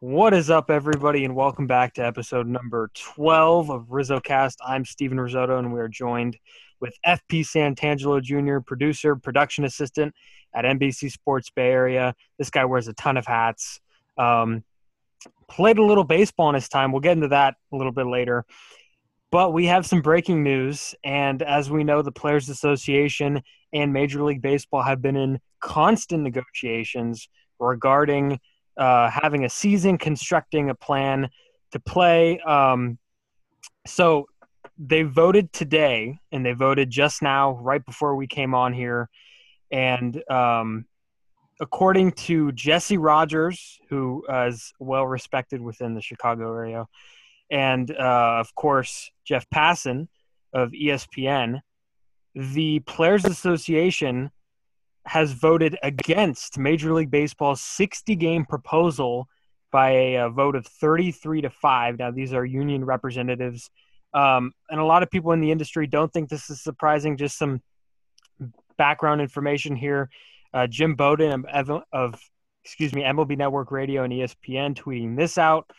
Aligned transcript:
What 0.00 0.32
is 0.32 0.48
up, 0.48 0.70
everybody, 0.70 1.24
and 1.24 1.34
welcome 1.34 1.66
back 1.66 1.94
to 1.94 2.06
episode 2.06 2.46
number 2.46 2.88
12 2.94 3.68
of 3.68 3.86
RizzoCast. 3.86 4.54
I'm 4.64 4.84
Steven 4.84 5.18
Risotto, 5.18 5.58
and 5.58 5.72
we 5.72 5.80
are 5.80 5.88
joined 5.88 6.36
with 6.78 6.94
FP 7.04 7.40
Santangelo 7.40 8.22
Jr., 8.22 8.60
producer, 8.60 9.16
production 9.16 9.64
assistant 9.64 10.14
at 10.54 10.64
NBC 10.64 11.10
Sports 11.10 11.50
Bay 11.50 11.70
Area. 11.70 12.14
This 12.38 12.48
guy 12.48 12.64
wears 12.64 12.86
a 12.86 12.92
ton 12.92 13.16
of 13.16 13.26
hats. 13.26 13.80
Um, 14.16 14.62
played 15.50 15.78
a 15.78 15.84
little 15.84 16.04
baseball 16.04 16.48
in 16.50 16.54
his 16.54 16.68
time. 16.68 16.92
We'll 16.92 17.00
get 17.00 17.16
into 17.16 17.28
that 17.28 17.56
a 17.72 17.76
little 17.76 17.90
bit 17.90 18.06
later. 18.06 18.44
But 19.32 19.52
we 19.52 19.66
have 19.66 19.84
some 19.84 20.00
breaking 20.00 20.44
news, 20.44 20.94
and 21.02 21.42
as 21.42 21.72
we 21.72 21.82
know, 21.82 22.02
the 22.02 22.12
Players 22.12 22.48
Association 22.48 23.42
and 23.72 23.92
Major 23.92 24.22
League 24.22 24.42
Baseball 24.42 24.82
have 24.82 25.02
been 25.02 25.16
in 25.16 25.40
constant 25.58 26.22
negotiations 26.22 27.28
regarding– 27.58 28.38
uh, 28.78 29.10
having 29.10 29.44
a 29.44 29.48
season, 29.48 29.98
constructing 29.98 30.70
a 30.70 30.74
plan 30.74 31.28
to 31.72 31.80
play. 31.80 32.38
Um, 32.40 32.98
so 33.86 34.26
they 34.78 35.02
voted 35.02 35.52
today, 35.52 36.18
and 36.30 36.46
they 36.46 36.52
voted 36.52 36.90
just 36.90 37.20
now, 37.20 37.52
right 37.60 37.84
before 37.84 38.14
we 38.14 38.26
came 38.26 38.54
on 38.54 38.72
here. 38.72 39.08
And 39.70 40.22
um, 40.30 40.86
according 41.60 42.12
to 42.12 42.52
Jesse 42.52 42.98
Rogers, 42.98 43.78
who 43.90 44.24
is 44.46 44.72
well 44.78 45.06
respected 45.06 45.60
within 45.60 45.94
the 45.94 46.00
Chicago 46.00 46.54
area, 46.54 46.86
and 47.50 47.90
uh, 47.90 48.36
of 48.38 48.54
course 48.54 49.10
Jeff 49.24 49.46
Passan 49.50 50.08
of 50.52 50.70
ESPN, 50.70 51.60
the 52.34 52.78
Players 52.80 53.24
Association 53.24 54.30
has 55.08 55.32
voted 55.32 55.76
against 55.82 56.58
Major 56.58 56.92
League 56.92 57.10
Baseball's 57.10 57.62
60 57.62 58.14
game 58.16 58.44
proposal 58.44 59.26
by 59.72 59.90
a, 59.90 60.26
a, 60.26 60.30
vote 60.30 60.54
of 60.54 60.66
33 60.66 61.42
to 61.42 61.50
5. 61.50 61.98
Now, 61.98 62.10
these 62.10 62.34
are 62.34 62.44
union 62.44 62.84
representatives. 62.84 63.70
Um, 64.12 64.52
and 64.70 64.80
a 64.80 64.84
lot 64.84 65.02
of 65.02 65.10
people 65.10 65.32
in 65.32 65.40
the 65.40 65.50
industry 65.50 65.86
don't 65.86 66.12
think 66.12 66.28
this 66.28 66.50
is 66.50 66.62
surprising. 66.62 67.16
Just 67.16 67.38
some 67.38 67.62
background 68.76 69.20
information 69.20 69.76
here. 69.76 70.10
Uh, 70.52 70.66
Jim 70.66 70.94
Bowden 70.94 71.44
of, 71.46 71.70
of, 71.92 72.20
excuse 72.64 72.94
me, 72.94 73.02
MLB 73.02 73.36
Network 73.38 73.70
Radio 73.70 74.04
and 74.04 74.12
ESPN 74.12 74.74
tweeting 74.74 75.16
this 75.16 75.38
out. 75.38 75.70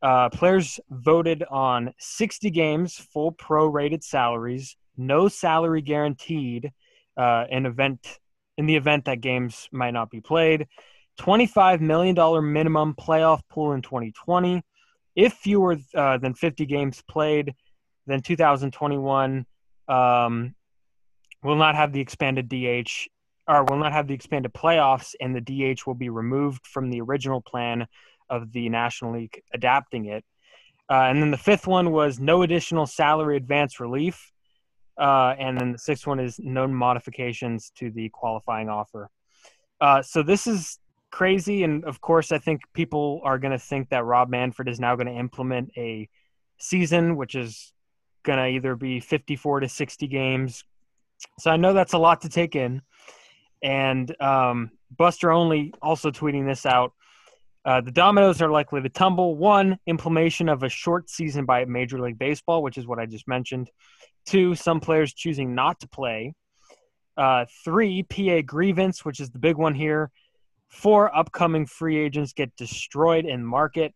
Uh, 0.00 0.28
players 0.28 0.78
voted 0.90 1.44
on 1.50 1.92
60 1.98 2.50
games, 2.50 2.94
full 3.12 3.32
pro-rated 3.32 4.02
salaries, 4.02 4.76
no 4.96 5.28
salary 5.28 5.82
guaranteed, 5.82 6.72
uh, 7.16 7.44
an 7.50 7.66
event 7.66 8.18
in 8.60 8.66
the 8.66 8.76
event 8.76 9.06
that 9.06 9.22
games 9.22 9.68
might 9.72 9.92
not 9.92 10.10
be 10.10 10.20
played. 10.20 10.68
$25 11.18 11.80
million 11.80 12.14
minimum 12.52 12.94
playoff 12.94 13.40
pool 13.48 13.72
in 13.72 13.80
2020. 13.80 14.62
If 15.16 15.32
fewer 15.32 15.78
uh, 15.94 16.18
than 16.18 16.34
50 16.34 16.66
games 16.66 17.02
played, 17.08 17.54
then 18.06 18.20
2021 18.20 19.46
um, 19.88 20.54
will 21.42 21.56
not 21.56 21.74
have 21.74 21.92
the 21.92 22.00
expanded 22.00 22.50
DH 22.50 23.08
or 23.48 23.64
will 23.64 23.78
not 23.78 23.92
have 23.92 24.06
the 24.06 24.14
expanded 24.14 24.52
playoffs, 24.52 25.14
and 25.20 25.34
the 25.34 25.40
DH 25.40 25.86
will 25.86 25.94
be 25.94 26.10
removed 26.10 26.66
from 26.66 26.90
the 26.90 27.00
original 27.00 27.40
plan 27.40 27.86
of 28.28 28.52
the 28.52 28.68
National 28.68 29.14
League 29.14 29.42
adapting 29.54 30.04
it. 30.04 30.22
Uh, 30.90 31.06
and 31.08 31.22
then 31.22 31.30
the 31.30 31.38
fifth 31.38 31.66
one 31.66 31.92
was 31.92 32.20
no 32.20 32.42
additional 32.42 32.86
salary 32.86 33.38
advance 33.38 33.80
relief. 33.80 34.29
Uh, 35.00 35.34
and 35.38 35.58
then 35.58 35.72
the 35.72 35.78
sixth 35.78 36.06
one 36.06 36.20
is 36.20 36.38
no 36.38 36.68
modifications 36.68 37.72
to 37.74 37.90
the 37.90 38.10
qualifying 38.10 38.68
offer. 38.68 39.08
Uh, 39.80 40.02
so 40.02 40.22
this 40.22 40.46
is 40.46 40.78
crazy, 41.10 41.64
and 41.64 41.84
of 41.86 42.02
course, 42.02 42.32
I 42.32 42.38
think 42.38 42.60
people 42.74 43.22
are 43.24 43.38
going 43.38 43.52
to 43.52 43.58
think 43.58 43.88
that 43.88 44.04
Rob 44.04 44.28
Manfred 44.28 44.68
is 44.68 44.78
now 44.78 44.94
going 44.96 45.06
to 45.06 45.14
implement 45.14 45.70
a 45.76 46.06
season, 46.58 47.16
which 47.16 47.34
is 47.34 47.72
going 48.22 48.38
to 48.38 48.46
either 48.46 48.76
be 48.76 49.00
54 49.00 49.60
to 49.60 49.68
60 49.68 50.06
games. 50.06 50.64
So 51.38 51.50
I 51.50 51.56
know 51.56 51.72
that's 51.72 51.94
a 51.94 51.98
lot 51.98 52.20
to 52.22 52.28
take 52.28 52.54
in. 52.54 52.82
And 53.62 54.14
um, 54.20 54.70
Buster 54.96 55.30
Olney 55.30 55.72
also 55.80 56.10
tweeting 56.10 56.46
this 56.46 56.66
out. 56.66 56.92
Uh, 57.64 57.80
the 57.80 57.90
dominoes 57.90 58.40
are 58.40 58.50
likely 58.50 58.80
to 58.80 58.88
tumble. 58.88 59.36
One, 59.36 59.78
implementation 59.86 60.48
of 60.48 60.62
a 60.62 60.68
short 60.68 61.10
season 61.10 61.44
by 61.44 61.64
Major 61.66 62.00
League 62.00 62.18
Baseball, 62.18 62.62
which 62.62 62.78
is 62.78 62.86
what 62.86 62.98
I 62.98 63.06
just 63.06 63.28
mentioned. 63.28 63.70
Two, 64.24 64.54
some 64.54 64.80
players 64.80 65.12
choosing 65.12 65.54
not 65.54 65.80
to 65.80 65.88
play. 65.88 66.34
Uh, 67.16 67.44
three, 67.64 68.02
PA 68.02 68.40
grievance, 68.46 69.04
which 69.04 69.20
is 69.20 69.30
the 69.30 69.38
big 69.38 69.56
one 69.56 69.74
here. 69.74 70.10
Four, 70.68 71.14
upcoming 71.14 71.66
free 71.66 71.98
agents 71.98 72.32
get 72.32 72.56
destroyed 72.56 73.26
in 73.26 73.44
market. 73.44 73.92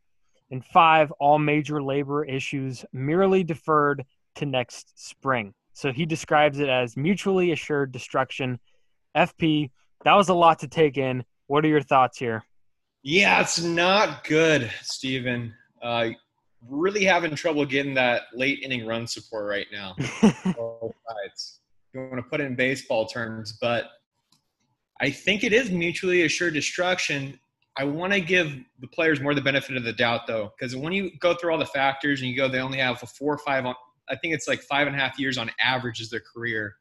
And 0.51 0.63
five, 0.65 1.11
all 1.13 1.39
major 1.39 1.83
labor 1.83 2.25
issues 2.25 2.85
merely 2.93 3.45
deferred 3.45 4.05
to 4.37 4.47
next 4.47 4.93
spring. 4.95 5.55
So 5.73 5.91
he 5.91 6.05
describes 6.05 6.59
it 6.59 6.69
as 6.69 6.97
mutually 6.97 7.51
assured 7.53 7.93
destruction. 7.93 8.61
FP, 9.17 9.71
that 10.05 10.15
was 10.15 10.29
a 10.29 10.35
lot 10.35 10.59
to 10.59 10.69
take 10.69 10.99
in. 10.99 11.25
What 11.47 11.65
are 11.65 11.69
your 11.69 11.83
thoughts 11.83 12.19
here? 12.19 12.45
Yeah, 13.07 13.43
it's 13.43 13.63
not 13.63 14.25
good, 14.25 14.73
Stephen. 14.81 15.53
Uh, 15.83 16.09
really 16.67 17.05
having 17.05 17.35
trouble 17.35 17.67
getting 17.67 17.93
that 17.95 18.23
late 18.33 18.61
inning 18.63 18.87
run 18.87 19.07
support 19.07 19.47
right 19.47 19.67
now. 19.71 19.95
Sides. 20.23 21.61
You 21.93 22.01
want 22.01 22.17
to 22.17 22.23
put 22.23 22.41
it 22.41 22.45
in 22.45 22.55
baseball 22.55 23.07
terms, 23.07 23.59
but 23.61 23.91
I 25.03 25.11
think 25.11 25.45
it 25.45 25.53
is 25.53 25.71
mutually 25.71 26.23
assured 26.23 26.55
destruction. 26.55 27.39
I 27.77 27.85
want 27.85 28.15
to 28.15 28.23
give 28.23 28.55
the 28.81 28.89
players 28.89 29.21
more 29.21 29.35
the 29.35 29.43
benefit 29.43 29.77
of 29.77 29.85
the 29.85 29.93
doubt, 29.93 30.27
though, 30.27 30.55
because 30.59 30.75
when 30.75 30.95
you 30.95 31.11
go 31.19 31.35
through 31.35 31.53
all 31.53 31.59
the 31.59 31.67
factors 31.67 32.23
and 32.23 32.31
you 32.31 32.37
go, 32.37 32.49
they 32.49 32.61
only 32.61 32.79
have 32.79 33.03
a 33.03 33.07
four 33.07 33.35
or 33.35 33.39
five 33.39 33.67
on. 33.67 33.75
I 34.09 34.17
think 34.17 34.33
it's 34.33 34.49
like 34.49 34.63
five 34.63 34.87
and 34.87 34.97
a 34.97 34.99
half 34.99 35.19
years 35.19 35.37
on 35.37 35.51
average 35.61 36.01
is 36.01 36.09
their 36.09 36.21
career, 36.21 36.77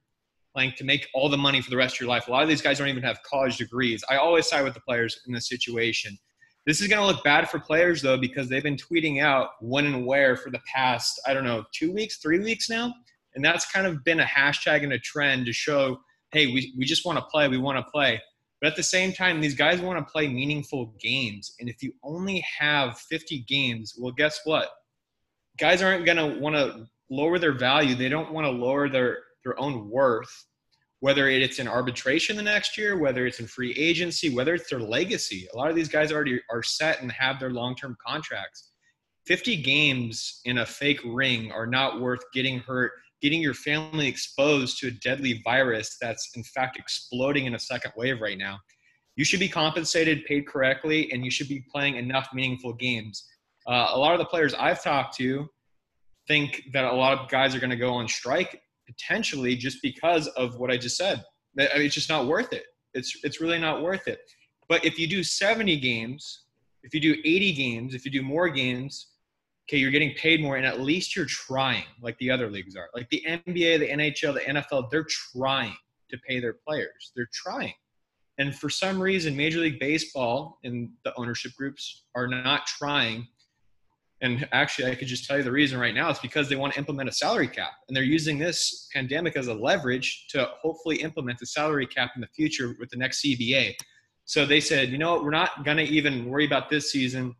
playing 0.53 0.73
to 0.77 0.83
make 0.83 1.07
all 1.13 1.29
the 1.29 1.37
money 1.37 1.61
for 1.61 1.69
the 1.69 1.77
rest 1.77 1.95
of 1.95 2.01
your 2.01 2.09
life. 2.09 2.27
A 2.27 2.31
lot 2.31 2.43
of 2.43 2.49
these 2.49 2.61
guys 2.61 2.77
don't 2.77 2.87
even 2.87 3.03
have 3.03 3.19
college 3.23 3.57
degrees. 3.57 4.03
I 4.09 4.17
always 4.17 4.47
side 4.47 4.63
with 4.63 4.73
the 4.73 4.81
players 4.81 5.19
in 5.27 5.33
this 5.33 5.47
situation. 5.47 6.17
This 6.65 6.79
is 6.79 6.87
going 6.87 7.01
to 7.01 7.05
look 7.05 7.23
bad 7.23 7.49
for 7.49 7.59
players 7.59 8.01
though 8.01 8.17
because 8.17 8.47
they've 8.47 8.63
been 8.63 8.77
tweeting 8.77 9.21
out 9.21 9.49
when 9.59 9.85
and 9.85 10.05
where 10.05 10.37
for 10.37 10.49
the 10.49 10.61
past 10.73 11.19
I 11.27 11.33
don't 11.33 11.43
know 11.43 11.65
two 11.73 11.91
weeks, 11.91 12.17
three 12.17 12.39
weeks 12.39 12.69
now, 12.69 12.93
and 13.35 13.43
that's 13.43 13.69
kind 13.69 13.85
of 13.85 14.03
been 14.03 14.21
a 14.21 14.25
hashtag 14.25 14.83
and 14.83 14.93
a 14.93 14.99
trend 14.99 15.45
to 15.47 15.53
show, 15.53 15.99
hey, 16.31 16.47
we 16.47 16.73
we 16.77 16.85
just 16.85 17.05
want 17.05 17.17
to 17.17 17.25
play, 17.25 17.47
we 17.47 17.57
want 17.57 17.77
to 17.77 17.91
play. 17.91 18.21
But 18.61 18.69
at 18.69 18.77
the 18.77 18.83
same 18.83 19.11
time, 19.11 19.41
these 19.41 19.55
guys 19.55 19.81
want 19.81 19.99
to 19.99 20.09
play 20.09 20.29
meaningful 20.29 20.93
games, 21.01 21.53
and 21.59 21.67
if 21.67 21.83
you 21.83 21.91
only 22.01 22.45
have 22.59 22.97
50 22.97 23.39
games, 23.39 23.95
well, 23.99 24.13
guess 24.13 24.39
what? 24.45 24.69
Guys 25.59 25.81
aren't 25.81 26.05
going 26.05 26.17
to 26.17 26.39
want 26.39 26.55
to 26.55 26.87
lower 27.09 27.37
their 27.39 27.51
value. 27.51 27.93
They 27.93 28.07
don't 28.07 28.31
want 28.31 28.45
to 28.45 28.51
lower 28.51 28.87
their 28.87 29.19
their 29.43 29.59
own 29.59 29.89
worth 29.89 30.45
whether 31.03 31.27
it's 31.27 31.59
in 31.59 31.67
arbitration 31.67 32.37
the 32.37 32.41
next 32.41 32.77
year, 32.77 32.97
whether 32.97 33.27
it's 33.27 33.41
in 33.41 33.45
free 33.45 33.73
agency, 33.73 34.33
whether 34.33 34.53
it's 34.53 34.69
their 34.69 34.79
legacy. 34.79 35.49
A 35.53 35.57
lot 35.57 35.69
of 35.69 35.75
these 35.75 35.89
guys 35.89 36.13
already 36.13 36.39
are 36.49 36.63
set 36.63 37.01
and 37.01 37.11
have 37.11 37.41
their 37.41 37.49
long 37.49 37.75
term 37.75 37.97
contracts. 38.07 38.69
50 39.27 39.57
games 39.57 40.39
in 40.45 40.59
a 40.59 40.65
fake 40.65 41.01
ring 41.03 41.51
are 41.51 41.67
not 41.67 41.99
worth 41.99 42.21
getting 42.33 42.59
hurt, 42.59 42.93
getting 43.21 43.41
your 43.41 43.53
family 43.53 44.07
exposed 44.07 44.77
to 44.77 44.87
a 44.87 44.91
deadly 44.91 45.41
virus 45.43 45.97
that's 45.99 46.31
in 46.37 46.43
fact 46.45 46.79
exploding 46.79 47.47
in 47.47 47.55
a 47.55 47.59
second 47.59 47.91
wave 47.97 48.21
right 48.21 48.37
now. 48.37 48.57
You 49.17 49.25
should 49.25 49.41
be 49.41 49.49
compensated, 49.49 50.23
paid 50.23 50.47
correctly, 50.47 51.11
and 51.11 51.25
you 51.25 51.31
should 51.31 51.49
be 51.49 51.65
playing 51.69 51.97
enough 51.97 52.29
meaningful 52.33 52.71
games. 52.71 53.25
Uh, 53.67 53.89
a 53.91 53.99
lot 53.99 54.13
of 54.13 54.19
the 54.19 54.25
players 54.25 54.53
I've 54.53 54.81
talked 54.81 55.17
to 55.17 55.49
think 56.29 56.63
that 56.71 56.85
a 56.85 56.95
lot 56.95 57.19
of 57.19 57.27
guys 57.27 57.53
are 57.53 57.59
going 57.59 57.71
to 57.71 57.75
go 57.75 57.95
on 57.95 58.07
strike 58.07 58.61
potentially 58.87 59.55
just 59.55 59.81
because 59.81 60.27
of 60.29 60.57
what 60.57 60.71
I 60.71 60.77
just 60.77 60.97
said. 60.97 61.23
I 61.59 61.77
mean, 61.77 61.85
it's 61.85 61.95
just 61.95 62.09
not 62.09 62.27
worth 62.27 62.53
it. 62.53 62.65
It's 62.93 63.17
it's 63.23 63.41
really 63.41 63.59
not 63.59 63.81
worth 63.81 64.07
it. 64.07 64.19
But 64.69 64.85
if 64.85 64.97
you 64.97 65.07
do 65.07 65.23
70 65.23 65.77
games, 65.79 66.45
if 66.83 66.93
you 66.93 66.99
do 66.99 67.15
80 67.23 67.53
games, 67.53 67.95
if 67.95 68.05
you 68.05 68.11
do 68.11 68.21
more 68.21 68.49
games, 68.49 69.09
okay, 69.67 69.77
you're 69.77 69.91
getting 69.91 70.13
paid 70.15 70.41
more, 70.41 70.57
and 70.57 70.65
at 70.65 70.81
least 70.81 71.15
you're 71.15 71.25
trying, 71.25 71.85
like 72.01 72.17
the 72.17 72.29
other 72.31 72.49
leagues 72.49 72.75
are. 72.75 72.89
Like 72.93 73.09
the 73.09 73.23
NBA, 73.27 73.79
the 73.79 73.89
NHL, 73.89 74.33
the 74.33 74.41
NFL, 74.41 74.89
they're 74.89 75.07
trying 75.09 75.75
to 76.09 76.17
pay 76.27 76.39
their 76.39 76.57
players. 76.67 77.11
They're 77.15 77.29
trying. 77.33 77.73
And 78.39 78.55
for 78.55 78.69
some 78.69 78.99
reason, 78.99 79.35
Major 79.37 79.59
League 79.59 79.79
Baseball 79.79 80.59
and 80.63 80.89
the 81.05 81.13
ownership 81.17 81.51
groups 81.57 82.05
are 82.15 82.27
not 82.27 82.65
trying 82.65 83.27
and 84.23 84.47
actually, 84.53 84.89
I 84.89 84.95
could 84.95 85.09
just 85.09 85.25
tell 85.25 85.37
you 85.37 85.43
the 85.43 85.51
reason 85.51 85.77
right 85.77 85.93
now. 85.93 86.09
It's 86.09 86.19
because 86.19 86.47
they 86.47 86.55
want 86.55 86.73
to 86.73 86.79
implement 86.79 87.09
a 87.09 87.11
salary 87.11 87.47
cap, 87.47 87.73
and 87.87 87.95
they're 87.95 88.03
using 88.03 88.39
this 88.39 88.87
pandemic 88.93 89.35
as 89.35 89.47
a 89.47 89.53
leverage 89.53 90.27
to 90.29 90.49
hopefully 90.61 91.01
implement 91.01 91.39
the 91.39 91.45
salary 91.45 91.85
cap 91.85 92.11
in 92.15 92.21
the 92.21 92.27
future 92.27 92.73
with 92.79 92.89
the 92.89 92.95
next 92.95 93.21
CBA. 93.21 93.73
So 94.23 94.45
they 94.45 94.61
said, 94.61 94.89
you 94.89 94.97
know 94.97 95.13
what, 95.13 95.25
we're 95.25 95.31
not 95.31 95.65
going 95.65 95.75
to 95.75 95.83
even 95.83 96.29
worry 96.29 96.45
about 96.45 96.69
this 96.69 96.89
season. 96.89 97.35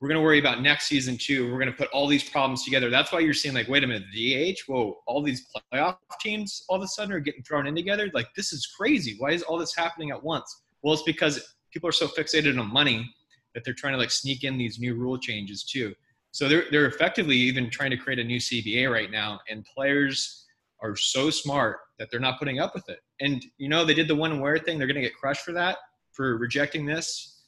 We're 0.00 0.08
going 0.08 0.20
to 0.20 0.24
worry 0.24 0.40
about 0.40 0.62
next 0.62 0.88
season 0.88 1.16
too. 1.16 1.44
We're 1.44 1.60
going 1.60 1.70
to 1.70 1.76
put 1.76 1.88
all 1.90 2.08
these 2.08 2.28
problems 2.28 2.64
together. 2.64 2.90
That's 2.90 3.12
why 3.12 3.20
you're 3.20 3.32
seeing, 3.32 3.54
like, 3.54 3.68
wait 3.68 3.84
a 3.84 3.86
minute, 3.86 4.02
the 4.12 4.52
DH, 4.52 4.58
whoa, 4.66 4.98
all 5.06 5.22
these 5.22 5.46
playoff 5.72 5.96
teams 6.20 6.64
all 6.68 6.76
of 6.76 6.82
a 6.82 6.88
sudden 6.88 7.12
are 7.12 7.20
getting 7.20 7.44
thrown 7.44 7.68
in 7.68 7.76
together. 7.76 8.10
Like, 8.12 8.26
this 8.34 8.52
is 8.52 8.66
crazy. 8.66 9.14
Why 9.18 9.30
is 9.30 9.42
all 9.44 9.58
this 9.58 9.76
happening 9.76 10.10
at 10.10 10.20
once? 10.20 10.62
Well, 10.82 10.92
it's 10.92 11.04
because 11.04 11.54
people 11.72 11.88
are 11.88 11.92
so 11.92 12.08
fixated 12.08 12.58
on 12.58 12.72
money 12.72 13.14
that 13.58 13.64
they're 13.64 13.74
trying 13.74 13.92
to 13.92 13.98
like 13.98 14.12
sneak 14.12 14.44
in 14.44 14.56
these 14.56 14.78
new 14.78 14.94
rule 14.94 15.18
changes 15.18 15.64
too. 15.64 15.92
So 16.30 16.48
they're 16.48 16.66
they're 16.70 16.86
effectively 16.86 17.34
even 17.34 17.70
trying 17.70 17.90
to 17.90 17.96
create 17.96 18.20
a 18.20 18.24
new 18.24 18.38
CBA 18.38 18.90
right 18.90 19.10
now, 19.10 19.40
and 19.50 19.64
players 19.64 20.46
are 20.80 20.94
so 20.94 21.28
smart 21.28 21.78
that 21.98 22.08
they're 22.08 22.20
not 22.20 22.38
putting 22.38 22.60
up 22.60 22.72
with 22.72 22.88
it. 22.88 23.00
And 23.20 23.44
you 23.56 23.68
know 23.68 23.84
they 23.84 23.94
did 23.94 24.06
the 24.06 24.14
one 24.14 24.38
wear 24.38 24.58
thing; 24.58 24.78
they're 24.78 24.86
going 24.86 24.94
to 24.94 25.02
get 25.02 25.16
crushed 25.16 25.40
for 25.40 25.50
that 25.52 25.78
for 26.12 26.36
rejecting 26.36 26.86
this 26.86 27.46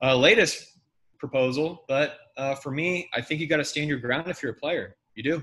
uh, 0.00 0.16
latest 0.16 0.78
proposal. 1.18 1.84
But 1.88 2.18
uh, 2.36 2.54
for 2.54 2.70
me, 2.70 3.08
I 3.12 3.20
think 3.20 3.40
you 3.40 3.48
got 3.48 3.56
to 3.56 3.64
stand 3.64 3.88
your 3.88 3.98
ground 3.98 4.28
if 4.28 4.44
you're 4.44 4.52
a 4.52 4.56
player. 4.56 4.94
You 5.16 5.24
do. 5.24 5.42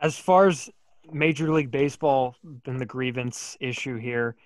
As 0.00 0.16
far 0.16 0.46
as 0.46 0.70
Major 1.10 1.52
League 1.52 1.72
Baseball 1.72 2.36
and 2.64 2.80
the 2.80 2.86
grievance 2.86 3.56
issue 3.58 3.96
here, 3.96 4.36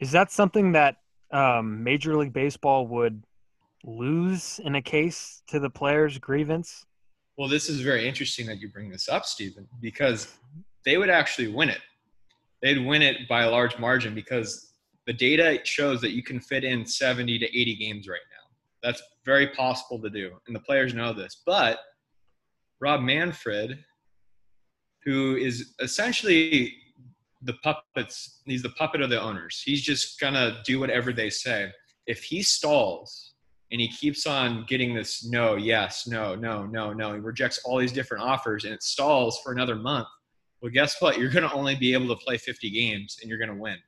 is 0.00 0.10
that 0.12 0.32
something 0.32 0.72
that 0.72 0.96
um, 1.30 1.84
Major 1.84 2.16
League 2.16 2.32
Baseball 2.32 2.86
would 2.86 3.22
lose 3.86 4.60
in 4.64 4.74
a 4.74 4.82
case 4.82 5.42
to 5.46 5.60
the 5.60 5.70
player's 5.70 6.18
grievance? 6.18 6.84
Well, 7.38 7.48
this 7.48 7.68
is 7.68 7.80
very 7.80 8.08
interesting 8.08 8.46
that 8.46 8.60
you 8.60 8.68
bring 8.68 8.90
this 8.90 9.08
up, 9.08 9.24
Stephen, 9.24 9.66
because 9.80 10.34
they 10.84 10.98
would 10.98 11.10
actually 11.10 11.48
win 11.48 11.68
it. 11.68 11.80
They'd 12.62 12.84
win 12.84 13.02
it 13.02 13.28
by 13.28 13.42
a 13.42 13.50
large 13.50 13.78
margin 13.78 14.14
because 14.14 14.72
the 15.06 15.12
data 15.12 15.60
shows 15.64 16.00
that 16.00 16.10
you 16.10 16.22
can 16.22 16.40
fit 16.40 16.64
in 16.64 16.84
70 16.84 17.38
to 17.38 17.46
80 17.46 17.76
games 17.76 18.08
right 18.08 18.20
now. 18.30 18.56
That's 18.82 19.02
very 19.24 19.48
possible 19.48 20.00
to 20.00 20.10
do, 20.10 20.32
and 20.46 20.56
the 20.56 20.60
players 20.60 20.94
know 20.94 21.12
this. 21.12 21.42
But 21.44 21.78
Rob 22.80 23.02
Manfred, 23.02 23.84
who 25.04 25.36
is 25.36 25.74
essentially 25.80 26.74
the 27.42 27.54
puppets, 27.62 28.42
he's 28.46 28.62
the 28.62 28.70
puppet 28.70 29.00
of 29.00 29.10
the 29.10 29.20
owners. 29.20 29.62
He's 29.64 29.82
just 29.82 30.18
gonna 30.18 30.62
do 30.64 30.80
whatever 30.80 31.12
they 31.12 31.30
say. 31.30 31.70
If 32.06 32.22
he 32.22 32.42
stalls 32.42 33.25
and 33.72 33.80
he 33.80 33.88
keeps 33.88 34.26
on 34.26 34.64
getting 34.68 34.94
this 34.94 35.24
no, 35.24 35.56
yes, 35.56 36.06
no, 36.06 36.34
no, 36.34 36.64
no, 36.66 36.92
no, 36.92 37.14
he 37.14 37.20
rejects 37.20 37.60
all 37.64 37.78
these 37.78 37.92
different 37.92 38.22
offers 38.22 38.64
and 38.64 38.72
it 38.72 38.82
stalls 38.82 39.40
for 39.42 39.52
another 39.52 39.74
month. 39.74 40.06
Well, 40.62 40.70
guess 40.72 41.00
what? 41.00 41.18
You're 41.18 41.30
gonna 41.30 41.52
only 41.52 41.74
be 41.74 41.92
able 41.92 42.08
to 42.08 42.24
play 42.24 42.38
50 42.38 42.70
games 42.70 43.18
and 43.20 43.28
you're 43.28 43.38
gonna 43.38 43.56
win. 43.56 43.78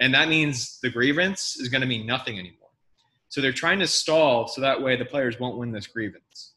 And 0.00 0.14
that 0.14 0.28
means 0.28 0.78
the 0.80 0.90
grievance 0.90 1.56
is 1.58 1.68
gonna 1.68 1.86
mean 1.86 2.06
nothing 2.06 2.38
anymore. 2.38 2.68
So 3.28 3.40
they're 3.40 3.52
trying 3.52 3.78
to 3.80 3.86
stall 3.86 4.48
so 4.48 4.60
that 4.62 4.80
way 4.80 4.96
the 4.96 5.04
players 5.04 5.38
won't 5.38 5.58
win 5.58 5.70
this 5.70 5.86
grievance, 5.86 6.54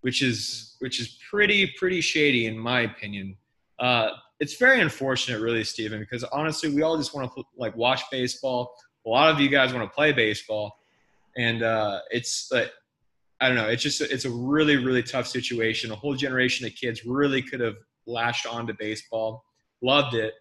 which 0.00 0.22
is 0.22 0.76
which 0.78 1.00
is 1.00 1.18
pretty 1.30 1.72
pretty 1.78 2.00
shady 2.00 2.46
in 2.46 2.58
my 2.58 2.80
opinion. 2.80 3.36
Uh, 3.78 4.10
it's 4.40 4.56
very 4.56 4.80
unfortunate, 4.80 5.40
really, 5.40 5.64
Stephen, 5.64 6.00
because 6.00 6.24
honestly, 6.24 6.74
we 6.74 6.80
all 6.80 6.96
just 6.96 7.14
want 7.14 7.30
to 7.34 7.44
like 7.58 7.76
watch 7.76 8.02
baseball. 8.10 8.74
A 9.06 9.08
lot 9.08 9.30
of 9.30 9.38
you 9.38 9.48
guys 9.48 9.72
want 9.74 9.88
to 9.88 9.94
play 9.94 10.12
baseball, 10.12 10.79
and 11.36 11.62
uh, 11.62 12.00
it's 12.10 12.50
like 12.52 12.70
I 13.40 13.48
don't 13.48 13.56
know. 13.56 13.68
It's 13.68 13.82
just 13.82 14.00
it's 14.00 14.24
a 14.24 14.30
really 14.30 14.76
really 14.76 15.02
tough 15.02 15.26
situation. 15.26 15.90
A 15.92 15.96
whole 15.96 16.14
generation 16.14 16.66
of 16.66 16.74
kids 16.74 17.04
really 17.04 17.42
could 17.42 17.60
have 17.60 17.76
lashed 18.06 18.46
onto 18.46 18.74
baseball, 18.78 19.44
loved 19.82 20.14
it. 20.14 20.34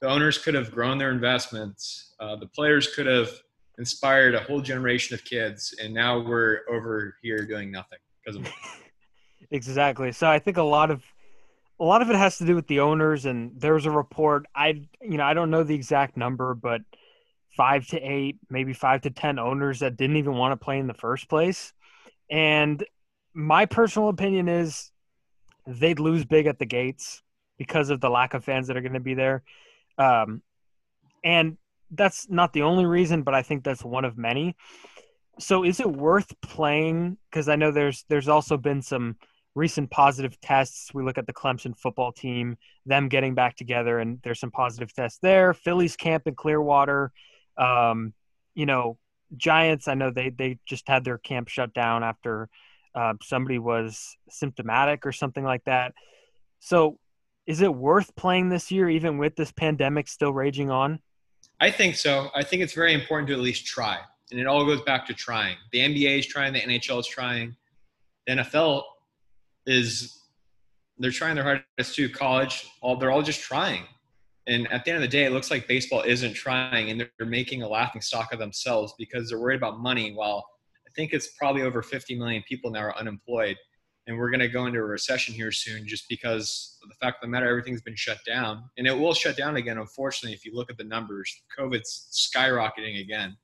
The 0.00 0.08
owners 0.08 0.38
could 0.38 0.54
have 0.54 0.70
grown 0.70 0.98
their 0.98 1.10
investments. 1.10 2.14
Uh, 2.20 2.36
the 2.36 2.48
players 2.48 2.94
could 2.94 3.06
have 3.06 3.30
inspired 3.78 4.34
a 4.34 4.40
whole 4.40 4.60
generation 4.60 5.14
of 5.14 5.24
kids, 5.24 5.74
and 5.82 5.92
now 5.92 6.20
we're 6.20 6.60
over 6.70 7.16
here 7.22 7.46
doing 7.46 7.70
nothing 7.70 7.98
because 8.24 8.40
of 8.40 8.52
exactly. 9.50 10.12
So 10.12 10.28
I 10.28 10.38
think 10.38 10.56
a 10.56 10.62
lot 10.62 10.90
of 10.90 11.02
a 11.80 11.84
lot 11.84 12.02
of 12.02 12.10
it 12.10 12.16
has 12.16 12.38
to 12.38 12.46
do 12.46 12.54
with 12.54 12.66
the 12.66 12.80
owners, 12.80 13.26
and 13.26 13.52
there's 13.56 13.86
a 13.86 13.90
report. 13.90 14.46
I 14.54 14.82
you 15.00 15.18
know 15.18 15.24
I 15.24 15.34
don't 15.34 15.50
know 15.50 15.62
the 15.62 15.74
exact 15.74 16.16
number, 16.16 16.54
but 16.54 16.82
five 17.56 17.86
to 17.88 18.00
eight, 18.00 18.38
maybe 18.50 18.72
five 18.72 19.02
to 19.02 19.10
ten 19.10 19.38
owners 19.38 19.80
that 19.80 19.96
didn't 19.96 20.16
even 20.16 20.34
want 20.34 20.52
to 20.52 20.64
play 20.64 20.78
in 20.78 20.86
the 20.86 20.94
first 20.94 21.28
place. 21.28 21.72
And 22.30 22.84
my 23.34 23.66
personal 23.66 24.08
opinion 24.08 24.48
is 24.48 24.90
they'd 25.66 26.00
lose 26.00 26.24
big 26.24 26.46
at 26.46 26.58
the 26.58 26.66
gates 26.66 27.22
because 27.58 27.90
of 27.90 28.00
the 28.00 28.10
lack 28.10 28.34
of 28.34 28.44
fans 28.44 28.66
that 28.66 28.76
are 28.76 28.80
going 28.80 28.94
to 28.94 29.00
be 29.00 29.14
there. 29.14 29.42
Um, 29.98 30.42
and 31.22 31.56
that's 31.90 32.28
not 32.28 32.52
the 32.52 32.62
only 32.62 32.86
reason, 32.86 33.22
but 33.22 33.34
I 33.34 33.42
think 33.42 33.64
that's 33.64 33.84
one 33.84 34.04
of 34.04 34.18
many. 34.18 34.56
So 35.38 35.64
is 35.64 35.80
it 35.80 35.90
worth 35.90 36.32
playing? 36.42 37.18
Because 37.30 37.48
I 37.48 37.56
know 37.56 37.70
there's 37.70 38.04
there's 38.08 38.28
also 38.28 38.56
been 38.56 38.82
some 38.82 39.16
recent 39.54 39.90
positive 39.90 40.40
tests. 40.40 40.92
We 40.92 41.04
look 41.04 41.18
at 41.18 41.26
the 41.26 41.32
Clemson 41.32 41.76
football 41.76 42.12
team, 42.12 42.56
them 42.86 43.08
getting 43.08 43.34
back 43.34 43.56
together, 43.56 43.98
and 43.98 44.20
there's 44.22 44.40
some 44.40 44.50
positive 44.50 44.92
tests 44.92 45.18
there. 45.22 45.54
Phillies 45.54 45.96
camp 45.96 46.26
in 46.26 46.34
Clearwater. 46.34 47.12
Um, 47.56 48.14
you 48.54 48.66
know, 48.66 48.98
Giants. 49.36 49.88
I 49.88 49.94
know 49.94 50.10
they 50.10 50.30
they 50.30 50.58
just 50.66 50.88
had 50.88 51.04
their 51.04 51.18
camp 51.18 51.48
shut 51.48 51.74
down 51.74 52.02
after 52.02 52.48
uh, 52.94 53.14
somebody 53.22 53.58
was 53.58 54.16
symptomatic 54.30 55.04
or 55.06 55.12
something 55.12 55.44
like 55.44 55.64
that. 55.64 55.94
So, 56.60 56.98
is 57.46 57.60
it 57.60 57.74
worth 57.74 58.14
playing 58.16 58.48
this 58.48 58.70
year, 58.70 58.88
even 58.88 59.18
with 59.18 59.36
this 59.36 59.52
pandemic 59.52 60.08
still 60.08 60.32
raging 60.32 60.70
on? 60.70 61.00
I 61.60 61.70
think 61.70 61.96
so. 61.96 62.30
I 62.34 62.42
think 62.42 62.62
it's 62.62 62.72
very 62.72 62.94
important 62.94 63.28
to 63.28 63.34
at 63.34 63.40
least 63.40 63.66
try. 63.66 63.98
And 64.30 64.40
it 64.40 64.46
all 64.46 64.64
goes 64.64 64.82
back 64.82 65.06
to 65.06 65.14
trying. 65.14 65.56
The 65.72 65.78
NBA 65.80 66.20
is 66.20 66.26
trying, 66.26 66.52
the 66.52 66.60
NHL 66.60 67.00
is 67.00 67.06
trying. 67.06 67.54
The 68.26 68.34
NFL 68.34 68.82
is 69.66 70.18
they're 70.98 71.10
trying 71.10 71.34
their 71.34 71.44
hardest 71.44 71.94
to 71.96 72.08
college. 72.08 72.66
All 72.80 72.96
they're 72.96 73.10
all 73.10 73.22
just 73.22 73.40
trying. 73.40 73.84
And 74.46 74.70
at 74.70 74.84
the 74.84 74.90
end 74.90 74.96
of 74.96 75.02
the 75.02 75.16
day, 75.16 75.24
it 75.24 75.32
looks 75.32 75.50
like 75.50 75.66
baseball 75.66 76.02
isn't 76.02 76.34
trying 76.34 76.90
and 76.90 77.08
they're 77.18 77.26
making 77.26 77.62
a 77.62 77.68
laughing 77.68 78.02
stock 78.02 78.32
of 78.32 78.38
themselves 78.38 78.94
because 78.98 79.28
they're 79.28 79.38
worried 79.38 79.56
about 79.56 79.80
money 79.80 80.12
while 80.12 80.46
I 80.86 80.90
think 80.94 81.12
it's 81.12 81.28
probably 81.38 81.62
over 81.62 81.82
50 81.82 82.16
million 82.16 82.42
people 82.46 82.70
now 82.70 82.80
are 82.80 82.98
unemployed. 82.98 83.56
And 84.06 84.18
we're 84.18 84.28
going 84.28 84.40
to 84.40 84.48
go 84.48 84.66
into 84.66 84.80
a 84.80 84.84
recession 84.84 85.34
here 85.34 85.50
soon 85.50 85.86
just 85.86 86.04
because 86.10 86.78
of 86.82 86.90
the 86.90 86.94
fact 86.96 87.16
of 87.16 87.22
the 87.22 87.32
matter 87.32 87.48
everything's 87.48 87.80
been 87.80 87.96
shut 87.96 88.18
down. 88.26 88.64
And 88.76 88.86
it 88.86 88.92
will 88.92 89.14
shut 89.14 89.36
down 89.36 89.56
again 89.56 89.78
unfortunately 89.78 90.34
if 90.34 90.44
you 90.44 90.54
look 90.54 90.70
at 90.70 90.76
the 90.76 90.84
numbers. 90.84 91.34
Covid's 91.56 92.30
skyrocketing 92.36 93.00
again. 93.00 93.36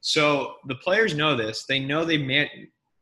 So 0.00 0.54
the 0.66 0.74
players 0.76 1.14
know 1.14 1.36
this. 1.36 1.64
They 1.64 1.78
know 1.78 2.04
they 2.04 2.18
may, 2.18 2.50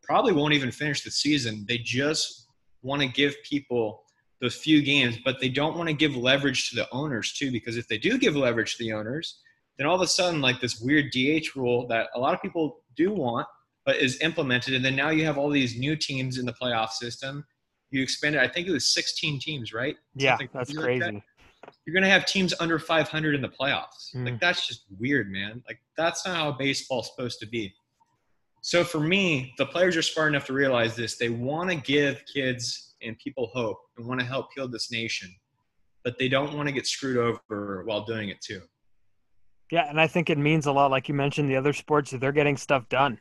probably 0.02 0.32
won't 0.32 0.54
even 0.54 0.70
finish 0.70 1.02
the 1.02 1.10
season. 1.10 1.64
They 1.66 1.78
just 1.78 2.46
want 2.82 3.00
to 3.02 3.08
give 3.08 3.36
people 3.42 4.04
those 4.40 4.54
few 4.54 4.82
games 4.82 5.18
but 5.24 5.40
they 5.40 5.48
don't 5.48 5.76
want 5.76 5.88
to 5.88 5.94
give 5.94 6.16
leverage 6.16 6.70
to 6.70 6.76
the 6.76 6.88
owners 6.92 7.32
too 7.32 7.50
because 7.50 7.76
if 7.76 7.88
they 7.88 7.98
do 7.98 8.18
give 8.18 8.36
leverage 8.36 8.76
to 8.76 8.84
the 8.84 8.92
owners 8.92 9.40
then 9.76 9.86
all 9.86 9.96
of 9.96 10.02
a 10.02 10.06
sudden 10.06 10.40
like 10.40 10.60
this 10.60 10.80
weird 10.80 11.12
dh 11.12 11.54
rule 11.56 11.86
that 11.86 12.08
a 12.14 12.18
lot 12.18 12.34
of 12.34 12.40
people 12.42 12.80
do 12.96 13.12
want 13.12 13.46
but 13.88 13.96
is 13.96 14.20
implemented. 14.20 14.74
And 14.74 14.84
then 14.84 14.94
now 14.94 15.08
you 15.08 15.24
have 15.24 15.38
all 15.38 15.48
these 15.48 15.78
new 15.78 15.96
teams 15.96 16.36
in 16.36 16.44
the 16.44 16.52
playoff 16.52 16.90
system. 16.90 17.42
You 17.90 18.02
expanded, 18.02 18.38
I 18.38 18.46
think 18.46 18.68
it 18.68 18.70
was 18.70 18.92
16 18.92 19.40
teams, 19.40 19.72
right? 19.72 19.96
Yeah, 20.14 20.32
Something 20.32 20.48
that's 20.52 20.76
crazy. 20.76 21.00
That. 21.00 21.22
You're 21.86 21.94
going 21.94 22.02
to 22.02 22.10
have 22.10 22.26
teams 22.26 22.52
under 22.60 22.78
500 22.78 23.34
in 23.34 23.40
the 23.40 23.48
playoffs. 23.48 24.14
Mm. 24.14 24.26
Like, 24.26 24.40
that's 24.40 24.68
just 24.68 24.84
weird, 24.98 25.32
man. 25.32 25.62
Like, 25.66 25.78
that's 25.96 26.26
not 26.26 26.36
how 26.36 26.52
baseball's 26.52 27.10
supposed 27.10 27.40
to 27.40 27.46
be. 27.46 27.72
So, 28.60 28.84
for 28.84 29.00
me, 29.00 29.54
the 29.56 29.64
players 29.64 29.96
are 29.96 30.02
smart 30.02 30.28
enough 30.28 30.44
to 30.48 30.52
realize 30.52 30.94
this. 30.94 31.16
They 31.16 31.30
want 31.30 31.70
to 31.70 31.76
give 31.76 32.22
kids 32.30 32.87
and 33.02 33.18
people 33.18 33.50
hope 33.52 33.78
and 33.96 34.06
want 34.06 34.20
to 34.20 34.26
help 34.26 34.48
heal 34.54 34.68
this 34.68 34.90
nation, 34.90 35.34
but 36.04 36.18
they 36.18 36.28
don't 36.28 36.54
want 36.54 36.68
to 36.68 36.72
get 36.72 36.86
screwed 36.86 37.16
over 37.16 37.84
while 37.84 38.04
doing 38.04 38.28
it 38.28 38.40
too. 38.40 38.60
Yeah, 39.70 39.88
and 39.88 40.00
I 40.00 40.06
think 40.06 40.30
it 40.30 40.38
means 40.38 40.66
a 40.66 40.72
lot. 40.72 40.90
Like 40.90 41.08
you 41.08 41.14
mentioned, 41.14 41.50
the 41.50 41.56
other 41.56 41.72
sports, 41.72 42.10
they're 42.10 42.32
getting 42.32 42.56
stuff 42.56 42.88
done. 42.88 43.20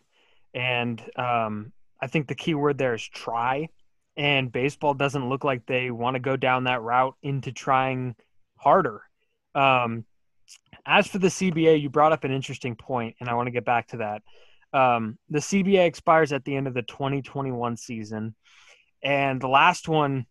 And 0.53 1.01
um, 1.17 1.73
I 2.01 2.07
think 2.07 2.27
the 2.27 2.35
key 2.35 2.53
word 2.53 2.77
there 2.77 2.93
is 2.93 3.03
try. 3.03 3.69
And 4.15 4.51
baseball 4.51 4.93
doesn't 4.93 5.29
look 5.29 5.43
like 5.43 5.65
they 5.65 5.91
want 5.91 6.15
to 6.15 6.19
go 6.19 6.35
down 6.37 6.63
that 6.63 6.81
route 6.81 7.15
into 7.21 7.51
trying 7.51 8.15
harder. 8.55 9.01
Um, 9.53 10.05
as 10.85 11.07
for 11.07 11.19
the 11.19 11.27
CBA, 11.27 11.81
you 11.81 11.89
brought 11.89 12.13
up 12.13 12.23
an 12.23 12.31
interesting 12.31 12.75
point, 12.75 13.15
and 13.19 13.29
I 13.29 13.33
want 13.33 13.47
to 13.47 13.51
get 13.51 13.65
back 13.65 13.89
to 13.89 13.97
that. 13.97 14.21
Um, 14.73 15.17
the 15.29 15.39
CBA 15.39 15.85
expires 15.85 16.31
at 16.31 16.45
the 16.45 16.55
end 16.55 16.67
of 16.67 16.73
the 16.73 16.81
2021 16.81 17.77
season. 17.77 18.35
And 19.03 19.41
the 19.41 19.47
last 19.47 19.87
one, 19.87 20.25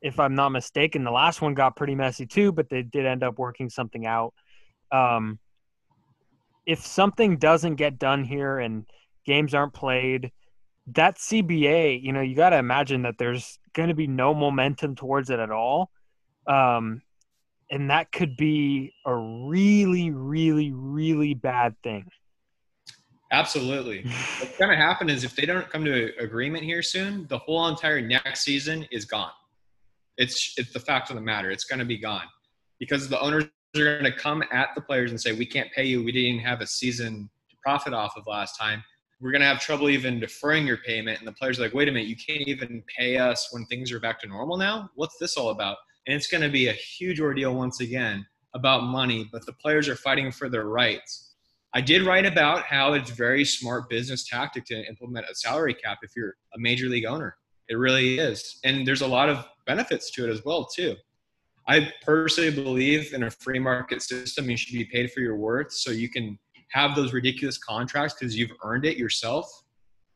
if 0.00 0.18
I'm 0.18 0.34
not 0.34 0.50
mistaken, 0.50 1.04
the 1.04 1.10
last 1.10 1.42
one 1.42 1.54
got 1.54 1.76
pretty 1.76 1.94
messy 1.94 2.26
too, 2.26 2.52
but 2.52 2.68
they 2.68 2.82
did 2.82 3.06
end 3.06 3.22
up 3.22 3.38
working 3.38 3.68
something 3.68 4.06
out. 4.06 4.32
Um, 4.90 5.38
if 6.66 6.84
something 6.84 7.36
doesn't 7.36 7.76
get 7.76 7.98
done 7.98 8.24
here 8.24 8.58
and– 8.58 8.86
games 9.26 9.54
aren't 9.54 9.74
played. 9.74 10.32
That 10.88 11.16
CBA, 11.16 12.02
you 12.02 12.12
know, 12.12 12.20
you 12.20 12.34
got 12.34 12.50
to 12.50 12.58
imagine 12.58 13.02
that 13.02 13.16
there's 13.18 13.58
going 13.74 13.90
to 13.90 13.94
be 13.94 14.06
no 14.06 14.34
momentum 14.34 14.96
towards 14.96 15.30
it 15.30 15.38
at 15.38 15.50
all. 15.50 15.90
Um, 16.46 17.02
and 17.70 17.90
that 17.90 18.10
could 18.10 18.36
be 18.36 18.92
a 19.06 19.14
really, 19.14 20.10
really, 20.10 20.72
really 20.72 21.34
bad 21.34 21.76
thing. 21.82 22.06
Absolutely. 23.32 24.02
What's 24.38 24.58
going 24.58 24.70
to 24.70 24.76
happen 24.76 25.08
is 25.08 25.22
if 25.22 25.36
they 25.36 25.46
don't 25.46 25.68
come 25.70 25.84
to 25.84 26.10
agreement 26.18 26.64
here 26.64 26.82
soon, 26.82 27.26
the 27.28 27.38
whole 27.38 27.68
entire 27.68 28.00
next 28.00 28.40
season 28.42 28.86
is 28.90 29.04
gone. 29.04 29.30
It's 30.16 30.54
it's 30.58 30.72
the 30.72 30.80
fact 30.80 31.10
of 31.10 31.16
the 31.16 31.22
matter. 31.22 31.50
It's 31.50 31.64
going 31.64 31.78
to 31.78 31.84
be 31.84 31.98
gone 31.98 32.26
because 32.78 33.08
the 33.08 33.20
owners 33.20 33.44
are 33.76 33.84
going 33.84 34.04
to 34.04 34.12
come 34.12 34.42
at 34.50 34.70
the 34.74 34.80
players 34.80 35.12
and 35.12 35.20
say, 35.20 35.32
"We 35.32 35.46
can't 35.46 35.70
pay 35.72 35.84
you. 35.84 36.02
We 36.02 36.12
didn't 36.12 36.28
even 36.28 36.44
have 36.44 36.60
a 36.60 36.66
season 36.66 37.30
to 37.50 37.56
profit 37.62 37.94
off 37.94 38.14
of 38.16 38.26
last 38.26 38.58
time." 38.58 38.82
we're 39.20 39.30
going 39.30 39.42
to 39.42 39.46
have 39.46 39.60
trouble 39.60 39.90
even 39.90 40.18
deferring 40.18 40.66
your 40.66 40.78
payment. 40.78 41.18
And 41.18 41.28
the 41.28 41.32
players 41.32 41.58
are 41.58 41.62
like, 41.62 41.74
wait 41.74 41.88
a 41.88 41.92
minute, 41.92 42.08
you 42.08 42.16
can't 42.16 42.48
even 42.48 42.82
pay 42.96 43.18
us 43.18 43.48
when 43.52 43.66
things 43.66 43.92
are 43.92 44.00
back 44.00 44.18
to 44.20 44.26
normal 44.26 44.56
now? 44.56 44.90
What's 44.94 45.18
this 45.18 45.36
all 45.36 45.50
about? 45.50 45.76
And 46.06 46.16
it's 46.16 46.26
going 46.26 46.42
to 46.42 46.48
be 46.48 46.68
a 46.68 46.72
huge 46.72 47.20
ordeal 47.20 47.54
once 47.54 47.80
again 47.80 48.26
about 48.54 48.84
money, 48.84 49.28
but 49.30 49.44
the 49.44 49.52
players 49.52 49.88
are 49.88 49.94
fighting 49.94 50.32
for 50.32 50.48
their 50.48 50.64
rights. 50.64 51.29
I 51.72 51.80
did 51.80 52.02
write 52.02 52.26
about 52.26 52.64
how 52.64 52.94
it's 52.94 53.10
very 53.10 53.44
smart 53.44 53.88
business 53.88 54.28
tactic 54.28 54.64
to 54.66 54.86
implement 54.88 55.26
a 55.30 55.34
salary 55.34 55.74
cap 55.74 55.98
if 56.02 56.10
you're 56.16 56.34
a 56.54 56.58
major 56.58 56.86
league 56.86 57.04
owner. 57.04 57.36
It 57.68 57.74
really 57.74 58.18
is. 58.18 58.58
And 58.64 58.84
there's 58.84 59.02
a 59.02 59.06
lot 59.06 59.28
of 59.28 59.46
benefits 59.66 60.10
to 60.12 60.28
it 60.28 60.32
as 60.32 60.44
well, 60.44 60.66
too. 60.66 60.96
I 61.68 61.92
personally 62.02 62.50
believe 62.50 63.14
in 63.14 63.22
a 63.22 63.30
free 63.30 63.60
market 63.60 64.02
system, 64.02 64.50
you 64.50 64.56
should 64.56 64.72
be 64.72 64.84
paid 64.84 65.12
for 65.12 65.20
your 65.20 65.36
worth 65.36 65.72
so 65.72 65.92
you 65.92 66.08
can 66.08 66.36
have 66.70 66.96
those 66.96 67.12
ridiculous 67.12 67.58
contracts 67.58 68.16
because 68.18 68.36
you've 68.36 68.52
earned 68.64 68.84
it 68.84 68.96
yourself. 68.96 69.48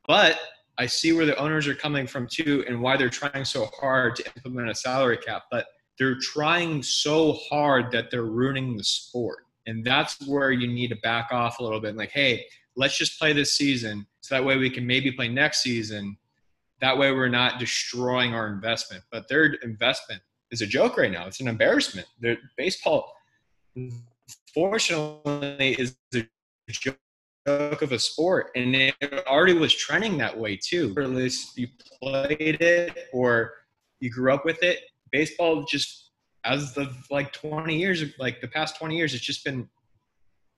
But 0.08 0.40
I 0.78 0.86
see 0.86 1.12
where 1.12 1.26
the 1.26 1.36
owners 1.36 1.68
are 1.68 1.74
coming 1.74 2.08
from 2.08 2.26
too 2.26 2.64
and 2.66 2.80
why 2.80 2.96
they're 2.96 3.08
trying 3.08 3.44
so 3.44 3.66
hard 3.78 4.16
to 4.16 4.26
implement 4.36 4.70
a 4.70 4.74
salary 4.74 5.16
cap. 5.16 5.44
But 5.52 5.66
they're 5.98 6.18
trying 6.18 6.82
so 6.82 7.34
hard 7.48 7.92
that 7.92 8.10
they're 8.10 8.24
ruining 8.24 8.76
the 8.76 8.82
sport. 8.82 9.44
And 9.66 9.84
that's 9.84 10.26
where 10.26 10.50
you 10.50 10.66
need 10.66 10.88
to 10.88 10.96
back 10.96 11.28
off 11.32 11.58
a 11.58 11.62
little 11.62 11.80
bit. 11.80 11.96
Like, 11.96 12.10
hey, 12.10 12.44
let's 12.76 12.98
just 12.98 13.18
play 13.18 13.32
this 13.32 13.52
season 13.54 14.06
so 14.20 14.34
that 14.34 14.44
way 14.44 14.56
we 14.56 14.70
can 14.70 14.86
maybe 14.86 15.12
play 15.12 15.28
next 15.28 15.62
season. 15.62 16.16
That 16.80 16.98
way 16.98 17.12
we're 17.12 17.28
not 17.28 17.58
destroying 17.58 18.34
our 18.34 18.48
investment. 18.48 19.04
But 19.10 19.28
their 19.28 19.54
investment 19.62 20.22
is 20.50 20.60
a 20.60 20.66
joke 20.66 20.96
right 20.96 21.10
now. 21.10 21.26
It's 21.26 21.40
an 21.40 21.48
embarrassment. 21.48 22.06
Their 22.20 22.38
baseball, 22.56 23.12
fortunately, 24.52 25.76
is 25.78 25.96
a 26.14 26.26
joke 26.70 27.82
of 27.82 27.92
a 27.92 27.98
sport, 27.98 28.50
and 28.54 28.74
it 28.74 28.94
already 29.26 29.54
was 29.54 29.74
trending 29.74 30.16
that 30.18 30.36
way 30.36 30.56
too. 30.56 30.94
Or 30.96 31.02
at 31.02 31.10
least 31.10 31.56
you 31.58 31.68
played 32.00 32.60
it 32.60 33.08
or 33.12 33.52
you 34.00 34.10
grew 34.10 34.32
up 34.32 34.44
with 34.44 34.62
it 34.62 34.80
baseball 35.14 35.64
just 35.64 36.03
as 36.44 36.76
of 36.76 36.96
like 37.10 37.32
20 37.32 37.76
years, 37.76 38.02
like 38.18 38.40
the 38.40 38.48
past 38.48 38.76
20 38.78 38.96
years, 38.96 39.14
it's 39.14 39.24
just 39.24 39.44
been 39.44 39.68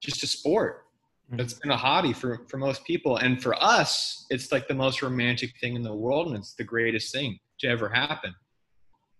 just 0.01 0.23
a 0.23 0.27
sport. 0.27 0.85
Mm-hmm. 1.31 1.41
It's 1.41 1.55
been 1.55 1.71
a 1.71 1.77
hobby 1.77 2.13
for, 2.13 2.43
for 2.49 2.59
most 2.59 2.85
people. 2.85 3.17
And 3.17 3.43
for 3.43 3.61
us, 3.63 4.27
it's 4.31 4.53
like 4.53 4.69
the 4.69 4.75
most 4.75 5.03
romantic 5.03 5.53
thing 5.61 5.75
in 5.77 5.83
the 5.83 5.95
world. 5.95 6.29
And 6.29 6.37
it's 6.37 6.55
the 6.55 6.65
greatest 6.65 7.13
thing 7.13 7.39
to 7.61 7.69
ever 7.69 7.89
happen. 7.89 8.35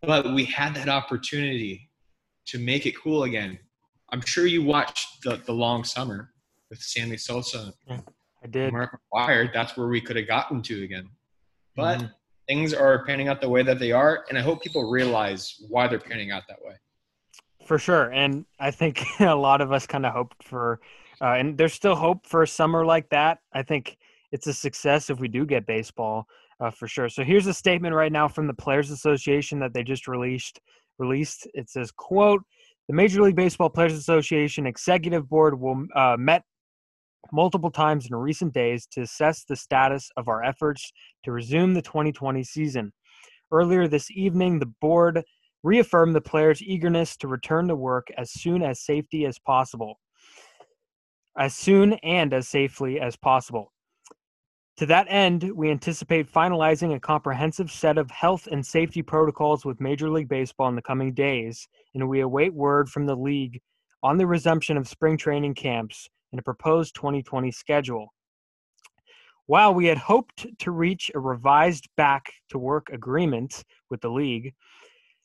But 0.03 0.35
we 0.35 0.45
had 0.45 0.75
that 0.75 0.89
opportunity 0.89 1.91
to 2.47 2.59
make 2.59 2.87
it 2.87 2.95
cool 3.01 3.25
again. 3.25 3.59
I'm 4.13 4.21
sure 4.21 4.47
you 4.47 4.63
watched 4.63 5.23
the, 5.23 5.37
the 5.37 5.53
long 5.53 5.83
summer 5.83 6.31
with 6.71 6.81
Sammy 6.81 7.17
Sosa. 7.17 7.73
Yeah, 7.89 8.01
I 8.45 8.47
did. 8.47 8.73
Mark 8.73 9.01
McGwire. 9.13 9.53
That's 9.53 9.77
where 9.77 9.89
we 9.89 10.01
could 10.01 10.17
have 10.17 10.29
gotten 10.29 10.63
to 10.63 10.85
again. 10.85 11.09
But 11.75 11.99
mm-hmm 11.99 12.07
things 12.47 12.73
are 12.73 13.05
panning 13.05 13.29
out 13.29 13.41
the 13.41 13.49
way 13.49 13.63
that 13.63 13.79
they 13.79 13.93
are, 13.93 14.25
and 14.29 14.39
I 14.39 14.43
hope 14.43 14.63
people 14.63 14.89
realize 14.91 15.57
why 15.69 15.89
they're 15.89 15.99
panning 15.99 16.31
out 16.31 16.45
that 16.49 16.59
way. 16.63 16.75
For 17.67 17.79
sure, 17.79 18.13
and 18.13 18.45
I 18.61 18.71
think 18.71 19.05
a 19.21 19.35
lot 19.35 19.61
of 19.61 19.73
us 19.73 19.87
kind 19.87 20.07
of 20.07 20.13
hoped 20.13 20.43
for, 20.43 20.81
uh, 21.21 21.33
and 21.33 21.59
there's 21.59 21.75
still 21.75 21.97
hope 21.97 22.27
for 22.27 22.43
a 22.43 22.49
summer 22.49 22.85
like 22.85 23.09
that. 23.11 23.39
I 23.53 23.63
think 23.63 23.97
it's 24.33 24.47
a 24.47 24.55
success 24.55 25.11
if 25.11 25.19
we 25.19 25.29
do 25.29 25.45
get 25.47 25.67
baseball 25.67 26.27
uh, 26.61 26.71
for 26.71 26.87
sure. 26.87 27.09
So 27.09 27.25
here's 27.25 27.47
a 27.47 27.55
statement 27.55 27.95
right 27.95 28.13
now 28.13 28.29
from 28.29 28.47
the 28.47 28.55
Players 28.55 28.91
Association 28.91 29.59
that 29.61 29.73
they 29.75 29.83
just 29.83 30.09
released. 30.09 30.61
Released. 30.99 31.47
It 31.55 31.69
says, 31.69 31.91
"quote 31.91 32.43
The 32.89 32.95
Major 32.95 33.23
League 33.23 33.37
Baseball 33.37 33.69
Players 33.69 33.93
Association 33.93 34.67
Executive 34.67 35.29
Board 35.29 35.61
will 35.61 35.87
uh, 35.95 36.17
met 36.19 36.43
multiple 37.33 37.71
times 37.71 38.07
in 38.07 38.15
recent 38.15 38.53
days 38.53 38.87
to 38.93 39.03
assess 39.03 39.45
the 39.45 39.57
status 39.57 40.11
of 40.17 40.29
our 40.29 40.43
efforts 40.43 40.93
to 41.25 41.33
resume 41.33 41.75
the 41.75 41.83
2020 41.83 42.43
season. 42.45 42.93
Earlier 43.53 43.87
this 43.89 44.11
evening, 44.11 44.59
the 44.59 44.73
board 44.81 45.23
reaffirmed 45.63 46.15
the 46.15 46.21
players' 46.21 46.63
eagerness 46.63 47.17
to 47.19 47.29
return 47.29 47.69
to 47.69 47.77
work 47.77 48.09
as 48.17 48.33
soon 48.33 48.63
as 48.63 48.85
safety 48.85 49.27
as 49.27 49.39
possible. 49.39 49.99
As 51.39 51.55
soon 51.55 51.95
and 52.03 52.33
as 52.33 52.49
safely 52.49 53.01
as 53.01 53.17
possible. 53.17 53.73
To 54.79 54.87
that 54.87 55.07
end, 55.09 55.51
we 55.55 55.71
anticipate 55.71 56.31
finalizing 56.31 56.95
a 56.95 57.01
comprehensive 57.01 57.71
set 57.71 57.97
of 57.97 58.11
health 58.11 58.47
and 58.51 58.65
safety 58.65 59.03
protocols 59.03 59.65
with 59.65 59.81
Major 59.81 60.11
League 60.11 60.29
Baseball 60.29 60.69
in 60.69 60.77
the 60.77 60.83
coming 60.83 61.15
days, 61.15 61.67
and 61.95 62.09
we 62.09 62.21
await 62.21 62.53
word 62.53 62.91
from 62.91 63.07
the 63.07 63.17
league 63.17 63.61
on 64.03 64.19
the 64.19 64.27
resumption 64.27 64.77
of 64.77 64.87
spring 64.87 65.17
training 65.17 65.55
camps 65.55 66.09
and 66.37 66.41
a 66.41 66.43
proposed 66.43 66.95
2020 66.97 67.51
schedule. 67.51 68.13
While 69.47 69.73
we 69.73 69.87
had 69.87 69.97
hoped 69.97 70.47
to 70.59 70.71
reach 70.71 71.11
a 71.15 71.19
revised 71.19 71.89
back 71.97 72.31
to 72.51 72.59
work 72.59 72.91
agreement 72.93 73.65
with 73.89 74.03
the 74.03 74.11
league, 74.11 74.53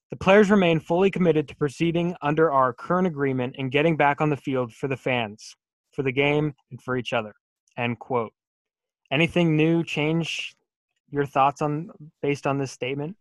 the 0.10 0.16
players 0.16 0.50
remain 0.50 0.80
fully 0.80 1.12
committed 1.12 1.50
to 1.50 1.56
proceeding 1.58 2.16
under 2.22 2.50
our 2.50 2.72
current 2.72 3.08
agreement 3.08 3.58
and 3.58 3.74
getting 3.74 3.98
back 3.98 4.22
on 4.22 4.30
the 4.30 4.38
field 4.38 4.72
for 4.72 4.88
the 4.88 4.96
fans, 4.96 5.54
for 5.92 6.02
the 6.02 6.14
game, 6.14 6.54
and 6.70 6.82
for 6.82 6.96
each 6.96 7.12
other. 7.12 7.34
End 7.78 8.00
quote. 8.00 8.32
Anything 9.12 9.58
new 9.58 9.84
change 9.84 10.56
your 11.10 11.26
thoughts 11.26 11.62
on 11.62 11.92
based 12.22 12.48
on 12.48 12.58
this 12.58 12.72
statement? 12.72 13.18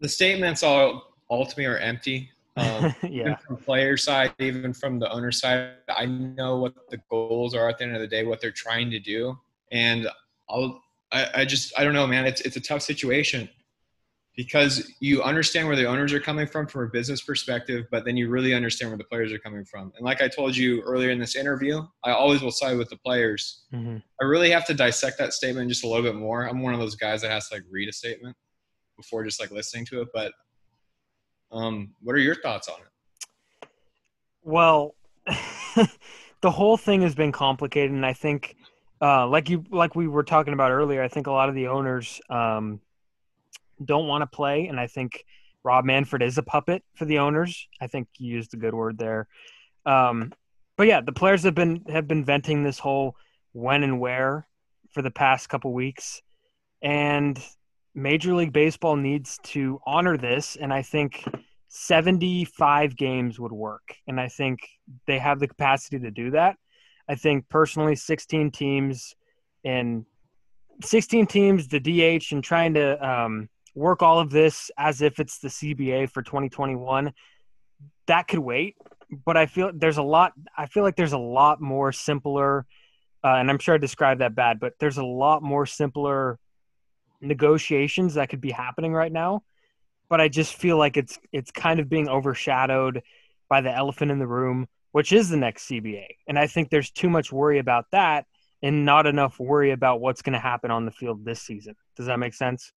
The 0.00 0.08
statements 0.08 0.64
all 0.64 1.14
ultimately 1.30 1.66
are 1.66 1.78
empty. 1.78 2.28
Um, 2.56 2.94
yeah. 3.08 3.36
From 3.36 3.56
player 3.56 3.96
side, 3.96 4.34
even 4.38 4.72
from 4.72 4.98
the 4.98 5.10
owner 5.10 5.32
side, 5.32 5.72
I 5.88 6.06
know 6.06 6.58
what 6.58 6.74
the 6.90 6.98
goals 7.10 7.54
are 7.54 7.68
at 7.68 7.78
the 7.78 7.84
end 7.84 7.94
of 7.94 8.00
the 8.00 8.08
day, 8.08 8.24
what 8.24 8.40
they're 8.40 8.50
trying 8.50 8.90
to 8.90 8.98
do, 8.98 9.38
and 9.72 10.08
I'll. 10.48 10.82
I, 11.12 11.28
I 11.34 11.44
just 11.44 11.72
I 11.76 11.82
don't 11.82 11.94
know, 11.94 12.06
man. 12.06 12.24
It's 12.24 12.40
it's 12.42 12.56
a 12.56 12.60
tough 12.60 12.82
situation 12.82 13.48
because 14.36 14.92
you 15.00 15.22
understand 15.22 15.66
where 15.66 15.76
the 15.76 15.84
owners 15.84 16.12
are 16.12 16.20
coming 16.20 16.46
from 16.46 16.66
from 16.66 16.84
a 16.84 16.88
business 16.88 17.20
perspective, 17.20 17.86
but 17.90 18.04
then 18.04 18.16
you 18.16 18.28
really 18.28 18.54
understand 18.54 18.90
where 18.90 18.98
the 18.98 19.04
players 19.04 19.32
are 19.32 19.38
coming 19.38 19.64
from. 19.64 19.92
And 19.96 20.04
like 20.04 20.22
I 20.22 20.28
told 20.28 20.56
you 20.56 20.80
earlier 20.82 21.10
in 21.10 21.18
this 21.18 21.36
interview, 21.36 21.82
I 22.04 22.12
always 22.12 22.40
will 22.40 22.52
side 22.52 22.78
with 22.78 22.88
the 22.88 22.96
players. 22.96 23.64
Mm-hmm. 23.74 23.98
I 24.20 24.24
really 24.24 24.50
have 24.50 24.66
to 24.66 24.74
dissect 24.74 25.18
that 25.18 25.32
statement 25.32 25.68
just 25.68 25.84
a 25.84 25.88
little 25.88 26.02
bit 26.02 26.14
more. 26.14 26.48
I'm 26.48 26.62
one 26.62 26.72
of 26.72 26.80
those 26.80 26.94
guys 26.94 27.22
that 27.22 27.30
has 27.30 27.48
to 27.48 27.56
like 27.56 27.64
read 27.70 27.88
a 27.88 27.92
statement 27.92 28.36
before 28.96 29.24
just 29.24 29.40
like 29.40 29.50
listening 29.50 29.84
to 29.86 30.00
it, 30.02 30.08
but 30.14 30.32
um, 31.52 31.90
what 32.02 32.14
are 32.14 32.20
your 32.20 32.36
thoughts 32.36 32.68
on 32.68 32.76
it? 32.80 33.68
Well, 34.42 34.94
the 36.40 36.50
whole 36.50 36.76
thing 36.76 37.02
has 37.02 37.14
been 37.14 37.32
complicated, 37.32 37.90
and 37.90 38.06
I 38.06 38.12
think, 38.12 38.56
uh, 39.00 39.26
like 39.26 39.50
you, 39.50 39.64
like 39.70 39.94
we 39.94 40.08
were 40.08 40.22
talking 40.22 40.52
about 40.52 40.70
earlier, 40.70 41.02
I 41.02 41.08
think 41.08 41.26
a 41.26 41.32
lot 41.32 41.48
of 41.48 41.54
the 41.54 41.68
owners 41.68 42.20
um, 42.30 42.80
don't 43.84 44.06
want 44.06 44.22
to 44.22 44.26
play, 44.26 44.66
and 44.66 44.78
I 44.78 44.86
think 44.86 45.24
Rob 45.62 45.84
Manfred 45.84 46.22
is 46.22 46.38
a 46.38 46.42
puppet 46.42 46.82
for 46.94 47.04
the 47.04 47.18
owners. 47.18 47.68
I 47.80 47.86
think 47.86 48.08
you 48.18 48.34
used 48.34 48.54
a 48.54 48.56
good 48.56 48.74
word 48.74 48.98
there. 48.98 49.28
Um, 49.84 50.32
but 50.76 50.86
yeah, 50.86 51.00
the 51.00 51.12
players 51.12 51.42
have 51.42 51.54
been 51.54 51.84
have 51.88 52.08
been 52.08 52.24
venting 52.24 52.62
this 52.62 52.78
whole 52.78 53.16
when 53.52 53.82
and 53.82 54.00
where 54.00 54.46
for 54.92 55.02
the 55.02 55.10
past 55.10 55.48
couple 55.48 55.72
weeks, 55.72 56.22
and 56.80 57.38
Major 57.94 58.34
League 58.34 58.52
Baseball 58.52 58.96
needs 58.96 59.38
to 59.44 59.80
honor 59.86 60.16
this, 60.16 60.56
and 60.56 60.72
I 60.72 60.82
think 60.82 61.24
75 61.68 62.96
games 62.96 63.38
would 63.38 63.52
work. 63.52 63.94
And 64.06 64.20
I 64.20 64.28
think 64.28 64.60
they 65.06 65.18
have 65.18 65.40
the 65.40 65.48
capacity 65.48 65.98
to 66.00 66.10
do 66.10 66.32
that. 66.32 66.56
I 67.08 67.14
think 67.16 67.48
personally, 67.48 67.96
16 67.96 68.50
teams 68.52 69.14
and 69.64 70.04
16 70.82 71.26
teams, 71.26 71.68
the 71.68 71.80
DH, 71.80 72.32
and 72.32 72.42
trying 72.42 72.74
to 72.74 73.08
um, 73.08 73.48
work 73.74 74.02
all 74.02 74.20
of 74.20 74.30
this 74.30 74.70
as 74.78 75.02
if 75.02 75.18
it's 75.18 75.38
the 75.38 75.48
CBA 75.48 76.10
for 76.10 76.22
2021, 76.22 77.12
that 78.06 78.28
could 78.28 78.38
wait. 78.38 78.76
But 79.24 79.36
I 79.36 79.46
feel 79.46 79.72
there's 79.74 79.98
a 79.98 80.02
lot. 80.02 80.32
I 80.56 80.66
feel 80.66 80.84
like 80.84 80.96
there's 80.96 81.12
a 81.12 81.18
lot 81.18 81.60
more 81.60 81.90
simpler, 81.90 82.64
uh, 83.24 83.34
and 83.34 83.50
I'm 83.50 83.58
sure 83.58 83.74
I 83.74 83.78
described 83.78 84.20
that 84.20 84.36
bad, 84.36 84.60
but 84.60 84.74
there's 84.78 84.98
a 84.98 85.04
lot 85.04 85.42
more 85.42 85.66
simpler 85.66 86.38
negotiations 87.20 88.14
that 88.14 88.28
could 88.28 88.40
be 88.40 88.50
happening 88.50 88.92
right 88.92 89.12
now 89.12 89.42
but 90.08 90.20
i 90.20 90.28
just 90.28 90.54
feel 90.54 90.76
like 90.76 90.96
it's 90.96 91.18
it's 91.32 91.50
kind 91.50 91.80
of 91.80 91.88
being 91.88 92.08
overshadowed 92.08 93.02
by 93.48 93.60
the 93.60 93.72
elephant 93.72 94.10
in 94.10 94.18
the 94.18 94.26
room 94.26 94.66
which 94.92 95.12
is 95.12 95.28
the 95.28 95.36
next 95.36 95.68
cba 95.68 96.06
and 96.28 96.38
i 96.38 96.46
think 96.46 96.70
there's 96.70 96.90
too 96.90 97.10
much 97.10 97.30
worry 97.30 97.58
about 97.58 97.84
that 97.92 98.26
and 98.62 98.84
not 98.84 99.06
enough 99.06 99.38
worry 99.38 99.70
about 99.72 100.00
what's 100.00 100.22
going 100.22 100.32
to 100.32 100.38
happen 100.38 100.70
on 100.70 100.84
the 100.84 100.90
field 100.90 101.24
this 101.24 101.42
season. 101.42 101.74
Does 101.96 102.06
that 102.06 102.18
make 102.18 102.34
sense? 102.34 102.72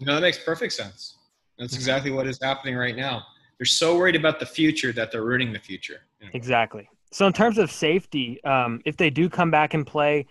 No 0.00 0.14
that 0.14 0.20
makes 0.20 0.38
perfect 0.38 0.72
sense. 0.72 1.16
That's 1.58 1.72
mm-hmm. 1.72 1.80
exactly 1.80 2.10
what 2.10 2.26
is 2.26 2.38
happening 2.40 2.76
right 2.76 2.96
now. 2.96 3.24
They're 3.58 3.64
so 3.64 3.96
worried 3.96 4.16
about 4.16 4.38
the 4.38 4.46
future 4.46 4.92
that 4.92 5.10
they're 5.10 5.24
ruining 5.24 5.52
the 5.52 5.58
future 5.58 6.02
exactly. 6.32 6.88
So 7.12 7.26
in 7.26 7.32
terms 7.32 7.58
of 7.58 7.70
safety 7.70 8.42
um, 8.44 8.80
if 8.84 8.96
they 8.96 9.10
do 9.10 9.28
come 9.28 9.50
back 9.50 9.74
and 9.74 9.86
play 9.86 10.26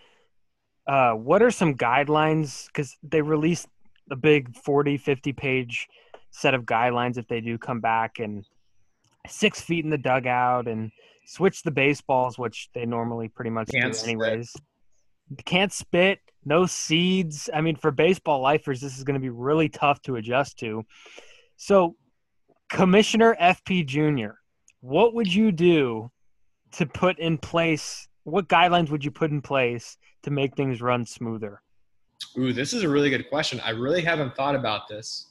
uh, 0.88 1.13
what 1.13 1.42
are 1.42 1.51
some 1.51 1.75
guidelines? 1.75 2.68
Because 2.68 2.96
they 3.04 3.22
released 3.22 3.68
a 4.12 4.15
big 4.15 4.56
40, 4.56 4.98
50 4.98 5.34
page 5.34 5.88
set 6.32 6.54
of 6.54 6.63
guidelines 6.63 7.18
if 7.18 7.27
they 7.27 7.42
do 7.42 7.58
come 7.58 7.80
back 7.80 8.20
and 8.20 8.46
six 9.27 9.62
feet 9.62 9.84
in 9.84 9.89
the 9.89 9.98
dugout 9.98 10.68
and 10.68 10.92
switch 11.25 11.63
the 11.63 11.72
baseballs, 11.72 12.38
which 12.38 12.70
they 12.74 12.86
normally 12.86 13.27
pretty 13.27 13.50
much 13.50 13.70
Can't 13.70 13.94
do 13.94 14.00
anyways. 14.04 14.56
can't 15.46 15.74
spit, 15.74 16.20
no 16.44 16.65
seeds. 16.65 17.50
I 17.54 17.62
mean, 17.62 17.75
for 17.75 17.92
baseball 17.92 18.42
lifers, 18.42 18.80
this 18.80 18.98
is 18.98 19.04
going 19.04 19.15
to 19.15 19.20
be 19.20 19.30
really 19.30 19.70
tough 19.70 20.01
to 20.04 20.18
adjust 20.18 20.60
to. 20.60 20.84
So, 21.58 21.96
Commissioner 22.70 23.36
FP 23.39 23.86
Jr., 23.86 24.36
what 24.82 25.13
would 25.15 25.34
you 25.34 25.51
do 25.51 26.12
to 26.74 26.86
put 26.86 27.18
in 27.18 27.38
place? 27.38 28.08
What 28.24 28.48
guidelines 28.48 28.89
would 28.89 29.04
you 29.04 29.12
put 29.12 29.32
in 29.32 29.42
place 29.42 29.98
to 30.25 30.32
make 30.32 30.55
things 30.55 30.82
run 30.82 31.05
smoother? 31.05 31.62
Ooh, 32.38 32.51
this 32.51 32.74
is 32.74 32.84
a 32.84 32.89
really 32.89 33.10
good 33.10 33.29
question. 33.29 33.60
I 33.62 33.70
really 33.72 34.01
haven't 34.01 34.36
thought 34.36 34.55
about 34.55 34.88
this. 34.88 35.27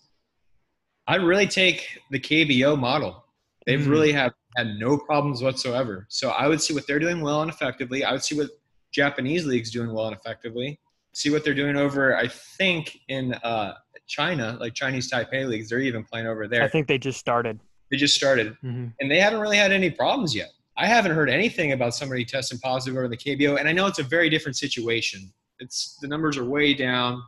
I'd 1.07 1.23
really 1.23 1.47
take 1.47 2.01
the 2.11 2.19
KBO 2.19 2.79
model. 2.79 3.25
They've 3.67 3.81
mm. 3.81 3.89
really 3.89 4.13
have 4.13 4.33
had 4.57 4.69
no 4.79 4.97
problems 4.97 5.43
whatsoever. 5.43 6.07
So 6.09 6.31
I 6.31 6.49
would 6.49 6.63
see 6.63 6.73
what 6.73 6.87
they're 6.87 6.99
doing 6.99 7.21
well 7.21 7.43
and 7.43 7.51
effectively. 7.51 8.05
I 8.05 8.13
would 8.13 8.25
see 8.25 8.37
what 8.37 8.51
Japanese 8.93 9.45
leagues 9.45 9.71
doing 9.71 9.93
well 9.93 10.07
and 10.07 10.17
effectively. 10.17 10.79
See 11.13 11.31
what 11.31 11.45
they're 11.45 11.55
doing 11.55 11.77
over, 11.77 12.17
I 12.17 12.29
think, 12.29 12.99
in 13.09 13.35
uh, 13.35 13.75
China, 14.07 14.57
like 14.61 14.75
Chinese 14.75 15.11
Taipei 15.11 15.47
leagues. 15.47 15.69
They're 15.69 15.81
even 15.81 16.05
playing 16.05 16.27
over 16.27 16.47
there. 16.47 16.63
I 16.63 16.69
think 16.69 16.87
they 16.87 16.99
just 16.99 17.19
started. 17.19 17.61
They 17.91 17.97
just 17.97 18.15
started, 18.15 18.57
mm-hmm. 18.65 18.89
and 19.01 19.11
they 19.11 19.21
haven't 19.21 19.41
really 19.41 19.57
had 19.57 19.71
any 19.71 19.91
problems 19.91 20.35
yet. 20.35 20.49
I 20.77 20.87
haven't 20.87 21.13
heard 21.13 21.31
anything 21.31 21.73
about 21.73 21.95
somebody 21.95 22.25
testing 22.25 22.59
positive 22.59 22.97
over 22.97 23.09
the 23.09 23.17
KBO, 23.17 23.59
and 23.59 23.69
I 23.69 23.73
know 23.73 23.87
it's 23.87 24.01
a 24.01 24.05
very 24.05 24.29
different 24.29 24.57
situation. 24.57 25.33
It's 25.61 25.97
the 26.01 26.09
numbers 26.09 26.37
are 26.37 26.45
way 26.45 26.75
down. 26.75 27.23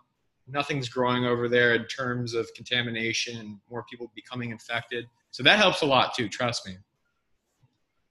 Nothing's 0.49 0.89
growing 0.89 1.25
over 1.25 1.49
there 1.49 1.75
in 1.75 1.87
terms 1.87 2.35
of 2.35 2.49
contamination 2.55 3.39
and 3.39 3.59
more 3.71 3.85
people 3.89 4.11
becoming 4.15 4.51
infected. 4.51 5.07
So 5.31 5.43
that 5.43 5.59
helps 5.59 5.83
a 5.83 5.87
lot 5.87 6.15
too. 6.15 6.29
Trust 6.29 6.67
me. 6.67 6.77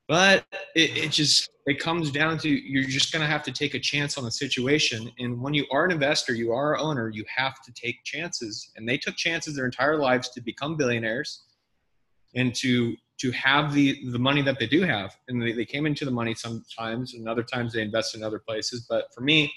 But 0.07 0.45
it, 0.75 0.97
it 0.97 1.11
just 1.11 1.49
it 1.65 1.79
comes 1.79 2.11
down 2.11 2.37
to 2.39 2.49
you're 2.49 2.83
just 2.83 3.11
going 3.11 3.21
to 3.21 3.27
have 3.27 3.41
to 3.43 3.51
take 3.51 3.73
a 3.73 3.79
chance 3.79 4.17
on 4.17 4.23
the 4.23 4.31
situation. 4.31 5.09
And 5.17 5.41
when 5.41 5.53
you 5.53 5.65
are 5.71 5.83
an 5.83 5.91
investor, 5.91 6.33
you 6.33 6.51
are 6.51 6.75
an 6.75 6.81
owner, 6.81 7.09
you 7.09 7.25
have 7.35 7.61
to 7.63 7.73
take 7.73 8.03
chances. 8.03 8.71
And 8.75 8.87
they 8.87 8.97
took 8.97 9.15
chances 9.15 9.55
their 9.55 9.65
entire 9.65 9.97
lives 9.97 10.29
to 10.29 10.41
become 10.41 10.77
billionaires 10.77 11.43
and 12.35 12.53
to 12.55 12.95
to 13.17 13.31
have 13.31 13.73
the 13.73 14.09
the 14.11 14.19
money 14.19 14.41
that 14.41 14.59
they 14.59 14.67
do 14.67 14.81
have. 14.81 15.15
And 15.27 15.41
they, 15.41 15.53
they 15.53 15.65
came 15.65 15.85
into 15.85 16.05
the 16.05 16.11
money 16.11 16.33
sometimes, 16.33 17.13
and 17.13 17.27
other 17.27 17.43
times 17.43 17.73
they 17.73 17.81
invest 17.81 18.15
in 18.15 18.23
other 18.23 18.39
places. 18.39 18.85
But 18.89 19.13
for 19.13 19.21
me, 19.21 19.51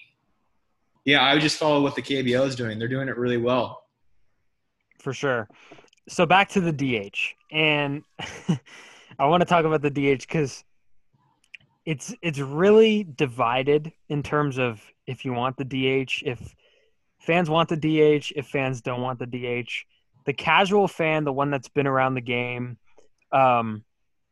yeah, 1.05 1.23
I 1.23 1.35
would 1.35 1.43
just 1.43 1.59
follow 1.59 1.83
what 1.83 1.95
the 1.95 2.03
KBO 2.03 2.47
is 2.47 2.55
doing. 2.55 2.79
They're 2.79 2.89
doing 2.89 3.09
it 3.09 3.17
really 3.17 3.39
well. 3.39 3.85
For 4.99 5.13
sure. 5.13 5.49
So 6.09 6.27
back 6.27 6.49
to 6.51 6.61
the 6.61 6.73
DH, 6.73 7.19
and 7.53 8.03
I 9.19 9.27
want 9.27 9.41
to 9.41 9.47
talk 9.47 9.65
about 9.65 9.83
the 9.83 9.91
DH 9.91 10.21
because 10.21 10.65
it's 11.85 12.15
it's 12.23 12.39
really 12.39 13.05
divided 13.05 13.93
in 14.09 14.23
terms 14.23 14.59
of 14.59 14.83
if 15.07 15.25
you 15.25 15.33
want 15.33 15.57
the 15.57 15.65
DH, 15.65 16.23
if 16.25 16.55
fans 17.19 17.49
want 17.49 17.69
the 17.69 17.77
DH, 17.77 18.33
if 18.37 18.47
fans 18.47 18.81
don't 18.83 19.01
want 19.01 19.19
the 19.19 19.27
DH. 19.27 19.71
The 20.27 20.35
casual 20.35 20.89
fan, 20.89 21.25
the 21.25 21.33
one 21.33 21.51
that's 21.51 21.69
been 21.69 21.87
around 21.87 22.15
the 22.15 22.21
game, 22.21 22.77
um, 23.33 23.85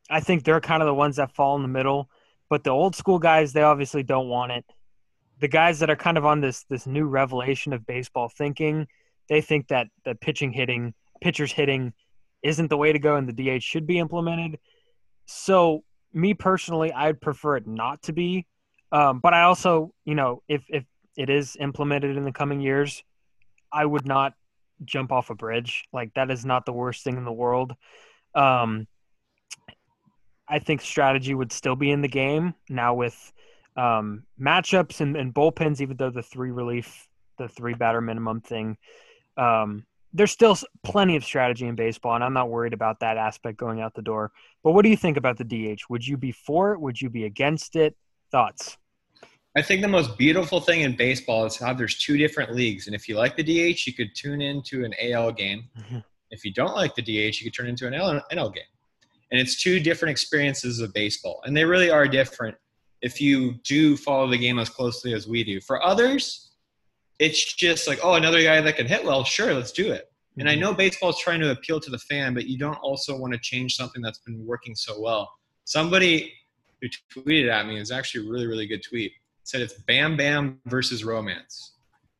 I 0.08 0.20
think 0.20 0.44
they're 0.44 0.60
kind 0.60 0.82
of 0.82 0.86
the 0.86 0.94
ones 0.94 1.16
that 1.16 1.34
fall 1.34 1.56
in 1.56 1.62
the 1.62 1.68
middle. 1.68 2.08
But 2.48 2.64
the 2.64 2.70
old 2.70 2.94
school 2.94 3.18
guys, 3.18 3.52
they 3.52 3.62
obviously 3.62 4.02
don't 4.02 4.28
want 4.28 4.52
it. 4.52 4.64
The 5.40 5.48
guys 5.48 5.80
that 5.80 5.90
are 5.90 5.96
kind 5.96 6.16
of 6.16 6.24
on 6.24 6.40
this 6.40 6.64
this 6.70 6.86
new 6.86 7.06
revelation 7.06 7.72
of 7.72 7.86
baseball 7.86 8.28
thinking, 8.28 8.86
they 9.28 9.40
think 9.40 9.68
that 9.68 9.88
the 10.04 10.14
pitching 10.14 10.52
hitting, 10.52 10.94
pitchers 11.20 11.52
hitting, 11.52 11.92
isn't 12.42 12.68
the 12.68 12.76
way 12.76 12.92
to 12.92 12.98
go, 12.98 13.16
and 13.16 13.28
the 13.28 13.58
DH 13.58 13.62
should 13.62 13.86
be 13.86 13.98
implemented. 13.98 14.58
So 15.26 15.82
me 16.12 16.34
personally, 16.34 16.92
I'd 16.92 17.20
prefer 17.20 17.56
it 17.56 17.66
not 17.66 18.02
to 18.04 18.12
be. 18.12 18.46
Um, 18.92 19.18
but 19.18 19.34
I 19.34 19.42
also, 19.42 19.92
you 20.04 20.14
know, 20.14 20.42
if 20.48 20.64
if 20.68 20.84
it 21.16 21.28
is 21.28 21.56
implemented 21.58 22.16
in 22.16 22.24
the 22.24 22.32
coming 22.32 22.60
years, 22.60 23.02
I 23.72 23.84
would 23.84 24.06
not 24.06 24.34
jump 24.84 25.12
off 25.12 25.30
a 25.30 25.34
bridge. 25.34 25.84
Like 25.92 26.14
that 26.14 26.30
is 26.30 26.44
not 26.44 26.66
the 26.66 26.72
worst 26.72 27.02
thing 27.02 27.16
in 27.16 27.24
the 27.24 27.32
world. 27.32 27.74
Um, 28.36 28.86
I 30.48 30.60
think 30.60 30.80
strategy 30.80 31.34
would 31.34 31.52
still 31.52 31.74
be 31.74 31.90
in 31.90 32.02
the 32.02 32.08
game 32.08 32.54
now 32.68 32.94
with 32.94 33.32
um, 33.76 34.22
matchups 34.40 35.00
and, 35.00 35.16
and 35.16 35.34
bullpens, 35.34 35.80
even 35.80 35.96
though 35.96 36.10
the 36.10 36.22
three 36.22 36.52
relief, 36.52 37.08
the 37.38 37.48
three 37.48 37.74
batter 37.74 38.00
minimum 38.00 38.40
thing 38.40 38.76
um, 39.36 39.84
there's 40.12 40.32
still 40.32 40.56
plenty 40.82 41.16
of 41.16 41.24
strategy 41.24 41.66
in 41.66 41.74
baseball, 41.74 42.14
and 42.14 42.24
I'm 42.24 42.32
not 42.32 42.48
worried 42.48 42.72
about 42.72 43.00
that 43.00 43.16
aspect 43.16 43.58
going 43.58 43.80
out 43.80 43.94
the 43.94 44.02
door. 44.02 44.32
But 44.62 44.72
what 44.72 44.82
do 44.82 44.88
you 44.88 44.96
think 44.96 45.16
about 45.16 45.36
the 45.36 45.44
DH? 45.44 45.82
Would 45.90 46.06
you 46.06 46.16
be 46.16 46.32
for 46.32 46.72
it? 46.72 46.80
Would 46.80 47.00
you 47.00 47.10
be 47.10 47.24
against 47.24 47.76
it? 47.76 47.94
Thoughts? 48.30 48.78
I 49.56 49.62
think 49.62 49.82
the 49.82 49.88
most 49.88 50.16
beautiful 50.18 50.60
thing 50.60 50.82
in 50.82 50.96
baseball 50.96 51.44
is 51.46 51.56
how 51.56 51.72
there's 51.72 51.98
two 51.98 52.16
different 52.16 52.54
leagues, 52.54 52.86
and 52.86 52.96
if 52.96 53.08
you 53.08 53.16
like 53.16 53.36
the 53.36 53.42
DH, 53.42 53.86
you 53.86 53.92
could 53.92 54.14
tune 54.14 54.40
into 54.40 54.84
an 54.84 54.94
AL 55.02 55.32
game. 55.32 55.64
Mm-hmm. 55.78 55.98
If 56.30 56.44
you 56.44 56.52
don't 56.52 56.74
like 56.74 56.94
the 56.94 57.02
DH, 57.02 57.40
you 57.40 57.44
could 57.44 57.54
turn 57.54 57.68
into 57.68 57.86
an 57.86 57.94
NL 57.94 58.54
game, 58.54 58.64
and 59.30 59.40
it's 59.40 59.62
two 59.62 59.80
different 59.80 60.10
experiences 60.10 60.80
of 60.80 60.92
baseball, 60.92 61.40
and 61.44 61.56
they 61.56 61.64
really 61.64 61.90
are 61.90 62.06
different. 62.06 62.56
If 63.02 63.20
you 63.20 63.54
do 63.64 63.96
follow 63.96 64.28
the 64.28 64.38
game 64.38 64.58
as 64.58 64.68
closely 64.68 65.14
as 65.14 65.28
we 65.28 65.44
do, 65.44 65.60
for 65.60 65.82
others, 65.84 66.46
it's 67.18 67.54
just 67.54 67.86
like, 67.88 68.00
oh, 68.02 68.14
another 68.14 68.42
guy 68.42 68.60
that 68.60 68.76
can 68.76 68.86
hit 68.86 69.04
well, 69.04 69.24
sure, 69.24 69.54
let's 69.54 69.72
do 69.72 69.92
it. 69.92 70.10
Mm-hmm. 70.36 70.40
And 70.40 70.48
I 70.48 70.52
mm-hmm. 70.52 70.60
know 70.62 70.74
baseball 70.74 71.10
is 71.10 71.18
trying 71.18 71.40
to 71.40 71.50
appeal 71.50 71.80
to 71.80 71.90
the 71.90 71.98
fan, 71.98 72.34
but 72.34 72.46
you 72.46 72.58
don't 72.58 72.76
also 72.76 73.16
want 73.16 73.32
to 73.32 73.38
change 73.38 73.76
something 73.76 74.02
that's 74.02 74.18
been 74.18 74.44
working 74.44 74.74
so 74.74 75.00
well. 75.00 75.30
Somebody 75.64 76.32
who 76.80 76.88
tweeted 77.22 77.50
at 77.50 77.66
me 77.66 77.78
is 77.78 77.90
actually 77.90 78.26
a 78.26 78.30
really, 78.30 78.46
really 78.46 78.66
good 78.66 78.82
tweet. 78.82 79.12
said 79.44 79.60
it's 79.60 79.74
Bam 79.74 80.16
Bam 80.16 80.60
versus 80.66 81.04
romance. 81.04 81.75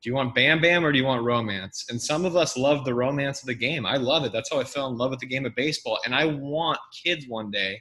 Do 0.06 0.10
you 0.10 0.14
want 0.14 0.36
Bam 0.36 0.60
Bam 0.60 0.86
or 0.86 0.92
do 0.92 0.98
you 0.98 1.04
want 1.04 1.24
romance? 1.24 1.84
And 1.90 2.00
some 2.00 2.24
of 2.24 2.36
us 2.36 2.56
love 2.56 2.84
the 2.84 2.94
romance 2.94 3.40
of 3.40 3.48
the 3.48 3.54
game. 3.54 3.84
I 3.84 3.96
love 3.96 4.22
it. 4.22 4.30
That's 4.30 4.48
how 4.52 4.60
I 4.60 4.62
fell 4.62 4.86
in 4.86 4.96
love 4.96 5.10
with 5.10 5.18
the 5.18 5.26
game 5.26 5.44
of 5.44 5.56
baseball. 5.56 5.98
And 6.04 6.14
I 6.14 6.26
want 6.26 6.78
kids 7.02 7.26
one 7.26 7.50
day 7.50 7.80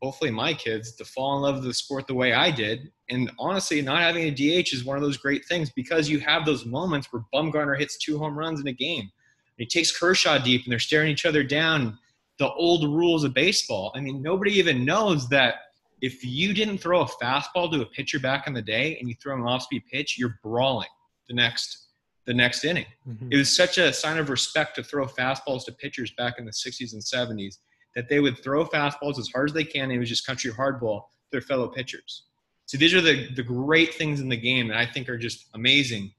hopefully 0.00 0.30
my 0.30 0.54
kids 0.54 0.94
to 0.94 1.04
fall 1.04 1.34
in 1.34 1.42
love 1.42 1.56
with 1.56 1.64
the 1.64 1.74
sport 1.74 2.06
the 2.06 2.14
way 2.14 2.32
I 2.32 2.52
did. 2.52 2.92
And 3.10 3.32
honestly, 3.40 3.82
not 3.82 4.02
having 4.02 4.22
a 4.22 4.30
DH 4.30 4.72
is 4.72 4.84
one 4.84 4.96
of 4.96 5.02
those 5.02 5.16
great 5.16 5.44
things 5.46 5.72
because 5.74 6.08
you 6.08 6.20
have 6.20 6.46
those 6.46 6.64
moments 6.64 7.08
where 7.10 7.24
Bumgarner 7.34 7.76
hits 7.76 7.98
two 7.98 8.18
home 8.18 8.38
runs 8.38 8.60
in 8.60 8.68
a 8.68 8.72
game. 8.72 9.10
he 9.56 9.66
takes 9.66 9.98
Kershaw 9.98 10.38
deep 10.38 10.62
and 10.62 10.70
they're 10.70 10.78
staring 10.78 11.10
each 11.10 11.26
other 11.26 11.42
down. 11.42 11.98
The 12.38 12.52
old 12.52 12.84
rules 12.84 13.24
of 13.24 13.34
baseball. 13.34 13.90
I 13.96 14.00
mean, 14.00 14.22
nobody 14.22 14.52
even 14.52 14.84
knows 14.84 15.28
that 15.30 15.54
if 16.02 16.24
you 16.24 16.54
didn't 16.54 16.78
throw 16.78 17.00
a 17.00 17.06
fastball 17.06 17.72
to 17.72 17.82
a 17.82 17.86
pitcher 17.86 18.20
back 18.20 18.46
in 18.46 18.54
the 18.54 18.62
day 18.62 18.96
and 19.00 19.08
you 19.08 19.16
throw 19.20 19.34
an 19.34 19.42
off-speed 19.42 19.82
pitch, 19.90 20.16
you're 20.16 20.38
brawling 20.44 20.86
the 21.28 21.34
next 21.34 21.86
the 22.26 22.34
next 22.34 22.64
inning. 22.64 22.86
Mm-hmm. 23.08 23.32
It 23.32 23.36
was 23.36 23.54
such 23.56 23.78
a 23.78 23.92
sign 23.92 24.18
of 24.18 24.28
respect 24.28 24.74
to 24.76 24.82
throw 24.82 25.06
fastballs 25.06 25.64
to 25.66 25.72
pitchers 25.72 26.12
back 26.18 26.38
in 26.38 26.44
the 26.44 26.50
60s 26.50 26.92
and 26.92 27.02
70s 27.02 27.58
that 27.94 28.08
they 28.08 28.20
would 28.20 28.42
throw 28.42 28.64
fastballs 28.66 29.18
as 29.18 29.28
hard 29.32 29.48
as 29.48 29.54
they 29.54 29.64
can. 29.64 29.84
And 29.84 29.92
it 29.92 29.98
was 29.98 30.08
just 30.08 30.26
country 30.26 30.50
hardball 30.50 31.02
to 31.02 31.30
their 31.32 31.40
fellow 31.40 31.68
pitchers. 31.68 32.24
So 32.66 32.76
these 32.76 32.94
are 32.94 33.00
the, 33.00 33.32
the 33.34 33.42
great 33.42 33.94
things 33.94 34.20
in 34.20 34.28
the 34.28 34.36
game 34.36 34.68
that 34.68 34.76
I 34.76 34.84
think 34.84 35.08
are 35.08 35.16
just 35.16 35.46
amazing. 35.54 36.12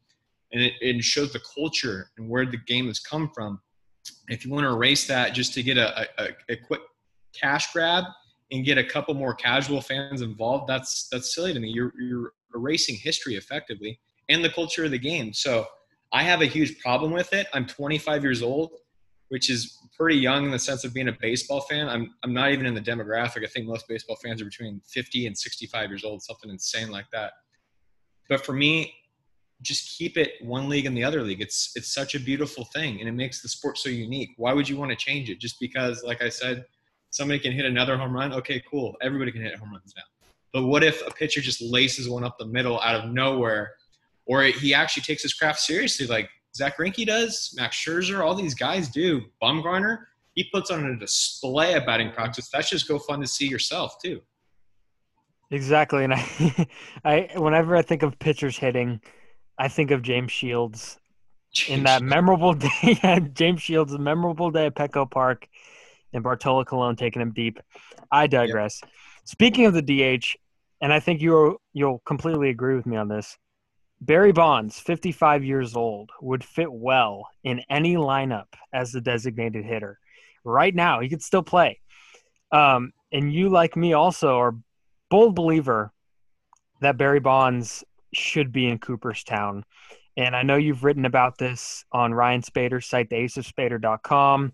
And 0.54 0.64
it, 0.64 0.74
it 0.80 1.04
shows 1.04 1.34
the 1.34 1.42
culture 1.54 2.10
and 2.18 2.30
where 2.30 2.46
the 2.46 2.58
game 2.58 2.88
has 2.88 3.00
come 3.00 3.30
from. 3.36 3.60
If 4.30 4.46
you 4.46 4.52
want 4.52 4.64
to 4.64 4.70
erase 4.70 5.06
that 5.08 5.34
just 5.34 5.54
to 5.56 5.64
get 5.64 5.78
a, 5.78 6.08
a, 6.18 6.30
a 6.50 6.56
quick 6.56 6.80
cash 7.34 7.74
grab 7.74 8.06
and 8.52 8.64
get 8.64 8.78
a 8.78 8.84
couple 8.84 9.14
more 9.14 9.36
casual 9.36 9.82
fans 9.82 10.22
involved, 10.22 10.70
that's 10.70 11.10
that's 11.12 11.36
silly 11.36 11.54
to 11.54 11.60
me. 11.60 11.70
You're, 11.70 11.92
you're 12.00 12.32
erasing 12.56 12.96
history 12.96 13.36
effectively 13.36 14.00
and 14.30 14.44
the 14.44 14.50
culture 14.50 14.86
of 14.86 14.92
the 14.92 15.00
game. 15.00 15.34
So 15.34 15.66
I 16.12 16.24
have 16.24 16.42
a 16.42 16.46
huge 16.46 16.80
problem 16.80 17.12
with 17.12 17.34
it. 17.34 17.48
I'm 17.54 17.66
25 17.66 18.24
years 18.24 18.42
old 18.42 18.72
which 19.30 19.50
is 19.50 19.78
pretty 19.98 20.18
young 20.18 20.46
in 20.46 20.52
the 20.52 20.60
sense 20.60 20.84
of 20.84 20.94
being 20.94 21.10
a 21.10 21.18
baseball 21.20 21.62
fan. 21.62 21.90
I'm 21.90 22.14
I'm 22.24 22.34
not 22.34 22.52
even 22.52 22.66
in 22.66 22.74
the 22.74 22.82
demographic. 22.82 23.44
I 23.44 23.48
think 23.48 23.68
most 23.68 23.88
baseball 23.88 24.18
fans 24.24 24.42
are 24.42 24.46
between 24.46 24.82
50 24.88 25.28
and 25.28 25.38
65 25.38 25.90
years 25.90 26.04
old, 26.04 26.22
something 26.22 26.50
insane 26.50 26.90
like 26.90 27.10
that. 27.12 27.34
But 28.30 28.46
for 28.46 28.54
me, 28.54 28.94
just 29.62 29.98
keep 29.98 30.18
it 30.18 30.34
one 30.42 30.70
league 30.70 30.86
and 30.86 30.96
the 30.96 31.04
other 31.04 31.24
league. 31.24 31.42
It's 31.42 31.72
it's 31.76 31.94
such 31.94 32.16
a 32.16 32.20
beautiful 32.20 32.66
thing 32.66 33.00
and 33.00 33.10
it 33.10 33.14
makes 33.14 33.42
the 33.42 33.50
sport 33.50 33.78
so 33.78 33.90
unique. 33.90 34.30
Why 34.38 34.54
would 34.54 34.70
you 34.70 34.78
want 34.78 34.92
to 34.92 34.98
change 34.98 35.30
it? 35.30 35.40
Just 35.40 35.60
because, 35.60 36.04
like 36.04 36.22
I 36.22 36.30
said, 36.30 36.66
somebody 37.10 37.40
can 37.40 37.52
hit 37.52 37.66
another 37.66 37.98
home 37.98 38.14
run. 38.14 38.34
Okay, 38.34 38.62
cool. 38.70 38.96
Everybody 39.02 39.32
can 39.32 39.42
hit 39.42 39.56
home 39.56 39.72
runs 39.72 39.94
now. 39.96 40.04
But 40.54 40.68
what 40.68 40.84
if 40.84 41.06
a 41.06 41.12
pitcher 41.12 41.42
just 41.42 41.62
laces 41.62 42.08
one 42.10 42.24
up 42.24 42.38
the 42.40 42.46
middle 42.46 42.80
out 42.82 42.96
of 42.96 43.12
nowhere, 43.12 43.74
or 44.28 44.44
he 44.44 44.74
actually 44.74 45.04
takes 45.04 45.24
his 45.24 45.34
craft 45.34 45.60
seriously, 45.60 46.06
like 46.08 46.30
Zack 46.56 46.78
Greinke 46.78 47.06
does, 47.06 47.54
Max 47.56 47.78
Scherzer, 47.78 48.24
all 48.24 48.36
these 48.36 48.54
guys 48.54 48.90
do. 48.90 49.22
Bumgarner, 49.42 50.00
he 50.34 50.50
puts 50.54 50.70
on 50.70 50.86
a 50.86 50.98
display 50.98 51.74
of 51.74 51.86
batting 51.86 52.12
practice. 52.12 52.50
That's 52.52 52.70
just 52.70 52.88
go 52.88 53.00
fun 53.00 53.22
to 53.22 53.28
see 53.28 53.48
yourself 53.48 53.96
too. 54.04 54.22
Exactly, 55.50 56.04
and 56.04 56.14
I, 56.14 56.68
I 57.06 57.30
whenever 57.36 57.76
I 57.76 57.82
think 57.82 58.04
of 58.04 58.20
pitchers 58.20 58.58
hitting, 58.58 59.02
I 59.58 59.70
think 59.70 59.92
of 59.92 60.02
James 60.02 60.32
Shields 60.32 61.00
James 61.54 61.80
in 61.80 61.84
that 61.86 62.02
memorable 62.02 62.54
day. 62.82 63.30
James 63.34 63.62
Shields, 63.62 63.94
a 63.94 64.00
memorable 64.00 64.52
day 64.52 64.66
at 64.66 64.76
Petco 64.76 65.10
Park, 65.10 65.48
and 66.14 66.24
Bartolo 66.24 66.64
Colon 66.66 66.96
taking 66.96 67.22
him 67.22 67.32
deep. 67.32 67.60
I 68.12 68.28
digress. 68.28 68.80
Yep. 68.84 68.92
Speaking 69.26 69.66
of 69.66 69.74
the 69.74 69.82
DH, 69.82 70.36
and 70.82 70.94
I 70.94 71.00
think 71.00 71.22
you 71.22 71.58
you'll 71.74 72.00
completely 72.06 72.50
agree 72.50 72.76
with 72.76 72.86
me 72.86 72.98
on 72.98 73.08
this 73.08 73.38
Barry 74.00 74.32
Bonds, 74.32 74.80
55 74.80 75.44
years 75.44 75.76
old, 75.76 76.12
would 76.22 76.44
fit 76.44 76.72
well 76.72 77.28
in 77.44 77.62
any 77.70 77.96
lineup 77.96 78.48
as 78.72 78.92
the 78.92 79.02
designated 79.02 79.66
hitter. 79.66 80.00
Right 80.44 80.74
now, 80.74 81.00
he 81.00 81.10
could 81.10 81.24
still 81.24 81.44
play. 81.44 81.80
Um, 82.52 82.94
and 83.12 83.34
you, 83.34 83.50
like 83.50 83.76
me, 83.76 83.94
also 83.94 84.38
are 84.38 84.56
bold 85.10 85.36
believer 85.36 85.92
that 86.82 86.98
Barry 86.98 87.20
Bonds 87.20 87.84
should 88.14 88.52
be 88.52 88.68
in 88.68 88.78
Cooperstown. 88.78 89.64
And 90.16 90.36
I 90.36 90.44
know 90.44 90.56
you've 90.56 90.84
written 90.84 91.06
about 91.06 91.38
this 91.38 91.86
on 91.92 92.14
Ryan 92.14 92.42
Spader's 92.42 92.88
site, 92.88 93.10
theaceofspader.com. 93.10 94.54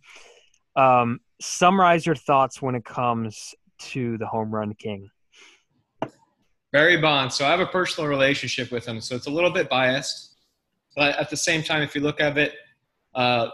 Um, 0.76 1.20
summarize 1.42 2.06
your 2.06 2.16
thoughts 2.16 2.62
when 2.62 2.76
it 2.76 2.86
comes 2.86 3.54
to 3.80 4.18
the 4.18 4.28
home 4.28 4.54
run 4.54 4.74
king. 4.74 5.10
Barry 6.74 6.98
Bonds. 6.98 7.36
So 7.36 7.46
I 7.46 7.52
have 7.52 7.60
a 7.60 7.68
personal 7.68 8.10
relationship 8.10 8.72
with 8.72 8.86
him, 8.86 9.00
so 9.00 9.16
it's 9.16 9.28
a 9.28 9.30
little 9.30 9.52
bit 9.52 9.70
biased. 9.70 10.36
But 10.96 11.16
at 11.18 11.30
the 11.30 11.38
same 11.38 11.64
time, 11.64 11.84
if 11.84 11.94
you 11.96 12.02
look 12.02 12.20
at 12.20 12.36
it 12.38 12.56
uh, 13.14 13.50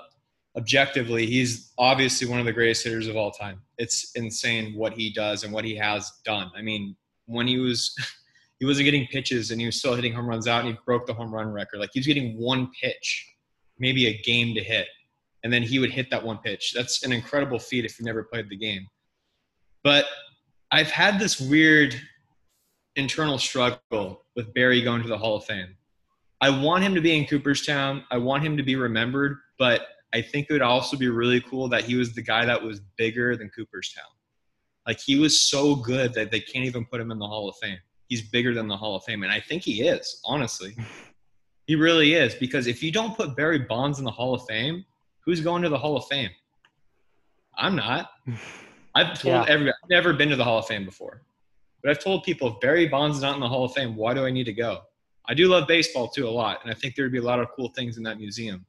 objectively, 0.58 1.26
he's 1.26 1.74
obviously 1.78 2.28
one 2.28 2.40
of 2.40 2.46
the 2.46 2.54
greatest 2.54 2.84
hitters 2.84 3.08
of 3.08 3.18
all 3.18 3.32
time. 3.32 3.62
It's 3.78 4.12
insane 4.16 4.74
what 4.74 4.94
he 4.94 5.12
does 5.12 5.44
and 5.44 5.54
what 5.54 5.66
he 5.66 5.76
has 5.76 6.12
done. 6.24 6.50
I 6.56 6.62
mean, 6.62 6.96
when 7.26 7.46
he 7.46 7.58
was 7.58 7.94
he 8.60 8.66
wasn't 8.66 8.86
getting 8.86 9.06
pitches 9.08 9.52
and 9.52 9.60
he 9.60 9.66
was 9.66 9.78
still 9.78 9.96
hitting 9.96 10.14
home 10.14 10.28
runs 10.28 10.48
out 10.48 10.62
and 10.62 10.70
he 10.70 10.80
broke 10.86 11.06
the 11.06 11.14
home 11.14 11.34
run 11.34 11.52
record. 11.52 11.80
Like 11.80 11.92
he 11.94 12.00
was 12.00 12.08
getting 12.08 12.40
one 12.40 12.72
pitch, 12.82 13.36
maybe 13.78 14.08
a 14.08 14.18
game 14.22 14.56
to 14.56 14.64
hit, 14.64 14.88
and 15.44 15.52
then 15.52 15.62
he 15.62 15.80
would 15.80 15.92
hit 15.92 16.10
that 16.12 16.24
one 16.24 16.38
pitch. 16.38 16.72
That's 16.74 17.04
an 17.04 17.12
incredible 17.12 17.60
feat 17.60 17.84
if 17.84 18.00
you 18.00 18.06
never 18.06 18.24
played 18.24 18.50
the 18.50 18.58
game. 18.58 18.88
But 19.84 20.06
I've 20.72 20.90
had 20.90 21.20
this 21.20 21.40
weird 21.40 22.00
internal 23.00 23.40
struggle 23.40 24.24
with 24.36 24.54
Barry 24.54 24.82
going 24.82 25.02
to 25.02 25.08
the 25.08 25.18
Hall 25.18 25.38
of 25.38 25.46
Fame. 25.46 25.76
I 26.42 26.50
want 26.50 26.84
him 26.84 26.94
to 26.96 27.02
be 27.02 27.18
in 27.18 27.26
Cooperstown. 27.26 28.04
I 28.12 28.18
want 28.18 28.44
him 28.44 28.56
to 28.58 28.64
be 28.64 28.76
remembered, 28.76 29.38
but 29.58 29.88
I 30.14 30.22
think 30.22 30.48
it 30.50 30.54
would 30.54 30.62
also 30.62 30.98
be 30.98 31.10
really 31.10 31.42
cool 31.42 31.68
that 31.70 31.84
he 31.84 31.96
was 31.96 32.14
the 32.14 32.22
guy 32.22 32.46
that 32.46 32.62
was 32.62 32.82
bigger 32.98 33.36
than 33.36 33.50
Cooperstown. 33.50 34.06
Like 34.88 35.00
he 35.00 35.20
was 35.20 35.42
so 35.42 35.76
good 35.76 36.14
that 36.14 36.32
they 36.32 36.40
can't 36.40 36.66
even 36.66 36.86
put 36.86 37.02
him 37.02 37.12
in 37.12 37.20
the 37.20 37.28
Hall 37.28 37.50
of 37.50 37.56
Fame. 37.58 37.78
He's 38.08 38.30
bigger 38.30 38.54
than 38.54 38.68
the 38.68 38.78
Hall 38.78 38.96
of 38.96 39.04
Fame, 39.04 39.24
and 39.24 39.32
I 39.32 39.40
think 39.40 39.64
he 39.64 39.88
is. 39.88 40.22
Honestly, 40.26 40.76
he 41.68 41.76
really 41.76 42.14
is. 42.14 42.34
Because 42.36 42.68
if 42.68 42.82
you 42.82 42.92
don't 42.92 43.16
put 43.16 43.36
Barry 43.36 43.60
Bonds 43.60 44.00
in 44.00 44.06
the 44.06 44.12
Hall 44.12 44.34
of 44.34 44.42
Fame, 44.48 44.86
who's 45.20 45.42
going 45.42 45.62
to 45.64 45.70
the 45.70 45.78
Hall 45.78 45.98
of 45.98 46.06
Fame? 46.06 46.32
I'm 47.58 47.76
not. 47.76 48.10
I've 48.96 49.20
told 49.20 49.34
yeah. 49.34 49.46
everybody. 49.48 49.78
I've 49.84 49.90
never 49.90 50.14
been 50.14 50.30
to 50.30 50.36
the 50.36 50.44
Hall 50.44 50.58
of 50.58 50.66
Fame 50.66 50.86
before. 50.86 51.22
But 51.82 51.92
I've 51.92 52.04
told 52.04 52.24
people 52.24 52.50
if 52.50 52.60
Barry 52.60 52.88
Bonds 52.88 53.18
is 53.18 53.24
not 53.24 53.36
in 53.36 53.40
the 53.40 53.48
Hall 53.48 53.66
of 53.66 53.74
Fame, 53.74 53.96
why 53.96 54.14
do 54.14 54.26
I 54.26 54.32
need 54.32 54.46
to 54.46 54.54
go? 54.54 54.82
I 55.28 55.34
do 55.34 55.48
love 55.48 55.68
baseball 55.68 56.08
too 56.08 56.28
a 56.28 56.30
lot, 56.30 56.60
and 56.64 56.72
I 56.72 56.74
think 56.74 56.96
there 56.96 57.06
would 57.06 57.12
be 57.12 57.20
a 57.20 57.24
lot 57.24 57.40
of 57.40 57.48
cool 57.56 57.70
things 57.70 57.98
in 57.98 58.04
that 58.04 58.18
museum. 58.18 58.66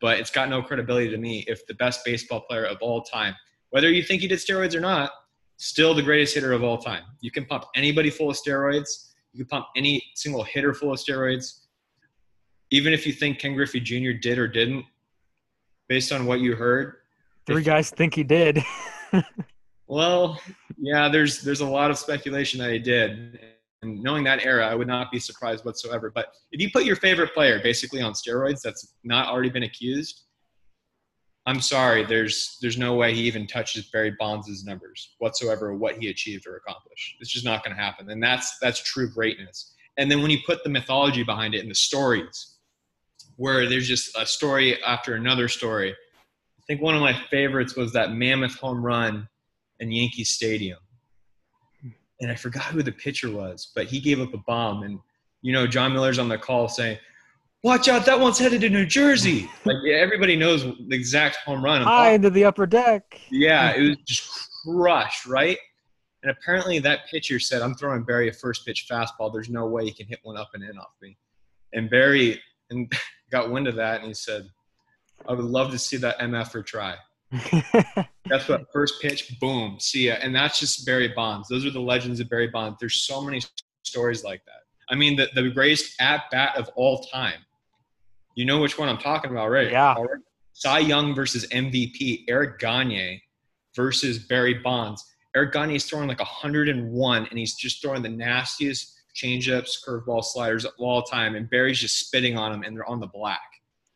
But 0.00 0.18
it's 0.18 0.30
got 0.30 0.48
no 0.48 0.60
credibility 0.62 1.08
to 1.08 1.16
me 1.16 1.44
if 1.46 1.66
the 1.66 1.74
best 1.74 2.04
baseball 2.04 2.40
player 2.40 2.64
of 2.64 2.78
all 2.80 3.02
time, 3.02 3.34
whether 3.70 3.90
you 3.90 4.02
think 4.02 4.20
he 4.20 4.28
did 4.28 4.38
steroids 4.38 4.74
or 4.74 4.80
not, 4.80 5.10
still 5.56 5.94
the 5.94 6.02
greatest 6.02 6.34
hitter 6.34 6.52
of 6.52 6.62
all 6.62 6.78
time. 6.78 7.04
You 7.20 7.30
can 7.30 7.44
pump 7.46 7.64
anybody 7.74 8.10
full 8.10 8.30
of 8.30 8.36
steroids. 8.36 9.12
You 9.32 9.44
can 9.44 9.48
pump 9.48 9.66
any 9.76 10.02
single 10.14 10.42
hitter 10.42 10.74
full 10.74 10.92
of 10.92 10.98
steroids. 10.98 11.60
Even 12.70 12.92
if 12.92 13.06
you 13.06 13.12
think 13.12 13.38
Ken 13.38 13.54
Griffey 13.54 13.80
Jr. 13.80 14.18
did 14.20 14.38
or 14.38 14.48
didn't, 14.48 14.84
based 15.88 16.12
on 16.12 16.26
what 16.26 16.40
you 16.40 16.56
heard. 16.56 16.96
Three 17.46 17.62
guys 17.62 17.90
think 17.90 18.14
he 18.14 18.24
did. 18.24 18.62
Well, 19.94 20.40
yeah, 20.76 21.08
there's 21.08 21.42
there's 21.42 21.60
a 21.60 21.68
lot 21.68 21.92
of 21.92 21.96
speculation 21.96 22.58
that 22.58 22.72
he 22.72 22.80
did. 22.80 23.38
And 23.80 24.02
knowing 24.02 24.24
that 24.24 24.44
era, 24.44 24.66
I 24.66 24.74
would 24.74 24.88
not 24.88 25.12
be 25.12 25.20
surprised 25.20 25.64
whatsoever. 25.64 26.10
But 26.12 26.32
if 26.50 26.60
you 26.60 26.68
put 26.72 26.82
your 26.84 26.96
favorite 26.96 27.32
player 27.32 27.60
basically 27.62 28.02
on 28.02 28.12
steroids 28.12 28.60
that's 28.60 28.92
not 29.04 29.28
already 29.28 29.50
been 29.50 29.62
accused, 29.62 30.24
I'm 31.46 31.60
sorry, 31.60 32.04
there's 32.04 32.58
there's 32.60 32.76
no 32.76 32.96
way 32.96 33.14
he 33.14 33.22
even 33.22 33.46
touches 33.46 33.84
Barry 33.84 34.16
Bonds' 34.18 34.64
numbers 34.64 35.14
whatsoever, 35.18 35.72
what 35.76 35.98
he 35.98 36.08
achieved 36.08 36.48
or 36.48 36.56
accomplished. 36.56 37.14
It's 37.20 37.30
just 37.30 37.44
not 37.44 37.62
going 37.62 37.76
to 37.76 37.80
happen. 37.80 38.10
And 38.10 38.20
that's 38.20 38.58
that's 38.60 38.82
true 38.82 39.08
greatness. 39.08 39.74
And 39.96 40.10
then 40.10 40.22
when 40.22 40.32
you 40.32 40.38
put 40.44 40.64
the 40.64 40.70
mythology 40.70 41.22
behind 41.22 41.54
it 41.54 41.60
and 41.60 41.70
the 41.70 41.76
stories, 41.76 42.56
where 43.36 43.68
there's 43.68 43.86
just 43.86 44.10
a 44.18 44.26
story 44.26 44.82
after 44.82 45.14
another 45.14 45.46
story. 45.46 45.92
I 45.92 46.62
think 46.66 46.82
one 46.82 46.96
of 46.96 47.00
my 47.00 47.12
favorites 47.30 47.76
was 47.76 47.92
that 47.92 48.12
mammoth 48.12 48.56
home 48.56 48.84
run 48.84 49.28
in 49.80 49.90
Yankee 49.90 50.24
Stadium. 50.24 50.78
And 52.20 52.30
I 52.30 52.34
forgot 52.34 52.64
who 52.64 52.82
the 52.82 52.92
pitcher 52.92 53.30
was, 53.30 53.72
but 53.74 53.86
he 53.86 54.00
gave 54.00 54.20
up 54.20 54.32
a 54.34 54.38
bomb. 54.38 54.82
And, 54.82 54.98
you 55.42 55.52
know, 55.52 55.66
Jon 55.66 55.92
Miller's 55.92 56.18
on 56.18 56.28
the 56.28 56.38
call 56.38 56.68
saying, 56.68 56.98
Watch 57.64 57.88
out, 57.88 58.04
that 58.04 58.20
one's 58.20 58.38
headed 58.38 58.60
to 58.60 58.68
New 58.68 58.84
Jersey. 58.84 59.48
Like 59.64 59.76
everybody 59.90 60.36
knows 60.36 60.62
the 60.62 60.94
exact 60.94 61.36
home 61.36 61.64
run. 61.64 61.80
High 61.80 62.10
into 62.10 62.28
the 62.28 62.44
upper 62.44 62.66
deck. 62.66 63.18
Yeah, 63.30 63.74
it 63.74 63.80
was 63.80 63.96
just 64.04 64.50
crushed, 64.62 65.24
right? 65.24 65.56
And 66.22 66.30
apparently 66.30 66.78
that 66.80 67.06
pitcher 67.10 67.40
said, 67.40 67.62
I'm 67.62 67.74
throwing 67.74 68.02
Barry 68.02 68.28
a 68.28 68.32
first 68.32 68.66
pitch 68.66 68.86
fastball. 68.90 69.32
There's 69.32 69.48
no 69.48 69.66
way 69.66 69.84
he 69.86 69.92
can 69.92 70.06
hit 70.06 70.20
one 70.22 70.36
up 70.36 70.50
and 70.52 70.62
in 70.62 70.76
off 70.78 70.92
me. 71.00 71.16
And 71.72 71.88
Barry 71.88 72.40
and 72.68 72.92
got 73.30 73.50
wind 73.50 73.66
of 73.68 73.76
that 73.76 74.00
and 74.00 74.08
he 74.08 74.14
said, 74.14 74.46
I 75.26 75.32
would 75.32 75.44
love 75.44 75.70
to 75.70 75.78
see 75.78 75.96
that 75.98 76.18
MF 76.18 76.48
for 76.48 76.62
try. 76.62 76.96
that's 78.26 78.48
what 78.48 78.64
first 78.72 79.00
pitch, 79.00 79.38
boom, 79.40 79.78
see 79.78 80.08
ya. 80.08 80.14
And 80.20 80.34
that's 80.34 80.58
just 80.58 80.86
Barry 80.86 81.08
Bonds. 81.08 81.48
Those 81.48 81.66
are 81.66 81.70
the 81.70 81.80
legends 81.80 82.20
of 82.20 82.28
Barry 82.28 82.48
Bonds. 82.48 82.78
There's 82.80 83.00
so 83.00 83.20
many 83.20 83.40
stories 83.82 84.24
like 84.24 84.44
that. 84.46 84.62
I 84.90 84.94
mean, 84.94 85.16
the, 85.16 85.28
the 85.34 85.50
greatest 85.50 85.94
at 86.00 86.30
bat 86.30 86.56
of 86.56 86.70
all 86.76 87.02
time. 87.04 87.40
You 88.34 88.44
know 88.44 88.60
which 88.60 88.78
one 88.78 88.88
I'm 88.88 88.98
talking 88.98 89.30
about, 89.30 89.50
right? 89.50 89.70
Yeah. 89.70 89.94
Cy 90.52 90.80
Young 90.80 91.14
versus 91.14 91.46
MVP, 91.48 92.24
Eric 92.28 92.58
Gagne 92.58 93.22
versus 93.74 94.20
Barry 94.20 94.54
Bonds. 94.54 95.04
Eric 95.36 95.52
Gagne 95.52 95.74
is 95.74 95.84
throwing 95.84 96.08
like 96.08 96.20
101, 96.20 97.26
and 97.26 97.38
he's 97.38 97.54
just 97.54 97.82
throwing 97.82 98.02
the 98.02 98.08
nastiest 98.08 98.92
changeups, 99.14 99.84
curveball 99.86 100.24
sliders 100.24 100.64
of 100.64 100.72
all 100.78 101.02
time, 101.02 101.34
and 101.34 101.48
Barry's 101.50 101.80
just 101.80 101.98
spitting 101.98 102.36
on 102.36 102.52
them, 102.52 102.62
and 102.62 102.76
they're 102.76 102.88
on 102.88 103.00
the 103.00 103.06
black. 103.06 103.40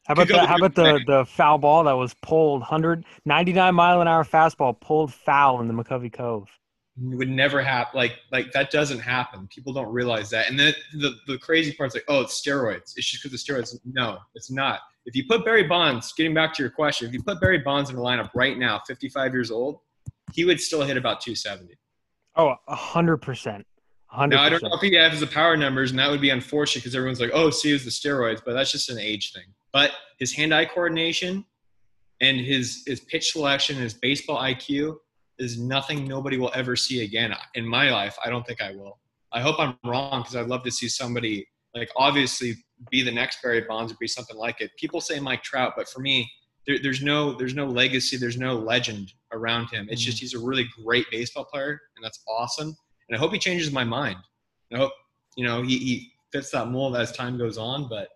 How 0.08 0.14
about 0.14 0.28
the, 0.28 0.46
how 0.46 0.56
about 0.56 0.74
the, 0.74 1.00
the 1.06 1.26
foul 1.26 1.58
ball 1.58 1.84
that 1.84 1.92
was 1.92 2.14
pulled 2.22 2.62
199 2.62 3.74
mile 3.74 4.00
an 4.00 4.08
hour 4.08 4.24
fastball 4.24 4.80
pulled 4.80 5.12
foul 5.12 5.60
in 5.60 5.68
the 5.68 5.74
McCovey 5.74 6.10
Cove? 6.10 6.48
It 6.96 7.14
would 7.14 7.28
never 7.28 7.62
happen. 7.62 7.98
Like 7.98 8.16
like 8.32 8.50
that 8.52 8.70
doesn't 8.70 9.00
happen. 9.00 9.46
People 9.48 9.74
don't 9.74 9.92
realize 9.92 10.30
that. 10.30 10.48
And 10.48 10.58
then 10.58 10.72
the 10.94 11.14
the 11.26 11.36
crazy 11.36 11.74
part 11.74 11.88
is 11.88 11.94
like, 11.94 12.06
oh, 12.08 12.22
it's 12.22 12.40
steroids. 12.40 12.94
It's 12.96 13.06
just 13.06 13.22
because 13.22 13.38
of 13.38 13.46
steroids. 13.46 13.78
No, 13.84 14.18
it's 14.34 14.50
not. 14.50 14.80
If 15.04 15.14
you 15.14 15.24
put 15.28 15.44
Barry 15.44 15.64
Bonds, 15.64 16.10
getting 16.14 16.32
back 16.32 16.54
to 16.54 16.62
your 16.62 16.70
question, 16.70 17.06
if 17.06 17.12
you 17.12 17.22
put 17.22 17.38
Barry 17.38 17.58
Bonds 17.58 17.90
in 17.90 17.96
the 17.96 18.02
lineup 18.02 18.30
right 18.34 18.56
now, 18.56 18.80
55 18.86 19.32
years 19.34 19.50
old, 19.50 19.80
he 20.32 20.46
would 20.46 20.58
still 20.58 20.82
hit 20.82 20.96
about 20.96 21.20
270. 21.20 21.78
Oh, 22.34 22.54
hundred 22.66 23.18
percent. 23.18 23.66
100%. 24.10 24.30
Now 24.30 24.42
I 24.42 24.48
don't 24.48 24.62
know 24.62 24.72
if 24.72 24.80
he 24.80 24.94
has 24.94 25.20
the 25.20 25.26
power 25.26 25.54
numbers, 25.54 25.90
and 25.90 25.98
that 25.98 26.10
would 26.10 26.22
be 26.22 26.30
unfortunate 26.30 26.82
because 26.82 26.94
everyone's 26.94 27.20
like, 27.20 27.32
"Oh, 27.34 27.50
see, 27.50 27.70
it 27.70 27.74
was 27.74 27.84
the 27.84 27.90
steroids," 27.90 28.40
but 28.42 28.54
that's 28.54 28.72
just 28.72 28.88
an 28.88 28.98
age 28.98 29.34
thing. 29.34 29.44
But 29.72 29.92
his 30.18 30.32
hand-eye 30.34 30.66
coordination 30.66 31.44
and 32.20 32.38
his 32.38 32.82
his 32.86 33.00
pitch 33.00 33.32
selection, 33.32 33.76
his 33.76 33.94
baseball 33.94 34.40
IQ 34.42 34.96
is 35.38 35.58
nothing 35.58 36.06
nobody 36.06 36.36
will 36.36 36.50
ever 36.54 36.74
see 36.74 37.04
again 37.04 37.34
in 37.54 37.66
my 37.66 37.90
life. 37.90 38.16
I 38.24 38.30
don't 38.30 38.46
think 38.46 38.60
I 38.60 38.72
will. 38.72 38.98
I 39.32 39.40
hope 39.40 39.60
I'm 39.60 39.76
wrong 39.84 40.22
because 40.22 40.36
I'd 40.36 40.48
love 40.48 40.64
to 40.64 40.70
see 40.70 40.88
somebody 40.88 41.46
like 41.74 41.90
obviously 41.96 42.56
be 42.90 43.02
the 43.02 43.12
next 43.12 43.42
Barry 43.42 43.60
Bonds 43.60 43.92
or 43.92 43.96
be 44.00 44.08
something 44.08 44.36
like 44.36 44.60
it. 44.60 44.70
People 44.76 45.00
say 45.00 45.20
Mike 45.20 45.42
Trout, 45.42 45.74
but 45.76 45.88
for 45.88 46.00
me, 46.00 46.30
there, 46.66 46.78
there's 46.82 47.02
no 47.02 47.32
there's 47.32 47.54
no 47.54 47.66
legacy, 47.66 48.16
there's 48.16 48.38
no 48.38 48.54
legend 48.54 49.12
around 49.32 49.68
him. 49.70 49.88
It's 49.90 50.02
just 50.02 50.18
mm. 50.18 50.20
he's 50.20 50.34
a 50.34 50.38
really 50.38 50.66
great 50.84 51.06
baseball 51.10 51.44
player, 51.44 51.80
and 51.96 52.04
that's 52.04 52.22
awesome. 52.28 52.74
And 53.08 53.16
I 53.16 53.18
hope 53.18 53.32
he 53.32 53.38
changes 53.38 53.72
my 53.72 53.84
mind. 53.84 54.18
I 54.72 54.78
hope 54.78 54.92
you 55.36 55.44
know 55.44 55.62
he, 55.62 55.78
he 55.78 56.12
fits 56.32 56.50
that 56.50 56.68
mold 56.68 56.96
as 56.96 57.12
time 57.12 57.38
goes 57.38 57.58
on, 57.58 57.88
but 57.88 58.08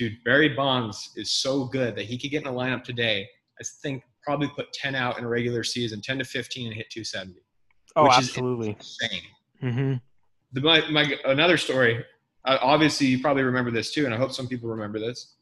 dude, 0.00 0.24
Barry 0.24 0.48
Bonds 0.48 1.10
is 1.14 1.30
so 1.30 1.66
good 1.66 1.94
that 1.94 2.06
he 2.06 2.16
could 2.16 2.30
get 2.30 2.40
in 2.40 2.48
a 2.48 2.52
lineup 2.52 2.82
today. 2.82 3.28
I 3.60 3.64
think 3.82 4.02
probably 4.22 4.48
put 4.48 4.72
10 4.72 4.94
out 4.94 5.18
in 5.18 5.24
a 5.24 5.28
regular 5.28 5.62
season, 5.62 6.00
10 6.00 6.20
to 6.20 6.24
15 6.24 6.68
and 6.68 6.74
hit 6.74 6.88
270. 6.88 7.38
Oh, 7.96 8.10
absolutely. 8.10 8.70
insane. 8.78 9.22
Mm-hmm. 9.62 9.94
The, 10.54 10.60
my, 10.62 10.88
my, 10.90 11.14
another 11.26 11.58
story, 11.58 12.02
uh, 12.46 12.56
obviously 12.62 13.08
you 13.08 13.20
probably 13.20 13.42
remember 13.42 13.70
this 13.70 13.92
too, 13.92 14.06
and 14.06 14.14
I 14.14 14.16
hope 14.16 14.32
some 14.32 14.48
people 14.48 14.70
remember 14.70 14.98
this, 14.98 15.34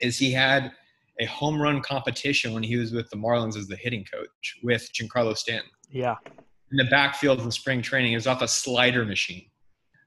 is 0.00 0.16
he 0.16 0.32
had 0.32 0.72
a 1.20 1.26
home 1.26 1.60
run 1.60 1.82
competition 1.82 2.54
when 2.54 2.62
he 2.62 2.76
was 2.76 2.92
with 2.92 3.10
the 3.10 3.16
Marlins 3.18 3.58
as 3.58 3.68
the 3.68 3.76
hitting 3.76 4.06
coach 4.10 4.58
with 4.62 4.88
Giancarlo 4.94 5.36
Stanton. 5.36 5.70
Yeah. 5.90 6.16
In 6.70 6.78
the 6.78 6.84
backfield 6.84 7.40
in 7.40 7.50
spring 7.50 7.82
training, 7.82 8.12
it 8.12 8.16
was 8.16 8.26
off 8.26 8.40
a 8.40 8.48
slider 8.48 9.04
machine. 9.04 9.49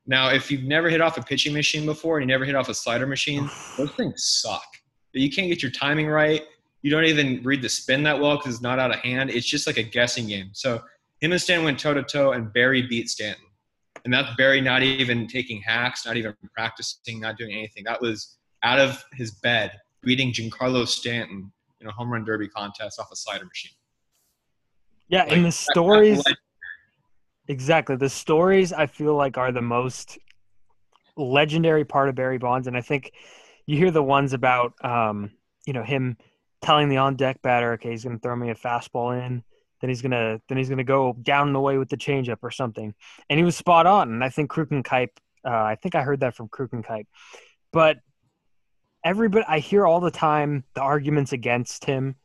Now, 0.05 0.29
if 0.29 0.51
you've 0.51 0.63
never 0.63 0.89
hit 0.89 1.01
off 1.01 1.17
a 1.17 1.21
pitching 1.21 1.53
machine 1.53 1.85
before 1.85 2.17
and 2.17 2.23
you 2.23 2.33
never 2.33 2.45
hit 2.45 2.55
off 2.55 2.69
a 2.69 2.73
slider 2.73 3.07
machine, 3.07 3.49
those 3.77 3.91
things 3.91 4.23
suck. 4.23 4.65
You 5.13 5.31
can't 5.31 5.47
get 5.47 5.61
your 5.61 5.71
timing 5.71 6.07
right. 6.07 6.43
You 6.81 6.91
don't 6.91 7.05
even 7.05 7.41
read 7.43 7.61
the 7.61 7.69
spin 7.69 8.03
that 8.03 8.19
well 8.19 8.37
because 8.37 8.55
it's 8.55 8.63
not 8.63 8.79
out 8.79 8.91
of 8.91 8.99
hand. 8.99 9.29
It's 9.29 9.45
just 9.45 9.67
like 9.67 9.77
a 9.77 9.83
guessing 9.83 10.27
game. 10.27 10.49
So 10.53 10.81
him 11.21 11.31
and 11.31 11.41
Stan 11.41 11.63
went 11.63 11.79
toe 11.79 11.93
to 11.93 12.03
toe, 12.03 12.33
and 12.33 12.51
Barry 12.51 12.81
beat 12.81 13.09
Stanton. 13.09 13.45
And 14.03 14.13
that's 14.13 14.35
Barry 14.35 14.59
not 14.59 14.83
even 14.83 15.27
taking 15.27 15.61
hacks, 15.61 16.05
not 16.05 16.17
even 16.17 16.33
practicing, 16.53 17.21
not 17.21 17.37
doing 17.37 17.53
anything. 17.53 17.85
That 17.85 18.01
was 18.01 18.37
out 18.63 18.79
of 18.79 19.01
his 19.13 19.31
bed, 19.31 19.71
beating 20.01 20.33
Giancarlo 20.33 20.85
Stanton 20.85 21.51
in 21.79 21.87
a 21.87 21.91
home 21.91 22.11
run 22.11 22.25
derby 22.25 22.49
contest 22.49 22.99
off 22.99 23.09
a 23.11 23.15
slider 23.15 23.45
machine. 23.45 23.71
Yeah, 25.07 25.23
like, 25.23 25.31
and 25.31 25.45
the 25.45 25.51
stories 25.51 26.23
exactly 27.47 27.95
the 27.95 28.09
stories 28.09 28.73
I 28.73 28.87
feel 28.87 29.15
like 29.15 29.37
are 29.37 29.51
the 29.51 29.61
most 29.61 30.17
legendary 31.15 31.85
part 31.85 32.09
of 32.09 32.15
Barry 32.15 32.37
Bonds, 32.37 32.67
and 32.67 32.77
I 32.77 32.81
think 32.81 33.13
you 33.65 33.77
hear 33.77 33.91
the 33.91 34.03
ones 34.03 34.33
about 34.33 34.73
um, 34.83 35.31
you 35.65 35.73
know 35.73 35.83
him 35.83 36.17
telling 36.61 36.89
the 36.89 36.97
on 36.97 37.15
deck 37.15 37.41
batter, 37.41 37.73
okay, 37.73 37.91
he's 37.91 38.03
going 38.03 38.17
to 38.17 38.21
throw 38.21 38.35
me 38.35 38.49
a 38.49 38.55
fastball 38.55 39.21
in, 39.21 39.43
then 39.81 39.89
he's 39.89 40.01
gonna 40.01 40.39
then 40.47 40.57
he's 40.57 40.69
gonna 40.69 40.83
go 40.83 41.13
down 41.21 41.51
the 41.51 41.59
way 41.59 41.77
with 41.77 41.89
the 41.89 41.97
changeup 41.97 42.37
or 42.41 42.51
something, 42.51 42.93
and 43.29 43.37
he 43.37 43.43
was 43.43 43.57
spot 43.57 43.85
on. 43.85 44.13
And 44.13 44.23
I 44.23 44.29
think 44.29 44.49
Kruk 44.49 44.71
and 44.71 44.83
Kuip, 44.83 45.09
uh, 45.45 45.49
I 45.49 45.75
think 45.75 45.93
I 45.95 46.01
heard 46.03 46.21
that 46.21 46.35
from 46.35 46.47
Kruk 46.47 46.71
and 46.71 46.85
Kuip, 46.85 47.05
but 47.73 47.97
everybody 49.03 49.45
I 49.45 49.59
hear 49.59 49.85
all 49.85 49.99
the 49.99 50.09
time 50.09 50.63
the 50.73 50.81
arguments 50.81 51.33
against 51.33 51.85
him. 51.85 52.15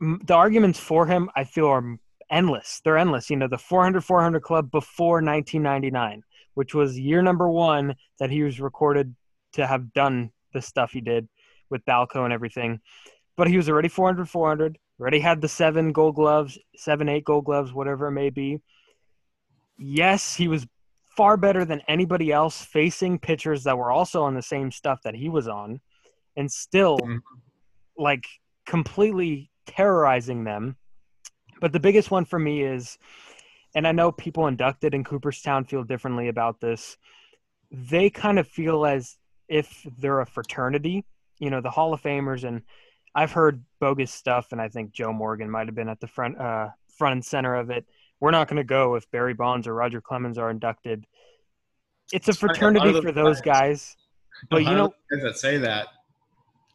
The 0.00 0.34
arguments 0.34 0.80
for 0.80 1.06
him, 1.06 1.30
I 1.36 1.44
feel, 1.44 1.66
are 1.66 1.98
endless. 2.32 2.80
They're 2.84 2.98
endless. 2.98 3.30
You 3.30 3.36
know, 3.36 3.48
the 3.48 3.58
400 3.58 4.00
400 4.02 4.40
club 4.40 4.70
before 4.70 5.22
1999, 5.22 6.22
which 6.54 6.74
was 6.74 6.98
year 6.98 7.22
number 7.22 7.48
one 7.48 7.94
that 8.18 8.30
he 8.30 8.42
was 8.42 8.60
recorded 8.60 9.14
to 9.52 9.66
have 9.66 9.92
done 9.92 10.30
the 10.52 10.62
stuff 10.62 10.92
he 10.92 11.00
did 11.00 11.28
with 11.70 11.84
Balco 11.84 12.24
and 12.24 12.32
everything. 12.32 12.80
But 13.36 13.48
he 13.48 13.56
was 13.56 13.68
already 13.68 13.88
400 13.88 14.28
400, 14.28 14.78
already 15.00 15.20
had 15.20 15.40
the 15.40 15.48
seven 15.48 15.92
gold 15.92 16.16
gloves, 16.16 16.58
seven, 16.76 17.08
eight 17.08 17.24
gold 17.24 17.44
gloves, 17.44 17.72
whatever 17.72 18.08
it 18.08 18.12
may 18.12 18.30
be. 18.30 18.60
Yes, 19.78 20.34
he 20.34 20.48
was 20.48 20.66
far 21.16 21.36
better 21.36 21.64
than 21.64 21.82
anybody 21.88 22.32
else 22.32 22.62
facing 22.64 23.18
pitchers 23.18 23.64
that 23.64 23.76
were 23.76 23.90
also 23.90 24.22
on 24.22 24.34
the 24.34 24.42
same 24.42 24.70
stuff 24.70 25.00
that 25.04 25.14
he 25.14 25.28
was 25.28 25.48
on 25.48 25.80
and 26.36 26.50
still 26.50 26.98
mm-hmm. 26.98 27.18
like 27.98 28.24
completely 28.66 29.50
terrorizing 29.66 30.44
them. 30.44 30.76
But 31.62 31.72
the 31.72 31.80
biggest 31.80 32.10
one 32.10 32.26
for 32.26 32.38
me 32.38 32.62
is, 32.62 32.98
and 33.74 33.86
I 33.86 33.92
know 33.92 34.12
people 34.12 34.46
inducted 34.46 34.92
in 34.92 35.02
Cooperstown 35.02 35.64
feel 35.64 35.82
differently 35.82 36.28
about 36.28 36.60
this. 36.60 36.98
They 37.70 38.10
kind 38.10 38.38
of 38.38 38.46
feel 38.46 38.84
as 38.84 39.16
if 39.48 39.86
they're 39.98 40.20
a 40.20 40.26
fraternity, 40.26 41.06
you 41.38 41.48
know, 41.48 41.62
the 41.62 41.70
Hall 41.70 41.94
of 41.94 42.02
Famers, 42.02 42.44
and 42.44 42.60
I've 43.14 43.32
heard 43.32 43.64
bogus 43.80 44.12
stuff, 44.12 44.52
and 44.52 44.60
I 44.60 44.68
think 44.68 44.92
Joe 44.92 45.14
Morgan 45.14 45.50
might 45.50 45.68
have 45.68 45.74
been 45.74 45.88
at 45.88 46.00
the 46.00 46.06
front, 46.06 46.38
uh, 46.38 46.68
front 46.98 47.14
and 47.14 47.24
center 47.24 47.54
of 47.54 47.70
it 47.70 47.86
we're 48.22 48.30
not 48.30 48.46
going 48.46 48.58
to 48.58 48.64
go 48.64 48.94
if 48.94 49.10
Barry 49.10 49.34
Bonds 49.34 49.66
or 49.66 49.74
Roger 49.74 50.00
Clemens 50.00 50.38
are 50.38 50.48
inducted. 50.48 51.08
It's 52.12 52.28
a 52.28 52.32
fraternity 52.32 53.00
for 53.00 53.10
those 53.10 53.40
guys. 53.40 53.96
But 54.48 54.62
you 54.62 54.70
know, 54.70 54.94
that 55.10 55.36
say 55.36 55.58
that 55.58 55.88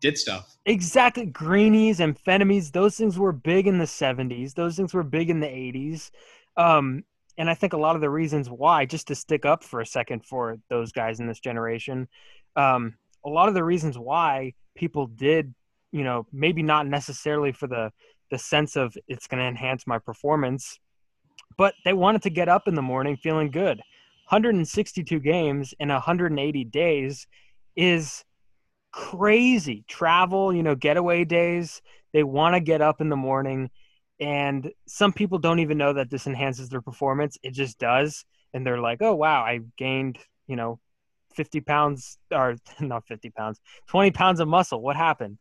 did 0.01 0.17
stuff. 0.17 0.57
Exactly. 0.65 1.25
Greenies, 1.25 1.99
amphetamines, 1.99 2.71
those 2.71 2.97
things 2.97 3.17
were 3.17 3.31
big 3.31 3.67
in 3.67 3.77
the 3.77 3.86
70s. 3.86 4.53
Those 4.53 4.75
things 4.75 4.93
were 4.93 5.03
big 5.03 5.29
in 5.29 5.39
the 5.39 5.47
80s. 5.47 6.12
Um, 6.55 7.03
and 7.38 7.49
I 7.49 7.53
think 7.53 7.73
a 7.73 7.77
lot 7.77 7.95
of 7.95 8.01
the 8.01 8.10
reasons 8.10 8.49
why, 8.49 8.86
just 8.86 9.07
to 9.07 9.15
stick 9.15 9.45
up 9.45 9.63
for 9.63 9.79
a 9.79 9.86
second 9.86 10.25
for 10.25 10.57
those 10.69 10.91
guys 10.91 11.19
in 11.19 11.27
this 11.27 11.39
generation, 11.39 12.07
um, 12.55 12.95
a 13.25 13.29
lot 13.29 13.47
of 13.47 13.53
the 13.53 13.63
reasons 13.63 13.97
why 13.97 14.53
people 14.75 15.07
did, 15.07 15.53
you 15.91 16.03
know, 16.03 16.25
maybe 16.31 16.63
not 16.63 16.88
necessarily 16.88 17.51
for 17.51 17.67
the 17.67 17.91
the 18.29 18.38
sense 18.38 18.75
of 18.75 18.97
it's 19.07 19.25
going 19.27 19.41
to 19.41 19.47
enhance 19.47 19.88
my 19.88 19.97
performance, 19.97 20.79
but 21.57 21.73
they 21.86 21.93
wanted 21.93 22.21
to 22.21 22.29
get 22.29 22.49
up 22.49 22.67
in 22.67 22.75
the 22.75 22.81
morning 22.81 23.15
feeling 23.15 23.49
good. 23.49 23.77
162 24.29 25.19
games 25.19 25.73
in 25.79 25.88
180 25.88 26.63
days 26.65 27.25
is 27.77 28.25
crazy. 28.97 29.86
Travel, 29.88 30.51
you 30.51 30.63
know, 30.63 30.73
getaway 30.73 31.23
days. 31.23 31.83
They 32.13 32.23
want 32.23 32.55
to 32.55 32.60
get 32.60 32.81
up 32.81 32.99
in 32.99 33.10
the 33.10 33.15
morning. 33.15 33.69
And 34.19 34.71
some 34.88 35.13
people 35.13 35.38
don't 35.38 35.60
even 35.60 35.77
know 35.77 35.93
that 35.93 36.10
this 36.10 36.25
enhances 36.25 36.69
their 36.69 36.81
performance. 36.81 37.38
It 37.43 37.51
just 37.51 37.77
does. 37.77 38.25
And 38.55 38.65
they're 38.65 38.81
like, 38.81 38.97
oh, 39.01 39.13
wow, 39.13 39.43
I 39.43 39.60
gained, 39.77 40.17
you 40.47 40.55
know, 40.55 40.79
50 41.36 41.62
pounds 41.62 42.17
or 42.31 42.55
not 42.79 43.05
50 43.05 43.29
pounds, 43.29 43.62
20 43.88 44.10
pounds 44.12 44.39
of 44.39 44.47
muscle. 44.47 44.81
What 44.81 44.95
happened? 44.95 45.38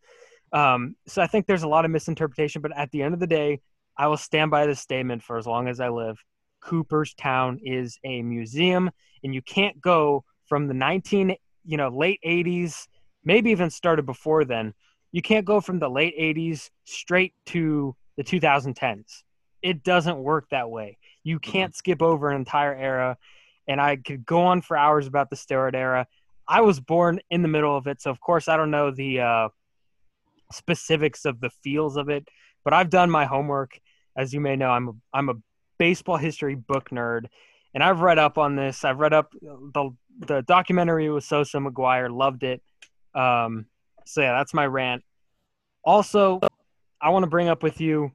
Um, 0.53 0.95
so 1.07 1.23
I 1.23 1.27
think 1.27 1.47
there's 1.47 1.63
a 1.63 1.69
lot 1.69 1.87
of 1.87 1.91
misinterpretation. 1.91 2.61
But 2.61 2.77
at 2.77 2.91
the 2.91 3.03
end 3.03 3.15
of 3.15 3.21
the 3.21 3.27
day, 3.27 3.61
I 3.97 4.09
will 4.09 4.19
stand 4.19 4.51
by 4.51 4.67
this 4.67 4.81
statement 4.81 5.23
for 5.23 5.39
as 5.39 5.47
long 5.47 5.67
as 5.67 5.81
I 5.81 5.89
live. 5.89 6.23
Cooperstown 6.61 7.59
is 7.63 7.99
a 8.05 8.21
museum, 8.21 8.91
and 9.25 9.35
you 9.35 9.41
can't 9.41 9.81
go 9.81 10.25
from 10.47 10.69
the 10.69 10.75
19, 10.75 11.37
you 11.65 11.77
know, 11.79 11.89
late 11.89 12.21
80s, 12.27 12.87
maybe 13.27 13.51
even 13.51 13.69
started 13.69 14.07
before 14.07 14.47
then. 14.47 14.73
You 15.13 15.21
can't 15.21 15.45
go 15.45 15.61
from 15.61 15.79
the 15.79 15.91
late 15.91 16.19
80s 16.19 16.71
straight 16.85 17.35
to 17.47 17.95
the 18.17 18.25
2010s. 18.25 19.23
It 19.61 19.83
doesn't 19.83 20.17
work 20.17 20.49
that 20.51 20.71
way. 20.71 20.97
You 21.23 21.39
mm-hmm. 21.39 21.51
can't 21.51 21.77
skip 21.77 22.01
over 22.01 22.31
an 22.31 22.37
entire 22.37 22.75
era. 22.75 23.19
And 23.69 23.81
I 23.81 23.97
could 23.97 24.25
go 24.25 24.43
on 24.43 24.63
for 24.63 24.79
hours 24.79 25.07
about 25.07 25.29
the 25.29 25.37
steroid 25.37 25.75
era. 25.75 26.07
I 26.49 26.63
was 26.63 26.81
born 26.81 27.21
in 27.29 27.43
the 27.43 27.49
middle 27.49 27.77
of 27.77 27.87
it, 27.87 28.01
so 28.01 28.11
of 28.11 28.21
course 28.21 28.49
I 28.49 28.57
don't 28.57 28.71
know 28.71 28.91
the 28.93 29.21
uh, 29.21 29.49
specifics 30.53 31.25
of 31.25 31.41
the 31.41 31.51
feels 31.65 31.97
of 31.97 32.09
it, 32.09 32.29
but 32.65 32.73
I've 32.73 32.89
done 32.89 33.11
my 33.11 33.25
homework 33.25 33.81
as 34.17 34.33
you 34.33 34.41
may 34.41 34.57
know, 34.57 34.71
I'm 34.71 34.89
a, 34.89 34.93
I'm 35.13 35.29
a 35.29 35.35
baseball 35.79 36.17
history 36.17 36.55
book 36.55 36.89
nerd, 36.91 37.27
and 37.75 37.85
I've 37.85 38.01
read 38.01 38.19
up 38.19 38.39
on 38.39 38.57
this. 38.57 38.85
I've 38.85 38.99
read 38.99 39.13
up 39.13 39.33
the 39.41 39.91
the 40.19 40.41
documentary 40.43 41.11
with 41.11 41.25
Sosa 41.25 41.59
McGwire, 41.59 42.11
loved 42.11 42.43
it. 42.43 42.63
Um, 43.17 43.67
so 44.05 44.21
yeah, 44.21 44.33
that's 44.33 44.55
my 44.55 44.67
rant. 44.67 45.03
Also, 45.85 46.41
I 47.01 47.11
want 47.11 47.23
to 47.25 47.31
bring 47.31 47.49
up 47.49 47.63
with 47.63 47.81
you, 47.81 48.13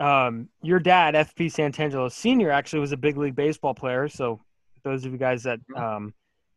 um, 0.00 0.48
your 0.62 0.78
dad, 0.78 1.14
FP 1.14 1.46
Santangelo 1.46 2.10
Senior, 2.10 2.50
actually 2.50 2.80
was 2.80 2.92
a 2.92 2.96
big 2.96 3.16
league 3.16 3.36
baseball 3.36 3.74
player. 3.74 4.08
So 4.08 4.40
those 4.82 5.04
of 5.04 5.12
you 5.12 5.18
guys 5.18 5.42
that 5.44 5.60
um, 5.76 6.14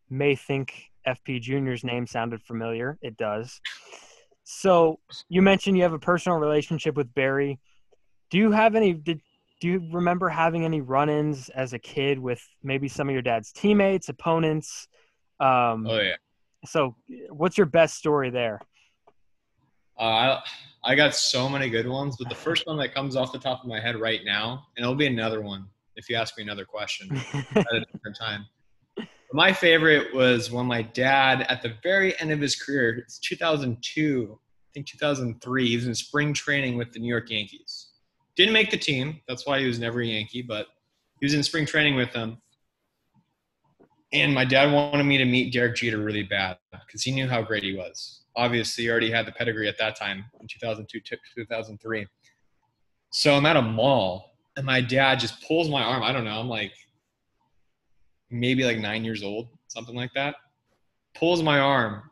may 0.09 0.35
think 0.35 0.73
FP 1.07 1.41
Junior's 1.41 1.83
name 1.83 2.05
sounded 2.05 2.41
familiar, 2.43 2.97
it 3.01 3.17
does. 3.17 3.59
So 4.43 4.99
you 5.29 5.41
mentioned 5.41 5.77
you 5.77 5.83
have 5.83 5.93
a 5.93 5.99
personal 5.99 6.37
relationship 6.37 6.95
with 6.95 7.13
Barry. 7.13 7.59
Do 8.29 8.37
you 8.37 8.51
have 8.51 8.75
any? 8.75 8.93
Did 8.93 9.21
do 9.59 9.67
you 9.67 9.89
remember 9.91 10.29
having 10.29 10.65
any 10.65 10.81
run-ins 10.81 11.49
as 11.49 11.73
a 11.73 11.79
kid 11.79 12.19
with 12.19 12.41
maybe 12.63 12.87
some 12.87 13.09
of 13.09 13.13
your 13.13 13.21
dad's 13.21 13.51
teammates, 13.51 14.09
opponents? 14.09 14.87
Um, 15.39 15.87
oh 15.87 15.99
yeah. 15.99 16.15
So, 16.67 16.95
what's 17.30 17.58
your 17.58 17.65
best 17.65 17.97
story 17.97 18.30
there? 18.30 18.60
Uh, 19.99 20.03
I 20.03 20.41
I 20.84 20.95
got 20.95 21.15
so 21.15 21.49
many 21.49 21.69
good 21.69 21.88
ones, 21.88 22.15
but 22.19 22.30
the 22.30 22.36
first 22.36 22.67
one 22.67 22.77
that 22.77 22.93
comes 22.93 23.15
off 23.15 23.32
the 23.32 23.39
top 23.39 23.62
of 23.62 23.67
my 23.67 23.80
head 23.80 23.99
right 23.99 24.21
now, 24.23 24.67
and 24.75 24.84
it'll 24.84 24.95
be 24.95 25.08
another 25.08 25.41
one 25.41 25.67
if 25.95 26.10
you 26.10 26.15
ask 26.15 26.38
me 26.38 26.43
another 26.43 26.65
question 26.65 27.10
at 27.56 27.73
a 27.73 27.86
different 27.91 28.15
time. 28.17 28.45
my 29.34 29.51
favorite 29.51 30.13
was 30.13 30.51
when 30.51 30.67
my 30.67 30.84
dad, 30.84 31.41
at 31.49 31.62
the 31.63 31.73
very 31.82 32.19
end 32.21 32.32
of 32.32 32.39
his 32.39 32.56
career, 32.56 32.99
it's 32.99 33.17
2002, 33.17 34.39
I 34.39 34.69
think 34.75 34.86
2003, 34.86 35.67
he 35.67 35.75
was 35.75 35.88
in 35.88 35.95
spring 35.95 36.34
training 36.34 36.77
with 36.77 36.93
the 36.93 36.99
New 36.99 37.10
York 37.10 37.32
Yankees 37.32 37.88
didn't 38.38 38.53
make 38.53 38.69
the 38.69 38.77
team. 38.77 39.19
That's 39.27 39.45
why 39.45 39.60
he 39.60 39.65
was 39.65 39.80
never 39.80 39.99
a 39.99 40.06
Yankee, 40.06 40.43
but 40.43 40.67
he 41.19 41.25
was 41.25 41.34
in 41.34 41.43
spring 41.43 41.65
training 41.65 41.95
with 41.95 42.13
them. 42.13 42.38
And 44.13 44.33
my 44.33 44.45
dad 44.45 44.71
wanted 44.71 45.03
me 45.03 45.17
to 45.17 45.25
meet 45.25 45.51
Derek 45.51 45.75
Jeter 45.75 45.97
really 45.97 46.23
bad 46.23 46.57
because 46.85 47.03
he 47.03 47.11
knew 47.11 47.27
how 47.27 47.41
great 47.41 47.63
he 47.63 47.75
was. 47.75 48.21
Obviously, 48.35 48.85
he 48.85 48.89
already 48.89 49.11
had 49.11 49.25
the 49.25 49.31
pedigree 49.31 49.67
at 49.67 49.77
that 49.79 49.97
time 49.97 50.25
in 50.39 50.47
2002, 50.47 50.99
2003. 51.35 52.07
So 53.09 53.33
I'm 53.33 53.45
at 53.45 53.57
a 53.57 53.61
mall, 53.61 54.35
and 54.55 54.65
my 54.65 54.79
dad 54.79 55.19
just 55.19 55.45
pulls 55.45 55.69
my 55.69 55.83
arm. 55.83 56.03
I 56.03 56.11
don't 56.11 56.23
know. 56.23 56.39
I'm 56.39 56.47
like 56.47 56.73
maybe 58.29 58.63
like 58.63 58.77
nine 58.77 59.03
years 59.03 59.23
old, 59.23 59.49
something 59.67 59.95
like 59.95 60.13
that. 60.13 60.35
Pulls 61.15 61.41
my 61.41 61.59
arm, 61.59 62.09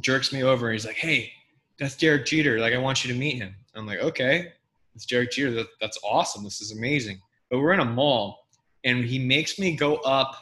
jerks 0.00 0.32
me 0.32 0.42
over. 0.42 0.66
And 0.66 0.74
he's 0.74 0.86
like, 0.86 0.96
"Hey, 0.96 1.30
that's 1.78 1.96
Derek 1.96 2.26
Jeter. 2.26 2.58
Like, 2.58 2.74
I 2.74 2.78
want 2.78 3.04
you 3.04 3.12
to 3.12 3.18
meet 3.18 3.36
him." 3.36 3.54
I'm 3.74 3.86
like, 3.86 4.00
"Okay." 4.00 4.52
it's 4.98 5.06
Derek 5.06 5.30
Jeter. 5.30 5.52
That, 5.52 5.68
that's 5.80 5.96
awesome. 6.02 6.42
This 6.42 6.60
is 6.60 6.72
amazing. 6.72 7.20
But 7.50 7.60
we're 7.60 7.72
in 7.72 7.78
a 7.78 7.84
mall, 7.84 8.48
and 8.82 9.04
he 9.04 9.20
makes 9.20 9.56
me 9.56 9.76
go 9.76 9.96
up 9.98 10.34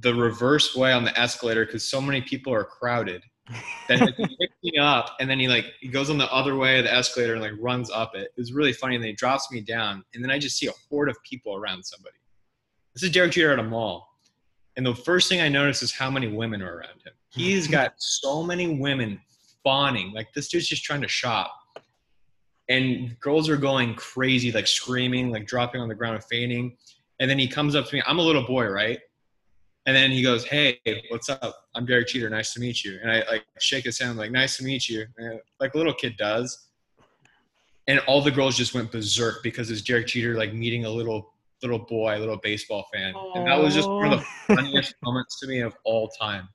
the 0.00 0.14
reverse 0.14 0.74
way 0.74 0.92
on 0.92 1.04
the 1.04 1.18
escalator 1.18 1.64
because 1.64 1.88
so 1.88 2.00
many 2.00 2.20
people 2.20 2.52
are 2.52 2.64
crowded. 2.64 3.22
then 3.88 4.00
like, 4.00 4.14
he 4.16 4.26
picks 4.40 4.54
me 4.62 4.78
up, 4.78 5.16
and 5.20 5.28
then 5.28 5.38
he 5.38 5.48
like 5.48 5.66
he 5.80 5.88
goes 5.88 6.10
on 6.10 6.18
the 6.18 6.30
other 6.32 6.56
way 6.56 6.78
of 6.78 6.84
the 6.84 6.94
escalator 6.94 7.34
and 7.34 7.42
like 7.42 7.52
runs 7.58 7.90
up 7.90 8.14
it. 8.14 8.32
It 8.36 8.40
was 8.40 8.52
really 8.52 8.72
funny. 8.72 8.96
And 8.96 9.04
then 9.04 9.10
he 9.10 9.14
drops 9.16 9.50
me 9.50 9.60
down, 9.60 10.04
and 10.14 10.22
then 10.22 10.30
I 10.30 10.38
just 10.38 10.56
see 10.56 10.66
a 10.66 10.72
horde 10.88 11.08
of 11.08 11.16
people 11.22 11.56
around 11.56 11.84
somebody. 11.84 12.16
This 12.94 13.02
is 13.02 13.10
Derek 13.10 13.32
Jeter 13.32 13.52
at 13.52 13.58
a 13.58 13.62
mall, 13.62 14.08
and 14.76 14.84
the 14.84 14.94
first 14.94 15.28
thing 15.28 15.40
I 15.40 15.48
notice 15.48 15.82
is 15.82 15.92
how 15.92 16.10
many 16.10 16.28
women 16.28 16.62
are 16.62 16.76
around 16.76 17.00
him. 17.04 17.12
He's 17.30 17.66
got 17.68 17.94
so 17.96 18.42
many 18.42 18.78
women 18.78 19.20
fawning. 19.64 20.12
Like 20.12 20.32
this 20.34 20.48
dude's 20.48 20.68
just 20.68 20.84
trying 20.84 21.02
to 21.02 21.08
shop 21.08 21.52
and 22.68 23.18
girls 23.20 23.48
are 23.48 23.56
going 23.56 23.94
crazy, 23.94 24.52
like 24.52 24.66
screaming, 24.66 25.30
like 25.30 25.46
dropping 25.46 25.80
on 25.80 25.88
the 25.88 25.94
ground 25.94 26.16
and 26.16 26.24
fainting. 26.24 26.76
And 27.20 27.28
then 27.30 27.38
he 27.38 27.48
comes 27.48 27.74
up 27.74 27.86
to 27.86 27.96
me. 27.96 28.02
I'm 28.06 28.18
a 28.18 28.22
little 28.22 28.46
boy, 28.46 28.66
right? 28.66 28.98
And 29.88 29.96
then 29.96 30.10
he 30.10 30.22
goes, 30.22 30.44
"Hey, 30.44 30.78
what's 31.08 31.30
up? 31.30 31.64
I'm 31.74 31.86
Derek 31.86 32.08
Jeter. 32.08 32.28
Nice 32.28 32.52
to 32.52 32.60
meet 32.60 32.84
you." 32.84 32.98
And 33.00 33.10
I 33.10 33.24
like 33.30 33.46
shake 33.58 33.84
his 33.84 33.98
hand, 33.98 34.18
like, 34.18 34.30
"Nice 34.30 34.58
to 34.58 34.62
meet 34.62 34.86
you," 34.86 35.06
and, 35.16 35.40
like 35.60 35.72
a 35.72 35.78
little 35.78 35.94
kid 35.94 36.18
does. 36.18 36.66
And 37.86 37.98
all 38.00 38.20
the 38.20 38.30
girls 38.30 38.54
just 38.54 38.74
went 38.74 38.92
berserk 38.92 39.42
because 39.42 39.70
it's 39.70 39.80
Derek 39.80 40.08
Jeter 40.08 40.34
like 40.34 40.52
meeting 40.52 40.84
a 40.84 40.90
little 40.90 41.32
little 41.62 41.78
boy, 41.78 42.18
a 42.18 42.20
little 42.20 42.36
baseball 42.36 42.86
fan, 42.92 43.14
and 43.34 43.46
that 43.46 43.58
was 43.58 43.74
just 43.74 43.88
one 43.88 44.12
of 44.12 44.20
the 44.20 44.26
funniest 44.54 44.94
moments 45.02 45.40
to 45.40 45.46
me 45.46 45.60
of 45.60 45.74
all 45.84 46.08
time. 46.08 46.50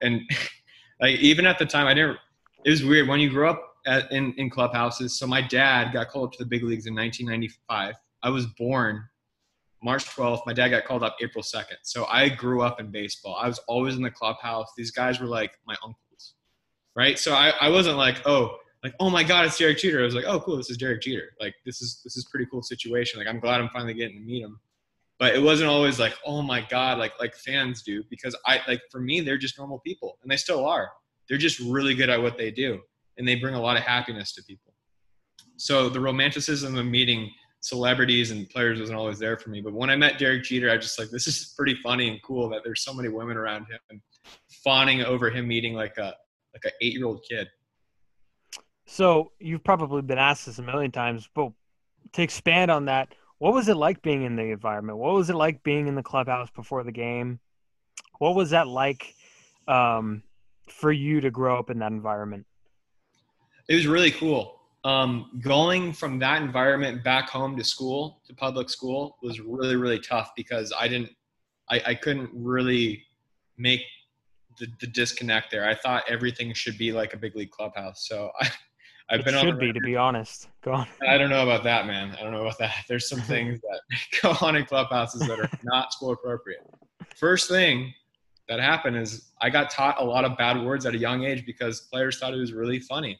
And 0.00 0.20
like 1.00 1.16
even 1.16 1.46
at 1.46 1.58
the 1.58 1.66
time, 1.66 1.88
I 1.88 1.94
didn't. 1.94 2.18
It 2.64 2.70
was 2.70 2.84
weird 2.84 3.08
when 3.08 3.18
you 3.18 3.30
grow 3.30 3.50
up 3.50 3.74
at, 3.84 4.12
in 4.12 4.32
in 4.34 4.48
clubhouses. 4.48 5.18
So 5.18 5.26
my 5.26 5.42
dad 5.42 5.92
got 5.92 6.08
called 6.08 6.28
up 6.28 6.32
to 6.34 6.44
the 6.44 6.48
big 6.48 6.62
leagues 6.62 6.86
in 6.86 6.94
1995. 6.94 7.96
I 8.22 8.30
was 8.30 8.46
born 8.46 9.08
March 9.82 10.04
12th. 10.04 10.42
My 10.46 10.52
dad 10.52 10.68
got 10.68 10.84
called 10.84 11.02
up 11.02 11.16
April 11.20 11.42
2nd. 11.42 11.76
So 11.82 12.04
I 12.06 12.28
grew 12.28 12.62
up 12.62 12.80
in 12.80 12.90
baseball. 12.90 13.36
I 13.40 13.46
was 13.46 13.58
always 13.66 13.96
in 13.96 14.02
the 14.02 14.10
clubhouse. 14.10 14.70
These 14.76 14.90
guys 14.90 15.20
were 15.20 15.26
like 15.26 15.52
my 15.66 15.74
uncles, 15.82 16.34
right? 16.94 17.18
So 17.18 17.34
I, 17.34 17.52
I 17.60 17.68
wasn't 17.68 17.96
like, 17.96 18.26
oh, 18.26 18.56
like, 18.82 18.94
oh 18.98 19.10
my 19.10 19.22
God, 19.22 19.44
it's 19.44 19.58
Derek 19.58 19.78
Jeter. 19.78 20.00
I 20.00 20.04
was 20.04 20.14
like, 20.14 20.24
oh, 20.26 20.40
cool, 20.40 20.56
this 20.56 20.70
is 20.70 20.78
Derek 20.78 21.02
Jeter. 21.02 21.32
Like, 21.38 21.54
this 21.66 21.82
is 21.82 22.00
this 22.02 22.16
is 22.16 22.24
pretty 22.30 22.46
cool 22.50 22.62
situation. 22.62 23.18
Like, 23.18 23.28
I'm 23.28 23.40
glad 23.40 23.60
I'm 23.60 23.68
finally 23.68 23.94
getting 23.94 24.16
to 24.16 24.22
meet 24.22 24.42
him. 24.42 24.58
But 25.18 25.34
it 25.34 25.42
wasn't 25.42 25.68
always 25.68 26.00
like, 26.00 26.14
oh 26.24 26.40
my 26.40 26.66
God, 26.70 26.98
like 26.98 27.12
like 27.20 27.34
fans 27.34 27.82
do, 27.82 28.02
because 28.08 28.34
I 28.46 28.60
like 28.66 28.80
for 28.90 29.00
me, 29.00 29.20
they're 29.20 29.36
just 29.36 29.58
normal 29.58 29.80
people, 29.80 30.16
and 30.22 30.32
they 30.32 30.36
still 30.36 30.64
are. 30.66 30.88
They're 31.28 31.36
just 31.36 31.60
really 31.60 31.94
good 31.94 32.08
at 32.08 32.22
what 32.22 32.38
they 32.38 32.50
do, 32.50 32.80
and 33.18 33.28
they 33.28 33.34
bring 33.34 33.54
a 33.54 33.60
lot 33.60 33.76
of 33.76 33.82
happiness 33.82 34.32
to 34.32 34.42
people. 34.44 34.72
So 35.58 35.90
the 35.90 36.00
romanticism 36.00 36.74
of 36.78 36.86
meeting 36.86 37.30
celebrities 37.60 38.30
and 38.30 38.48
players 38.48 38.80
wasn't 38.80 38.98
always 38.98 39.18
there 39.18 39.36
for 39.36 39.50
me. 39.50 39.60
But 39.60 39.74
when 39.74 39.90
I 39.90 39.96
met 39.96 40.18
Derek 40.18 40.42
Jeter, 40.44 40.70
I 40.70 40.76
just 40.76 40.98
like 40.98 41.10
this 41.10 41.26
is 41.26 41.54
pretty 41.56 41.76
funny 41.82 42.08
and 42.08 42.22
cool 42.22 42.48
that 42.50 42.62
there's 42.64 42.82
so 42.82 42.92
many 42.92 43.08
women 43.08 43.36
around 43.36 43.66
him 43.66 44.02
fawning 44.64 45.02
over 45.02 45.30
him 45.30 45.46
meeting 45.46 45.74
like 45.74 45.96
a 45.98 46.14
like 46.52 46.64
an 46.64 46.72
eight 46.80 46.94
year 46.94 47.06
old 47.06 47.24
kid. 47.28 47.48
So 48.86 49.32
you've 49.38 49.62
probably 49.62 50.02
been 50.02 50.18
asked 50.18 50.46
this 50.46 50.58
a 50.58 50.62
million 50.62 50.90
times, 50.90 51.28
but 51.34 51.52
to 52.12 52.22
expand 52.22 52.70
on 52.70 52.86
that, 52.86 53.14
what 53.38 53.54
was 53.54 53.68
it 53.68 53.76
like 53.76 54.02
being 54.02 54.24
in 54.24 54.34
the 54.34 54.50
environment? 54.50 54.98
What 54.98 55.14
was 55.14 55.30
it 55.30 55.36
like 55.36 55.62
being 55.62 55.86
in 55.86 55.94
the 55.94 56.02
clubhouse 56.02 56.50
before 56.50 56.82
the 56.82 56.92
game? 56.92 57.38
What 58.18 58.34
was 58.34 58.50
that 58.50 58.66
like 58.66 59.14
um, 59.68 60.24
for 60.68 60.90
you 60.90 61.20
to 61.20 61.30
grow 61.30 61.58
up 61.58 61.70
in 61.70 61.78
that 61.78 61.92
environment? 61.92 62.46
It 63.68 63.76
was 63.76 63.86
really 63.86 64.10
cool 64.10 64.59
um, 64.82 65.38
going 65.42 65.92
from 65.92 66.18
that 66.20 66.40
environment 66.40 67.04
back 67.04 67.28
home 67.28 67.56
to 67.56 67.64
school 67.64 68.22
to 68.26 68.34
public 68.34 68.70
school 68.70 69.18
was 69.22 69.40
really 69.40 69.76
really 69.76 70.00
tough 70.00 70.30
because 70.36 70.72
i 70.78 70.88
didn't 70.88 71.10
i, 71.70 71.82
I 71.88 71.94
couldn't 71.94 72.30
really 72.32 73.04
make 73.58 73.82
the, 74.58 74.66
the, 74.80 74.86
disconnect 74.86 75.50
there 75.50 75.68
i 75.68 75.74
thought 75.74 76.04
everything 76.08 76.52
should 76.54 76.78
be 76.78 76.92
like 76.92 77.12
a 77.14 77.16
big 77.16 77.36
league 77.36 77.50
clubhouse 77.50 78.06
so 78.08 78.30
i 78.40 78.48
I've 79.10 79.20
it 79.20 79.26
been 79.26 79.40
should 79.40 79.58
be 79.58 79.72
to 79.72 79.80
be 79.80 79.96
honest. 79.96 80.48
Go 80.62 80.72
on. 80.72 80.86
I 81.08 81.18
don't 81.18 81.30
know 81.30 81.42
about 81.42 81.64
that, 81.64 81.86
man. 81.86 82.16
I 82.18 82.22
don't 82.22 82.32
know 82.32 82.42
about 82.42 82.58
that. 82.58 82.84
There's 82.88 83.08
some 83.08 83.20
things 83.22 83.60
that 83.60 83.80
go 84.22 84.36
on 84.46 84.56
in 84.56 84.64
clubhouses 84.64 85.22
that 85.22 85.38
are 85.38 85.50
not 85.64 85.92
school 85.92 86.12
appropriate. 86.12 86.60
First 87.16 87.48
thing 87.48 87.92
that 88.48 88.60
happened 88.60 88.96
is 88.96 89.30
I 89.40 89.50
got 89.50 89.70
taught 89.70 90.00
a 90.00 90.04
lot 90.04 90.24
of 90.24 90.36
bad 90.38 90.62
words 90.64 90.86
at 90.86 90.94
a 90.94 90.98
young 90.98 91.24
age 91.24 91.44
because 91.44 91.82
players 91.92 92.18
thought 92.18 92.32
it 92.32 92.38
was 92.38 92.52
really 92.52 92.78
funny. 92.78 93.18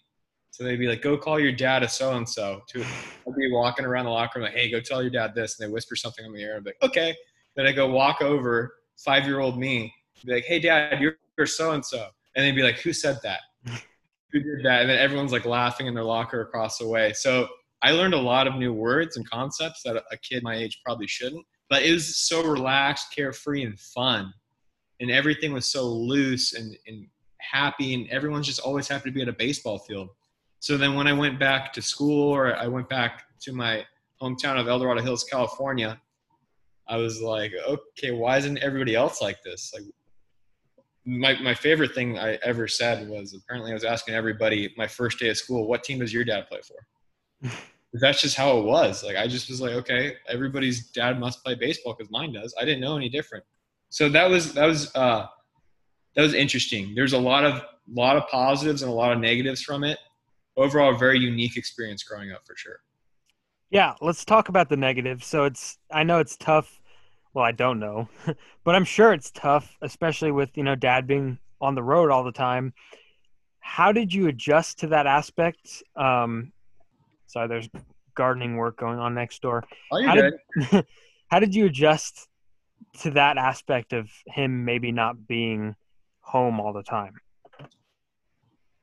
So 0.51 0.65
they'd 0.65 0.77
be 0.77 0.89
like, 0.89 1.03
"Go 1.03 1.17
call 1.17 1.39
your 1.39 1.53
dad 1.53 1.83
a 1.83 1.89
so 1.89 2.17
and 2.17 2.29
so." 2.29 2.63
To 2.69 2.83
I'd 2.83 3.37
be 3.37 3.51
walking 3.51 3.85
around 3.85 4.05
the 4.05 4.11
locker 4.11 4.39
room 4.41 4.47
like, 4.47 4.57
"Hey, 4.57 4.71
go 4.71 4.81
tell 4.81 5.01
your 5.03 5.11
dad 5.11 5.35
this," 5.35 5.59
and 5.59 5.69
they 5.69 5.73
whisper 5.73 5.97
something 5.97 6.25
in 6.25 6.33
the 6.33 6.41
ear. 6.41 6.57
I'm 6.57 6.65
like, 6.65 6.77
"Okay." 6.83 7.15
Then 7.57 7.67
I 7.67 7.73
go 7.73 7.89
walk 7.89 8.21
over, 8.23 8.75
five 8.97 9.27
year 9.27 9.41
old 9.41 9.59
me, 9.59 9.93
be 10.25 10.35
like, 10.35 10.45
"Hey, 10.45 10.59
dad, 10.59 11.01
you're 11.01 11.17
so 11.47 11.73
and 11.73 11.85
so," 11.85 12.09
and 12.35 12.45
they'd 12.45 12.55
be 12.55 12.63
like, 12.63 12.79
"Who 12.81 12.93
said 12.93 13.19
that? 13.23 13.41
Who 14.33 14.41
did 14.41 14.65
that?" 14.65 14.83
And 14.83 14.91
then 14.91 14.99
everyone's 14.99 15.33
like 15.33 15.47
laughing 15.47 15.87
in 15.87 15.95
their 15.95 16.05
locker 16.05 16.43
across 16.43 16.79
the 16.79 16.87
way. 16.87 17.13
So 17.13 17.49
I 17.83 17.93
learned 17.93 18.15
a 18.15 18.21
lot 18.21 18.47
of 18.47 18.57
new 18.57 18.73
words 18.73 19.17
and 19.17 19.29
concepts 19.29 19.83
that 19.85 19.97
a 19.97 20.17
kid 20.19 20.43
my 20.43 20.57
age 20.57 20.81
probably 20.85 21.07
shouldn't. 21.07 21.47
But 21.69 21.83
it 21.83 21.93
was 21.93 22.19
so 22.19 22.43
relaxed, 22.43 23.15
carefree, 23.15 23.63
and 23.63 23.79
fun, 23.79 24.33
and 25.01 25.11
everything 25.11 25.53
was 25.53 25.67
so 25.67 25.87
loose 25.87 26.53
and, 26.53 26.77
and 26.87 27.07
happy, 27.39 27.95
and 27.95 28.09
everyone's 28.11 28.47
just 28.47 28.61
always 28.61 28.89
happy 28.89 29.11
to 29.11 29.15
be 29.15 29.23
at 29.23 29.29
a 29.29 29.33
baseball 29.33 29.79
field 29.79 30.11
so 30.61 30.77
then 30.77 30.95
when 30.95 31.07
I 31.07 31.15
went 31.15 31.41
back 31.41 31.73
to 31.73 31.83
school 31.83 32.29
or 32.29 32.55
I 32.55 32.67
went 32.67 32.89
back 32.89 33.25
to 33.41 33.53
my 33.53 33.85
hometown 34.21 34.61
of 34.61 34.69
El 34.69 34.79
Dorado 34.79 35.01
Hills, 35.01 35.25
California, 35.25 35.99
I 36.87 36.99
was 36.99 37.23
like, 37.23 37.53
okay, 37.67 38.11
why 38.11 38.37
isn't 38.37 38.59
everybody 38.59 38.95
else 38.95 39.23
like 39.23 39.43
this? 39.43 39.73
Like 39.75 39.85
my, 41.07 41.41
my 41.41 41.55
favorite 41.55 41.95
thing 41.95 42.19
I 42.19 42.35
ever 42.43 42.69
said 42.69 43.09
was 43.09 43.33
apparently 43.33 43.71
I 43.71 43.75
was 43.75 43.85
asking 43.85 44.15
everybody 44.15 44.75
my 44.77 44.87
first 44.87 45.19
day 45.19 45.31
of 45.31 45.39
school, 45.39 45.67
what 45.67 45.83
team 45.83 46.01
does 46.01 46.13
your 46.13 46.25
dad 46.25 46.47
play 46.47 46.61
for? 46.61 47.51
That's 47.95 48.21
just 48.21 48.37
how 48.37 48.59
it 48.59 48.65
was. 48.65 49.03
Like 49.03 49.17
I 49.17 49.27
just 49.27 49.49
was 49.49 49.63
like, 49.63 49.73
okay, 49.73 50.17
everybody's 50.29 50.91
dad 50.91 51.19
must 51.19 51.43
play 51.43 51.55
baseball 51.55 51.95
because 51.97 52.11
mine 52.11 52.35
does. 52.35 52.55
I 52.61 52.67
didn't 52.67 52.83
know 52.83 52.99
any 52.99 53.09
different. 53.09 53.45
So 53.89 54.11
that 54.11 54.29
was 54.29 54.53
that 54.53 54.67
was 54.67 54.95
uh, 54.95 55.27
that 56.15 56.23
was 56.23 56.35
interesting. 56.35 56.95
There's 56.95 57.15
a 57.15 57.19
lot 57.19 57.45
of 57.45 57.63
lot 57.93 58.17
of 58.17 58.29
positives 58.29 58.83
and 58.83 58.93
a 58.93 58.95
lot 58.95 59.11
of 59.11 59.19
negatives 59.19 59.63
from 59.63 59.83
it 59.83 59.99
overall, 60.57 60.95
a 60.95 60.99
very 60.99 61.19
unique 61.19 61.57
experience 61.57 62.03
growing 62.03 62.33
up 62.33 62.47
for 62.47 62.57
sure. 62.57 62.81
Yeah, 63.71 63.95
let's 64.01 64.25
talk 64.25 64.49
about 64.49 64.69
the 64.69 64.77
negatives. 64.77 65.27
So 65.27 65.45
it's 65.45 65.79
I 65.91 66.03
know 66.03 66.19
it's 66.19 66.37
tough. 66.37 66.81
Well, 67.33 67.45
I 67.45 67.53
don't 67.53 67.79
know, 67.79 68.09
but 68.65 68.75
I'm 68.75 68.85
sure 68.85 69.13
it's 69.13 69.31
tough, 69.31 69.77
especially 69.83 70.33
with 70.33 70.57
you 70.57 70.65
know 70.65 70.75
dad 70.75 71.07
being 71.07 71.39
on 71.61 71.75
the 71.75 71.83
road 71.83 72.11
all 72.11 72.25
the 72.25 72.33
time. 72.33 72.73
How 73.61 73.93
did 73.93 74.13
you 74.13 74.27
adjust 74.27 74.81
to 74.81 74.89
that 74.89 75.07
aspect? 75.07 75.83
Um, 75.95 76.53
sorry, 77.27 77.47
there's 77.47 77.69
gardening 78.15 78.57
work 78.57 78.77
going 78.77 78.99
on 78.99 79.15
next 79.15 79.43
door. 79.43 79.65
Oh, 79.93 79.99
you 79.99 80.09
how 80.09 80.15
good. 80.15 80.35
Did, 80.71 80.87
how 81.29 81.39
did 81.39 81.55
you 81.55 81.67
adjust 81.67 82.29
to 83.01 83.13
that 83.13 83.39
aspect 83.39 83.93
of 83.93 84.11
him 84.27 84.65
maybe 84.65 84.91
not 84.91 85.29
being 85.29 85.77
home 86.21 86.59
all 86.59 86.73
the 86.73 86.83
time? 86.83 87.15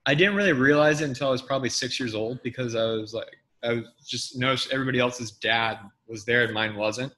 I 0.08 0.16
didn't 0.16 0.36
really 0.36 0.54
realize 0.54 1.02
it 1.02 1.10
until 1.10 1.28
I 1.28 1.32
was 1.32 1.42
probably 1.42 1.68
six 1.68 2.00
years 2.00 2.16
old 2.16 2.42
because 2.42 2.76
I 2.76 2.86
was 2.86 3.14
like, 3.14 3.36
I 3.62 3.74
was 3.74 3.86
just 4.08 4.38
noticed 4.38 4.72
everybody 4.72 5.00
else's 5.00 5.32
dad 5.32 5.80
was 6.08 6.24
there 6.24 6.46
and 6.46 6.54
mine 6.54 6.78
wasn't. 6.78 7.14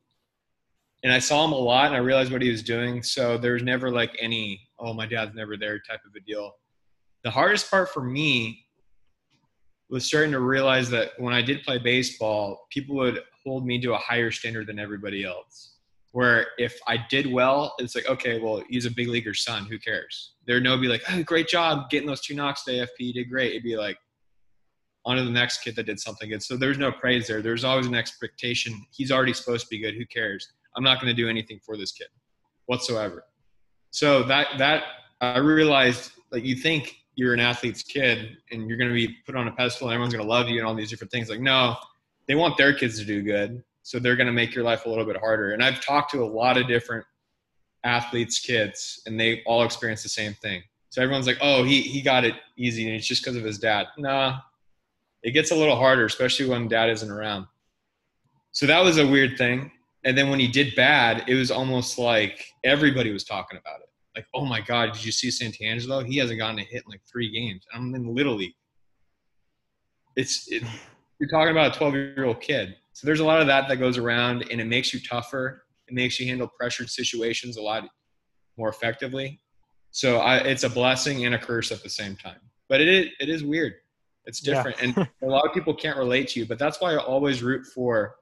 And 1.04 1.14
I 1.14 1.20
saw 1.20 1.46
him 1.46 1.52
a 1.52 1.58
lot 1.58 1.86
and 1.86 1.96
I 1.96 2.00
realized 2.00 2.32
what 2.32 2.42
he 2.42 2.50
was 2.50 2.64
doing. 2.64 3.04
So 3.04 3.38
there 3.38 3.54
was 3.54 3.62
never 3.62 3.92
like 3.92 4.18
any, 4.20 4.68
oh, 4.80 4.96
my 4.96 5.06
dad's 5.06 5.36
never 5.36 5.56
there 5.56 5.78
type 5.80 6.02
of 6.04 6.16
a 6.16 6.20
deal. 6.22 6.56
The 7.24 7.30
hardest 7.30 7.70
part 7.70 7.90
for 7.90 8.04
me 8.04 8.66
was 9.92 10.04
starting 10.04 10.32
to 10.32 10.40
realize 10.40 10.90
that 10.90 11.12
when 11.20 11.34
I 11.34 11.44
did 11.44 11.62
play 11.62 11.78
baseball, 11.78 12.66
people 12.72 12.96
would 12.96 13.22
hold 13.46 13.68
me 13.68 13.80
to 13.82 13.94
a 13.94 13.98
higher 13.98 14.32
standard 14.32 14.66
than 14.66 14.80
everybody 14.80 15.24
else 15.24 15.76
where 16.12 16.48
if 16.58 16.80
I 16.88 16.98
did 17.10 17.32
well, 17.32 17.76
it's 17.78 17.96
like, 17.96 18.08
okay, 18.08 18.40
well, 18.40 18.64
he's 18.70 18.86
a 18.86 18.92
big 18.92 19.08
leaguer's 19.08 19.44
son. 19.44 19.66
Who 19.66 19.78
cares? 19.78 20.34
There'd 20.48 20.64
no 20.64 20.78
be 20.78 20.88
like, 20.88 21.04
oh, 21.12 21.24
great 21.24 21.48
job 21.48 21.90
getting 21.90 22.08
those 22.08 22.22
two 22.22 22.34
knocks 22.34 22.64
to 22.64 22.72
AFP. 22.72 22.88
You 23.00 23.14
did 23.14 23.30
great. 23.30 23.52
It'd 23.52 23.64
be 23.64 23.78
like, 23.78 23.98
on 25.06 25.18
to 25.18 25.24
the 25.24 25.32
next 25.32 25.60
kid 25.64 25.76
that 25.76 25.86
did 25.86 26.00
something 26.00 26.30
good. 26.30 26.44
So 26.44 26.58
there's 26.58 26.78
no 26.78 26.92
praise 26.92 27.28
there. 27.28 27.42
There's 27.42 27.64
always 27.64 27.88
an 27.88 27.96
expectation. 27.96 28.74
He's 28.92 29.12
already 29.12 29.34
supposed 29.34 29.66
to 29.66 29.70
be 29.70 29.80
good. 29.80 29.96
Who 29.96 30.06
cares? 30.06 30.52
I'm 30.76 30.84
not 30.84 31.02
going 31.02 31.14
to 31.14 31.20
do 31.20 31.30
anything 31.30 31.60
for 31.66 31.78
this 31.78 31.92
kid 31.92 32.08
whatsoever. 32.66 33.24
So 33.92 34.24
that, 34.24 34.48
that 34.58 34.84
I 35.22 35.40
realized 35.40 36.12
like 36.32 36.44
you 36.44 36.56
think 36.56 36.96
you're 37.16 37.34
an 37.34 37.40
athlete's 37.40 37.82
kid 37.82 38.38
and 38.52 38.68
you're 38.68 38.78
going 38.78 38.90
to 38.90 38.94
be 38.94 39.16
put 39.26 39.36
on 39.36 39.48
a 39.48 39.52
pedestal 39.52 39.88
and 39.88 39.94
everyone's 39.96 40.14
going 40.14 40.26
to 40.26 40.30
love 40.30 40.48
you 40.48 40.58
and 40.60 40.68
all 40.68 40.76
these 40.76 40.90
different 40.90 41.12
things. 41.12 41.30
Like, 41.30 41.40
no, 41.40 41.76
they 42.28 42.36
want 42.36 42.58
their 42.58 42.74
kids 42.74 43.00
to 43.00 43.06
do 43.06 43.24
good 43.24 43.64
so 43.84 44.00
they're 44.00 44.16
going 44.16 44.28
to 44.28 44.34
make 44.34 44.54
your 44.54 44.64
life 44.64 44.86
a 44.86 44.90
little 44.90 45.06
bit 45.06 45.18
harder. 45.18 45.52
And 45.52 45.64
I've 45.64 45.82
talked 45.82 46.12
to 46.12 46.24
a 46.24 46.26
lot 46.26 46.58
of 46.58 46.68
different 46.68 47.06
athletes, 47.84 48.40
kids, 48.40 49.02
and 49.06 49.20
they 49.20 49.42
all 49.46 49.64
experience 49.64 50.04
the 50.04 50.10
same 50.10 50.34
thing. 50.36 50.62
So 50.90 51.02
everyone's 51.02 51.28
like, 51.28 51.38
"Oh, 51.42 51.64
he 51.64 51.82
he 51.82 52.02
got 52.02 52.26
it 52.26 52.36
easy, 52.58 52.86
and 52.88 52.96
it's 52.96 53.08
just 53.08 53.24
because 53.24 53.36
of 53.36 53.44
his 53.44 53.60
dad." 53.60 53.88
Nah, 53.98 54.40
it 55.24 55.32
gets 55.32 55.52
a 55.52 55.56
little 55.56 55.76
harder, 55.76 56.06
especially 56.06 56.48
when 56.48 56.68
dad 56.68 56.90
isn't 56.90 57.10
around. 57.10 57.46
So 58.52 58.66
that 58.66 58.84
was 58.84 58.98
a 58.98 59.08
weird 59.08 59.38
thing. 59.38 59.72
And 60.04 60.18
then 60.18 60.30
when 60.30 60.40
he 60.40 60.48
did 60.48 60.76
bad, 60.76 61.26
it 61.28 61.36
was 61.36 61.52
almost 61.52 62.00
like 62.00 62.44
everybody 62.64 63.12
was 63.12 63.24
talking 63.24 63.60
about 63.60 63.82
it. 63.82 63.90
Like, 64.16 64.26
"Oh 64.34 64.46
my 64.46 64.62
God, 64.62 64.94
did 64.94 65.06
you 65.06 65.12
see 65.12 65.30
Santangelo? 65.30 66.06
He 66.06 66.18
hasn't 66.18 66.40
gotten 66.40 66.60
a 66.60 66.64
hit 66.64 66.84
in 66.86 66.92
like 66.92 67.02
three 67.10 67.30
games." 67.32 67.66
I'm 67.74 67.94
in 67.94 68.16
Little 68.16 68.36
League. 68.36 68.56
It's 70.16 70.48
it, 70.52 70.64
you're 71.20 71.30
talking 71.30 71.52
about 71.52 71.76
a 71.76 71.78
12 71.78 71.94
year 71.94 72.26
old 72.26 72.42
kid 72.42 72.76
so 73.00 73.08
there's 73.08 73.22
a 73.22 73.26
lot 73.26 73.40
of 73.40 73.48
that 73.48 73.70
that 73.70 73.78
goes 73.78 73.98
around, 73.98 74.44
and 74.52 74.60
it 74.60 74.66
makes 74.66 74.94
you 74.94 75.00
tougher. 75.00 75.64
It 75.88 75.94
makes 75.94 76.20
you 76.20 76.28
handle 76.28 76.50
pressured 76.60 76.90
situations 76.90 77.56
a 77.56 77.62
lot 77.62 77.88
more 78.58 78.68
effectively. 78.68 79.40
So 79.92 80.18
I, 80.18 80.40
it's 80.40 80.64
a 80.64 80.70
blessing 80.70 81.26
and 81.26 81.34
a 81.34 81.38
curse 81.38 81.72
at 81.72 81.82
the 81.82 81.88
same 81.90 82.18
time. 82.18 82.42
But 82.68 82.82
it 82.82 82.90
is, 82.90 83.06
it 83.22 83.30
is 83.30 83.42
weird. 83.42 83.76
It's 84.26 84.42
different, 84.42 84.76
yeah. 84.82 84.96
and 84.98 84.98
a 85.24 85.28
lot 85.28 85.48
of 85.48 85.54
people 85.54 85.74
can't 85.74 85.98
relate 85.98 86.28
to 86.32 86.42
you. 86.42 86.46
But 86.46 86.60
that's 86.60 86.82
why 86.82 86.92
I 86.92 86.98
always 86.98 87.42
root 87.42 87.66
for 87.68 88.16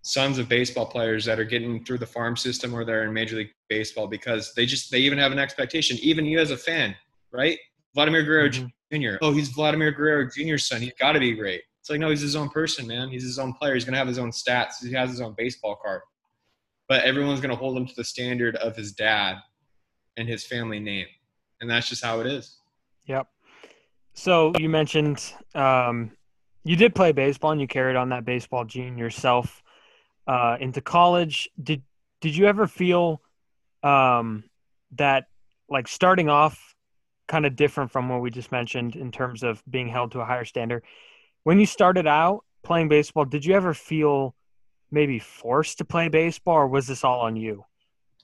sons 0.00 0.38
of 0.38 0.48
baseball 0.48 0.86
players 0.86 1.26
that 1.26 1.38
are 1.38 1.44
getting 1.44 1.84
through 1.84 1.98
the 1.98 2.06
farm 2.06 2.38
system 2.38 2.72
or 2.72 2.86
they're 2.86 3.04
in 3.04 3.12
Major 3.12 3.36
League 3.36 3.50
Baseball 3.68 4.06
because 4.06 4.54
they 4.54 4.64
just 4.64 4.90
they 4.90 5.00
even 5.00 5.18
have 5.18 5.30
an 5.30 5.38
expectation. 5.38 5.98
Even 6.00 6.24
you 6.24 6.38
as 6.38 6.52
a 6.52 6.56
fan, 6.56 6.96
right? 7.34 7.58
Vladimir 7.94 8.22
Guerrero 8.22 8.48
mm-hmm. 8.48 8.98
Jr. 8.98 9.18
Oh, 9.20 9.30
he's 9.30 9.48
Vladimir 9.48 9.92
Guerrero 9.92 10.26
Jr.'s 10.34 10.68
son. 10.68 10.80
He's 10.80 10.94
got 10.98 11.12
to 11.12 11.20
be 11.20 11.32
great. 11.32 11.60
It's 11.82 11.90
like 11.90 11.98
no, 11.98 12.10
he's 12.10 12.20
his 12.20 12.36
own 12.36 12.48
person, 12.48 12.86
man. 12.86 13.08
He's 13.08 13.24
his 13.24 13.40
own 13.40 13.54
player. 13.54 13.74
He's 13.74 13.84
gonna 13.84 13.98
have 13.98 14.06
his 14.06 14.20
own 14.20 14.30
stats. 14.30 14.74
He 14.80 14.92
has 14.92 15.10
his 15.10 15.20
own 15.20 15.34
baseball 15.36 15.76
card. 15.82 16.02
But 16.88 17.02
everyone's 17.02 17.40
gonna 17.40 17.56
hold 17.56 17.76
him 17.76 17.88
to 17.88 17.94
the 17.96 18.04
standard 18.04 18.54
of 18.54 18.76
his 18.76 18.92
dad 18.92 19.38
and 20.16 20.28
his 20.28 20.46
family 20.46 20.78
name, 20.78 21.08
and 21.60 21.68
that's 21.68 21.88
just 21.88 22.04
how 22.04 22.20
it 22.20 22.28
is. 22.28 22.58
Yep. 23.06 23.26
So 24.14 24.52
you 24.60 24.68
mentioned 24.68 25.32
um, 25.56 26.12
you 26.62 26.76
did 26.76 26.94
play 26.94 27.10
baseball 27.10 27.50
and 27.50 27.60
you 27.60 27.66
carried 27.66 27.96
on 27.96 28.10
that 28.10 28.24
baseball 28.24 28.64
gene 28.64 28.96
yourself 28.96 29.60
uh, 30.28 30.58
into 30.60 30.80
college. 30.80 31.48
Did 31.60 31.82
did 32.20 32.36
you 32.36 32.46
ever 32.46 32.68
feel 32.68 33.22
um, 33.82 34.44
that 34.92 35.24
like 35.68 35.88
starting 35.88 36.28
off 36.28 36.76
kind 37.26 37.44
of 37.44 37.56
different 37.56 37.90
from 37.90 38.08
what 38.08 38.20
we 38.20 38.30
just 38.30 38.52
mentioned 38.52 38.94
in 38.94 39.10
terms 39.10 39.42
of 39.42 39.60
being 39.68 39.88
held 39.88 40.12
to 40.12 40.20
a 40.20 40.24
higher 40.24 40.44
standard? 40.44 40.84
When 41.44 41.58
you 41.58 41.66
started 41.66 42.06
out 42.06 42.44
playing 42.62 42.88
baseball, 42.88 43.24
did 43.24 43.44
you 43.44 43.54
ever 43.54 43.74
feel 43.74 44.34
maybe 44.90 45.18
forced 45.18 45.78
to 45.78 45.84
play 45.84 46.08
baseball, 46.08 46.54
or 46.54 46.68
was 46.68 46.86
this 46.86 47.02
all 47.02 47.20
on 47.20 47.34
you? 47.34 47.64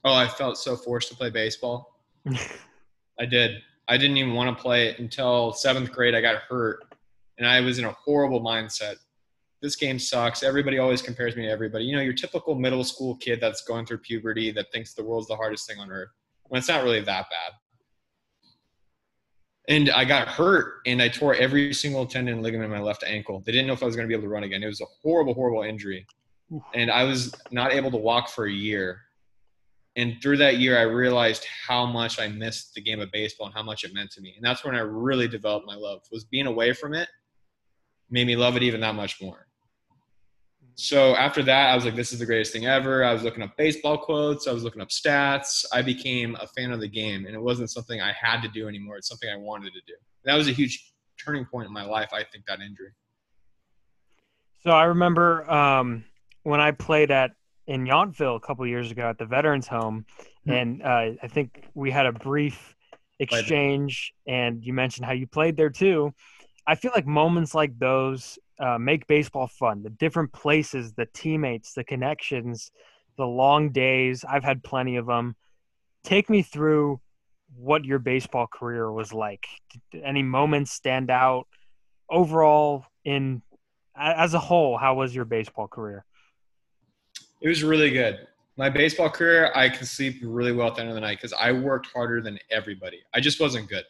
Oh, 0.05 0.13
I 0.13 0.27
felt 0.27 0.57
so 0.57 0.77
forced 0.77 1.09
to 1.09 1.15
play 1.15 1.29
baseball. 1.29 1.99
I 3.19 3.25
did. 3.25 3.61
I 3.89 3.97
didn't 3.97 4.17
even 4.17 4.33
want 4.33 4.55
to 4.55 4.61
play 4.61 4.87
it 4.87 4.99
until 4.99 5.51
seventh 5.51 5.91
grade. 5.91 6.15
I 6.15 6.21
got 6.21 6.43
hurt, 6.43 6.95
and 7.37 7.47
I 7.47 7.59
was 7.59 7.79
in 7.79 7.85
a 7.85 7.91
horrible 7.91 8.39
mindset. 8.41 8.95
This 9.61 9.75
game 9.75 9.99
sucks. 9.99 10.41
Everybody 10.41 10.77
always 10.77 11.01
compares 11.01 11.35
me 11.35 11.43
to 11.43 11.49
everybody. 11.49 11.83
You 11.83 11.97
know, 11.97 12.01
your 12.01 12.13
typical 12.13 12.55
middle 12.55 12.85
school 12.85 13.17
kid 13.17 13.41
that's 13.41 13.63
going 13.63 13.85
through 13.85 13.97
puberty 13.97 14.51
that 14.51 14.71
thinks 14.71 14.93
the 14.93 15.03
world's 15.03 15.27
the 15.27 15.35
hardest 15.35 15.67
thing 15.67 15.79
on 15.79 15.91
earth 15.91 16.09
when 16.47 16.59
it's 16.59 16.69
not 16.69 16.83
really 16.83 17.01
that 17.01 17.25
bad. 17.29 17.53
And 19.69 19.89
I 19.91 20.03
got 20.03 20.27
hurt 20.27 20.81
and 20.85 21.01
I 21.01 21.07
tore 21.07 21.35
every 21.35 21.73
single 21.73 22.05
tendon 22.05 22.35
and 22.35 22.43
ligament 22.43 22.73
in 22.73 22.77
my 22.77 22.83
left 22.83 23.03
ankle. 23.05 23.41
They 23.45 23.51
didn't 23.51 23.67
know 23.67 23.73
if 23.73 23.83
I 23.83 23.85
was 23.85 23.95
going 23.95 24.07
to 24.07 24.09
be 24.09 24.15
able 24.15 24.23
to 24.23 24.33
run 24.33 24.43
again. 24.43 24.63
It 24.63 24.67
was 24.67 24.81
a 24.81 24.85
horrible, 25.01 25.33
horrible 25.35 25.61
injury. 25.61 26.05
And 26.73 26.89
I 26.89 27.03
was 27.03 27.31
not 27.51 27.71
able 27.71 27.91
to 27.91 27.97
walk 27.97 28.29
for 28.29 28.45
a 28.45 28.51
year 28.51 29.01
and 29.95 30.21
through 30.21 30.37
that 30.37 30.57
year 30.57 30.77
i 30.77 30.83
realized 30.83 31.45
how 31.67 31.85
much 31.85 32.19
i 32.19 32.27
missed 32.27 32.73
the 32.73 32.81
game 32.81 32.99
of 32.99 33.11
baseball 33.11 33.47
and 33.47 33.55
how 33.55 33.63
much 33.63 33.83
it 33.83 33.93
meant 33.93 34.09
to 34.09 34.21
me 34.21 34.33
and 34.35 34.45
that's 34.45 34.63
when 34.63 34.75
i 34.75 34.79
really 34.79 35.27
developed 35.27 35.67
my 35.67 35.75
love 35.75 36.01
was 36.11 36.23
being 36.23 36.47
away 36.47 36.73
from 36.73 36.93
it 36.93 37.09
made 38.09 38.25
me 38.25 38.35
love 38.35 38.55
it 38.55 38.63
even 38.63 38.79
that 38.79 38.95
much 38.95 39.21
more 39.21 39.47
so 40.79 41.15
after 41.15 41.43
that 41.43 41.71
i 41.71 41.75
was 41.75 41.85
like 41.85 41.95
this 41.95 42.13
is 42.13 42.19
the 42.19 42.25
greatest 42.25 42.53
thing 42.53 42.65
ever. 42.65 43.03
I 43.03 43.13
was 43.13 43.23
looking 43.23 43.43
up 43.43 43.55
baseball 43.57 43.97
quotes. 43.97 44.47
I 44.47 44.51
was 44.51 44.63
looking 44.63 44.81
up 44.81 44.89
stats. 44.89 45.65
I 45.73 45.81
became 45.81 46.35
a 46.39 46.47
fan 46.47 46.71
of 46.71 46.79
the 46.79 46.87
game 46.87 47.25
and 47.25 47.35
it 47.35 47.41
wasn't 47.41 47.69
something 47.69 48.01
i 48.01 48.13
had 48.13 48.41
to 48.41 48.47
do 48.47 48.67
anymore. 48.67 48.97
It's 48.97 49.09
something 49.09 49.29
i 49.29 49.37
wanted 49.37 49.73
to 49.73 49.81
do. 49.87 49.93
That 50.25 50.35
was 50.35 50.47
a 50.47 50.51
huge 50.51 50.93
turning 51.23 51.45
point 51.45 51.67
in 51.67 51.73
my 51.73 51.83
life 51.83 52.09
i 52.13 52.23
think 52.23 52.45
that 52.45 52.61
injury. 52.61 52.91
So 54.63 54.71
i 54.71 54.85
remember 54.85 55.49
um, 55.49 56.05
when 56.43 56.61
i 56.61 56.71
played 56.71 57.11
at 57.11 57.31
in 57.67 57.85
Yountville 57.85 58.35
a 58.35 58.39
couple 58.39 58.65
years 58.65 58.89
ago 58.89 59.07
at 59.07 59.19
the 59.19 59.25
Veterans 59.25 59.67
Home, 59.67 60.03
mm-hmm. 60.19 60.51
and 60.51 60.81
uh, 60.81 61.21
I 61.21 61.27
think 61.27 61.65
we 61.75 61.91
had 61.91 62.07
a 62.07 62.11
brief 62.11 62.75
exchange, 63.19 64.11
and 64.27 64.63
you 64.63 64.73
mentioned 64.73 65.05
how 65.05 65.11
you 65.11 65.27
played 65.27 65.55
there 65.55 65.69
too. 65.69 66.11
I 66.65 66.75
feel 66.75 66.91
like 66.95 67.05
moments 67.05 67.53
like 67.53 67.77
those 67.77 68.39
uh, 68.59 68.77
make 68.77 69.07
baseball 69.07 69.47
fun. 69.47 69.83
The 69.83 69.89
different 69.89 70.31
places, 70.33 70.93
the 70.93 71.07
teammates, 71.13 71.73
the 71.73 71.83
connections, 71.83 72.71
the 73.17 73.25
long 73.25 73.71
days. 73.71 74.25
I've 74.27 74.43
had 74.43 74.63
plenty 74.63 74.97
of 74.97 75.05
them. 75.05 75.35
Take 76.03 76.29
me 76.29 76.41
through 76.41 76.99
what 77.55 77.85
your 77.85 77.99
baseball 77.99 78.47
career 78.47 78.91
was 78.91 79.13
like. 79.13 79.45
Did 79.91 80.03
any 80.03 80.23
moments 80.23 80.71
stand 80.71 81.09
out? 81.09 81.47
Overall, 82.09 82.85
in 83.05 83.41
as 83.95 84.33
a 84.33 84.39
whole, 84.39 84.77
how 84.77 84.95
was 84.95 85.13
your 85.13 85.25
baseball 85.25 85.67
career? 85.67 86.05
It 87.41 87.49
was 87.49 87.63
really 87.63 87.91
good. 87.91 88.27
My 88.57 88.69
baseball 88.69 89.09
career, 89.09 89.51
I 89.55 89.69
can 89.69 89.85
sleep 89.85 90.19
really 90.21 90.51
well 90.51 90.67
at 90.67 90.75
the 90.75 90.81
end 90.81 90.89
of 90.89 90.95
the 90.95 91.01
night 91.01 91.17
because 91.17 91.33
I 91.33 91.51
worked 91.51 91.87
harder 91.93 92.21
than 92.21 92.39
everybody. 92.51 93.01
I 93.13 93.19
just 93.19 93.39
wasn't 93.39 93.69
good. 93.69 93.83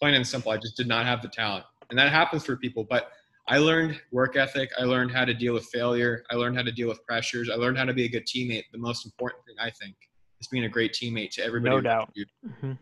Plain 0.00 0.14
and 0.14 0.26
simple, 0.26 0.50
I 0.50 0.56
just 0.56 0.76
did 0.76 0.88
not 0.88 1.06
have 1.06 1.22
the 1.22 1.28
talent. 1.28 1.64
And 1.90 1.98
that 1.98 2.10
happens 2.10 2.44
for 2.44 2.56
people. 2.56 2.84
But 2.84 3.10
I 3.46 3.58
learned 3.58 4.00
work 4.10 4.36
ethic. 4.36 4.70
I 4.78 4.84
learned 4.84 5.12
how 5.12 5.24
to 5.24 5.34
deal 5.34 5.52
with 5.52 5.66
failure. 5.66 6.24
I 6.30 6.34
learned 6.36 6.56
how 6.56 6.62
to 6.62 6.72
deal 6.72 6.88
with 6.88 7.04
pressures. 7.04 7.50
I 7.50 7.56
learned 7.56 7.76
how 7.76 7.84
to 7.84 7.92
be 7.92 8.04
a 8.04 8.08
good 8.08 8.26
teammate. 8.26 8.64
The 8.72 8.78
most 8.78 9.04
important 9.04 9.44
thing, 9.44 9.56
I 9.60 9.70
think, 9.70 9.94
is 10.40 10.48
being 10.48 10.64
a 10.64 10.68
great 10.68 10.92
teammate 10.92 11.30
to 11.32 11.44
everybody. 11.44 11.76
No 11.76 11.80
doubt. 11.82 12.12
Mm-hmm. 12.16 12.72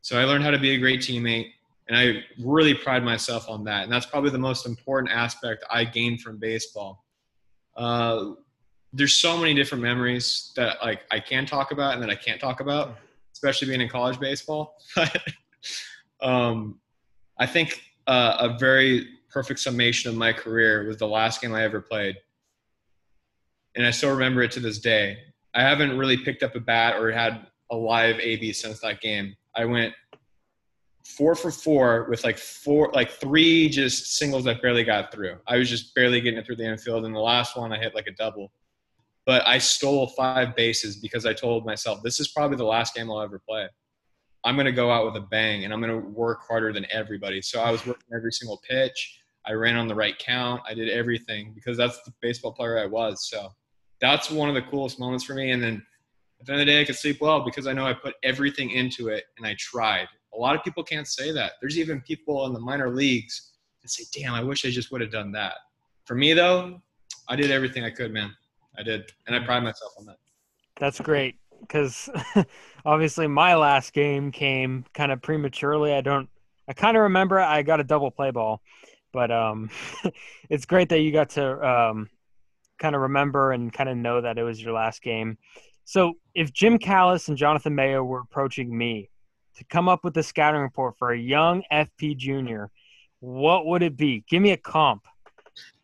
So 0.00 0.18
I 0.18 0.24
learned 0.24 0.44
how 0.44 0.50
to 0.50 0.58
be 0.58 0.70
a 0.70 0.78
great 0.78 1.00
teammate. 1.00 1.50
And 1.88 1.96
I 1.96 2.22
really 2.42 2.74
pride 2.74 3.04
myself 3.04 3.48
on 3.48 3.64
that. 3.64 3.84
And 3.84 3.92
that's 3.92 4.06
probably 4.06 4.30
the 4.30 4.38
most 4.38 4.66
important 4.66 5.12
aspect 5.12 5.64
I 5.70 5.84
gained 5.84 6.20
from 6.20 6.38
baseball. 6.38 7.04
Uh, 7.76 8.32
there's 8.92 9.14
so 9.14 9.36
many 9.36 9.54
different 9.54 9.82
memories 9.82 10.52
that 10.56 10.78
like 10.82 11.02
I 11.10 11.20
can 11.20 11.44
talk 11.44 11.72
about 11.72 11.94
and 11.94 12.02
that 12.02 12.10
I 12.10 12.14
can't 12.14 12.40
talk 12.40 12.60
about, 12.60 12.96
especially 13.32 13.68
being 13.68 13.80
in 13.80 13.88
college 13.88 14.18
baseball. 14.18 14.76
um, 16.22 16.78
I 17.38 17.46
think 17.46 17.82
uh, 18.06 18.36
a 18.40 18.58
very 18.58 19.17
perfect 19.30 19.60
summation 19.60 20.10
of 20.10 20.16
my 20.16 20.32
career 20.32 20.86
was 20.86 20.96
the 20.96 21.06
last 21.06 21.40
game 21.40 21.54
I 21.54 21.62
ever 21.62 21.80
played, 21.80 22.16
and 23.76 23.86
I 23.86 23.90
still 23.90 24.12
remember 24.12 24.42
it 24.42 24.50
to 24.52 24.60
this 24.60 24.78
day. 24.78 25.18
I 25.54 25.62
haven't 25.62 25.96
really 25.96 26.16
picked 26.16 26.42
up 26.42 26.54
a 26.54 26.60
bat 26.60 27.00
or 27.00 27.10
had 27.10 27.46
a 27.70 27.76
live 27.76 28.18
AB 28.20 28.52
since 28.52 28.80
that 28.80 29.00
game. 29.00 29.34
I 29.54 29.64
went 29.64 29.94
four 31.04 31.34
for 31.34 31.50
four 31.50 32.06
with 32.10 32.24
like 32.24 32.38
four, 32.38 32.90
like 32.92 33.10
three 33.10 33.68
just 33.68 34.16
singles 34.16 34.44
that 34.44 34.62
barely 34.62 34.84
got 34.84 35.12
through. 35.12 35.38
I 35.46 35.56
was 35.56 35.68
just 35.68 35.94
barely 35.94 36.20
getting 36.20 36.38
it 36.38 36.46
through 36.46 36.56
the 36.56 36.66
infield, 36.66 37.04
and 37.04 37.14
the 37.14 37.20
last 37.20 37.56
one 37.56 37.72
I 37.72 37.78
hit 37.78 37.94
like 37.94 38.06
a 38.06 38.12
double 38.12 38.52
but 39.28 39.46
I 39.46 39.58
stole 39.58 40.06
five 40.06 40.56
bases 40.56 40.96
because 40.96 41.26
I 41.26 41.34
told 41.34 41.66
myself 41.66 42.02
this 42.02 42.18
is 42.18 42.28
probably 42.28 42.56
the 42.56 42.64
last 42.64 42.94
game 42.94 43.10
I'll 43.10 43.20
ever 43.20 43.38
play. 43.38 43.68
I'm 44.42 44.56
going 44.56 44.64
to 44.64 44.72
go 44.72 44.90
out 44.90 45.04
with 45.04 45.22
a 45.22 45.26
bang 45.26 45.66
and 45.66 45.74
I'm 45.74 45.82
going 45.82 45.92
to 45.92 46.08
work 46.08 46.48
harder 46.48 46.72
than 46.72 46.86
everybody. 46.90 47.42
So 47.42 47.60
I 47.60 47.70
was 47.70 47.86
working 47.86 48.06
every 48.16 48.32
single 48.32 48.58
pitch. 48.66 49.17
I 49.48 49.52
ran 49.52 49.76
on 49.76 49.88
the 49.88 49.94
right 49.94 50.16
count. 50.18 50.60
I 50.68 50.74
did 50.74 50.90
everything 50.90 51.52
because 51.54 51.76
that's 51.76 52.02
the 52.02 52.12
baseball 52.20 52.52
player 52.52 52.78
I 52.78 52.86
was. 52.86 53.28
So 53.28 53.54
that's 54.00 54.30
one 54.30 54.48
of 54.48 54.54
the 54.54 54.62
coolest 54.62 55.00
moments 55.00 55.24
for 55.24 55.34
me. 55.34 55.52
And 55.52 55.62
then 55.62 55.82
at 56.40 56.46
the 56.46 56.52
end 56.52 56.60
of 56.60 56.66
the 56.66 56.72
day, 56.72 56.80
I 56.82 56.84
could 56.84 56.96
sleep 56.96 57.20
well 57.20 57.44
because 57.44 57.66
I 57.66 57.72
know 57.72 57.86
I 57.86 57.94
put 57.94 58.14
everything 58.22 58.70
into 58.70 59.08
it 59.08 59.24
and 59.38 59.46
I 59.46 59.56
tried. 59.58 60.06
A 60.34 60.36
lot 60.36 60.54
of 60.54 60.62
people 60.62 60.84
can't 60.84 61.06
say 61.06 61.32
that. 61.32 61.52
There's 61.60 61.78
even 61.78 62.00
people 62.02 62.46
in 62.46 62.52
the 62.52 62.60
minor 62.60 62.94
leagues 62.94 63.52
that 63.82 63.90
say, 63.90 64.04
damn, 64.14 64.34
I 64.34 64.42
wish 64.42 64.64
I 64.64 64.70
just 64.70 64.92
would 64.92 65.00
have 65.00 65.10
done 65.10 65.32
that. 65.32 65.54
For 66.04 66.14
me, 66.14 66.34
though, 66.34 66.80
I 67.28 67.36
did 67.36 67.50
everything 67.50 67.84
I 67.84 67.90
could, 67.90 68.12
man. 68.12 68.34
I 68.78 68.82
did, 68.82 69.10
and 69.26 69.34
I 69.34 69.44
pride 69.44 69.62
myself 69.64 69.92
on 69.98 70.06
that. 70.06 70.18
That's 70.76 71.00
great 71.00 71.36
because 71.60 72.08
obviously 72.84 73.26
my 73.26 73.54
last 73.56 73.92
game 73.92 74.30
came 74.30 74.84
kind 74.94 75.10
of 75.10 75.20
prematurely. 75.20 75.92
I 75.92 76.00
don't. 76.00 76.28
I 76.68 76.74
kind 76.74 76.96
of 76.96 77.04
remember 77.04 77.40
I 77.40 77.62
got 77.62 77.80
a 77.80 77.84
double 77.84 78.10
play 78.10 78.30
ball, 78.30 78.60
but 79.12 79.30
um, 79.30 79.70
it's 80.50 80.66
great 80.66 80.88
that 80.90 81.00
you 81.00 81.12
got 81.12 81.30
to 81.30 81.68
um, 81.68 82.10
kind 82.78 82.94
of 82.94 83.02
remember 83.02 83.52
and 83.52 83.72
kind 83.72 83.88
of 83.88 83.96
know 83.96 84.20
that 84.20 84.38
it 84.38 84.42
was 84.42 84.62
your 84.62 84.72
last 84.72 85.02
game. 85.02 85.38
So 85.84 86.14
if 86.34 86.52
Jim 86.52 86.78
Callis 86.78 87.28
and 87.28 87.36
Jonathan 87.36 87.74
Mayo 87.74 88.04
were 88.04 88.20
approaching 88.20 88.76
me 88.76 89.10
to 89.56 89.64
come 89.64 89.88
up 89.88 90.04
with 90.04 90.16
a 90.16 90.22
scouting 90.22 90.60
report 90.60 90.94
for 90.98 91.12
a 91.12 91.18
young 91.18 91.62
FP 91.72 92.16
junior, 92.16 92.70
what 93.20 93.66
would 93.66 93.82
it 93.82 93.96
be? 93.96 94.24
Give 94.28 94.42
me 94.42 94.52
a 94.52 94.56
comp. 94.56 95.02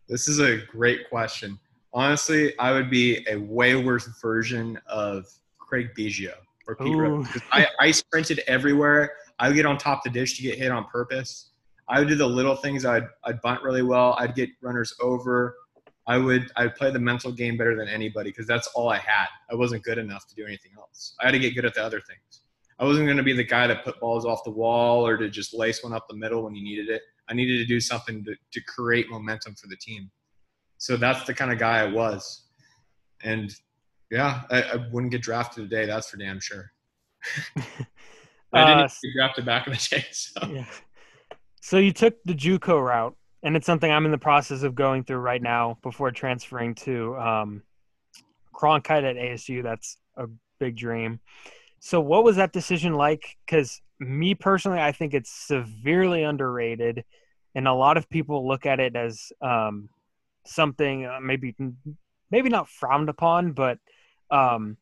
This 0.09 0.29
is 0.29 0.39
a 0.39 0.59
great 0.71 1.09
question 1.09 1.59
honestly, 1.95 2.59
I 2.59 2.73
would 2.73 2.91
be 2.91 3.25
a 3.31 3.37
way 3.37 3.77
worse 3.77 4.07
version 4.21 4.79
of 4.87 5.27
Craig 5.59 5.91
Biggio 5.97 6.35
or 6.67 6.75
Pete 6.75 6.95
Rose. 6.95 7.29
I, 7.53 7.67
I 7.81 7.91
sprinted 7.93 8.43
everywhere. 8.47 9.13
I 9.39 9.49
would 9.49 9.55
get 9.55 9.65
on 9.65 9.79
top 9.79 10.05
of 10.05 10.13
the 10.13 10.19
dish 10.19 10.37
to 10.37 10.43
get 10.43 10.59
hit 10.59 10.71
on 10.71 10.85
purpose. 10.87 11.51
I 11.89 11.99
would 11.99 12.09
do 12.09 12.15
the 12.15 12.27
little 12.27 12.57
things. 12.57 12.85
I'd, 12.85 13.07
I'd 13.25 13.41
bunt 13.43 13.63
really 13.63 13.83
well. 13.83 14.17
I'd 14.19 14.35
get 14.35 14.51
runners 14.63 14.95
over. 15.01 15.55
I 16.07 16.19
would 16.19 16.51
I'd 16.57 16.75
play 16.75 16.91
the 16.91 16.99
mental 16.99 17.33
game 17.33 17.57
better 17.57 17.77
than 17.77 17.89
anybody 17.89 18.31
because 18.31 18.47
that's 18.47 18.67
all 18.69 18.91
I 18.91 18.99
had. 18.99 19.27
I 19.51 19.55
wasn't 19.55 19.83
good 19.85 19.99
enough 19.99 20.27
to 20.29 20.35
do 20.35 20.45
anything 20.45 20.73
else. 20.77 21.15
I 21.21 21.27
had 21.27 21.33
to 21.33 21.39
get 21.39 21.55
good 21.55 21.65
at 21.65 21.75
the 21.75 21.83
other 21.83 22.01
things. 22.01 22.43
I 22.79 22.85
wasn't 22.85 23.07
going 23.07 23.17
to 23.17 23.23
be 23.23 23.33
the 23.33 23.45
guy 23.45 23.67
that 23.67 23.85
put 23.85 24.01
balls 24.01 24.27
off 24.27 24.45
the 24.45 24.51
wall 24.51 25.07
or 25.07 25.17
to 25.17 25.31
just 25.31 25.55
lace 25.55 25.83
one 25.83 25.93
up 25.93 26.07
the 26.09 26.17
middle 26.17 26.43
when 26.43 26.55
you 26.55 26.63
needed 26.63 26.89
it. 26.89 27.03
I 27.29 27.35
needed 27.35 27.59
to 27.59 27.65
do 27.65 27.81
something 27.81 28.25
to, 28.25 28.35
to 28.53 28.61
create 28.65 29.09
momentum 29.09 29.55
for 29.55 29.69
the 29.69 29.77
team. 29.77 30.11
So 30.79 30.97
that's 30.97 31.25
the 31.25 31.33
kind 31.33 31.53
of 31.53 31.59
guy 31.59 31.81
I 31.81 31.87
was. 31.87 32.49
And 33.23 33.55
yeah, 34.11 34.43
I, 34.51 34.63
I 34.63 34.77
wouldn't 34.93 35.13
get 35.13 35.23
drafted 35.23 35.71
today. 35.71 35.87
That's 35.87 36.11
for 36.11 36.17
damn 36.17 36.41
sure. 36.41 36.71
I 37.57 38.67
didn't 38.67 38.85
uh, 38.85 38.89
get 38.89 39.13
drafted 39.17 39.47
back 39.47 39.67
in 39.67 39.73
the 39.73 39.89
day. 39.91 40.05
So. 40.13 40.47
Yeah. 40.49 40.67
So 41.65 41.79
you 41.79 41.95
took 41.95 42.23
the 42.25 42.35
JUCO 42.35 42.79
route, 42.79 43.17
and 43.43 43.57
it's 43.57 43.65
something 43.65 43.91
I'm 43.91 44.05
in 44.05 44.11
the 44.11 44.19
process 44.19 44.65
of 44.65 44.75
going 44.75 45.03
through 45.03 45.21
right 45.21 45.41
now 45.41 45.79
before 45.83 46.11
transferring 46.11 46.75
to 46.75 47.17
um, 47.17 47.63
Cronkite 48.55 49.09
at 49.09 49.17
ASU, 49.17 49.63
that's 49.63 49.97
a 50.19 50.27
big 50.61 50.77
dream. 50.77 51.21
So, 51.81 52.03
what 52.03 52.23
was 52.23 52.37
that 52.37 52.53
decision 52.53 52.93
like? 52.93 53.39
Because 53.47 53.81
me 53.99 54.35
personally, 54.35 54.79
I 54.79 54.93
think 54.93 55.15
it's 55.15 55.31
severely 55.31 56.23
underrated, 56.23 57.03
and 57.55 57.67
a 57.67 57.73
lot 57.73 57.97
of 57.97 58.11
people 58.11 58.47
look 58.47 58.67
at 58.67 58.79
it 58.79 58.95
as 58.95 59.33
um, 59.41 59.89
something 60.45 61.07
uh, 61.07 61.19
maybe 61.23 61.55
maybe 62.31 62.51
not 62.51 62.69
frowned 62.69 63.09
upon, 63.09 63.53
but 63.53 63.79
um, 64.31 64.77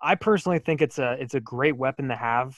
I 0.00 0.14
personally 0.14 0.60
think 0.60 0.80
it's 0.80 0.98
a 0.98 1.12
it's 1.20 1.34
a 1.34 1.40
great 1.40 1.76
weapon 1.76 2.08
to 2.08 2.16
have 2.16 2.56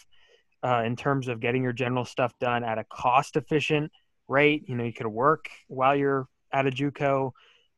uh, 0.64 0.82
in 0.84 0.96
terms 0.96 1.28
of 1.28 1.40
getting 1.40 1.62
your 1.62 1.72
general 1.72 2.04
stuff 2.04 2.32
done 2.40 2.64
at 2.64 2.78
a 2.78 2.84
cost 2.84 3.36
efficient 3.36 3.92
rate. 4.28 4.64
You 4.66 4.76
know, 4.76 4.84
you 4.84 4.92
could 4.92 5.06
work 5.06 5.48
while 5.68 5.94
you're 5.94 6.26
at 6.52 6.66
a 6.66 6.70
JUCO, 6.70 7.32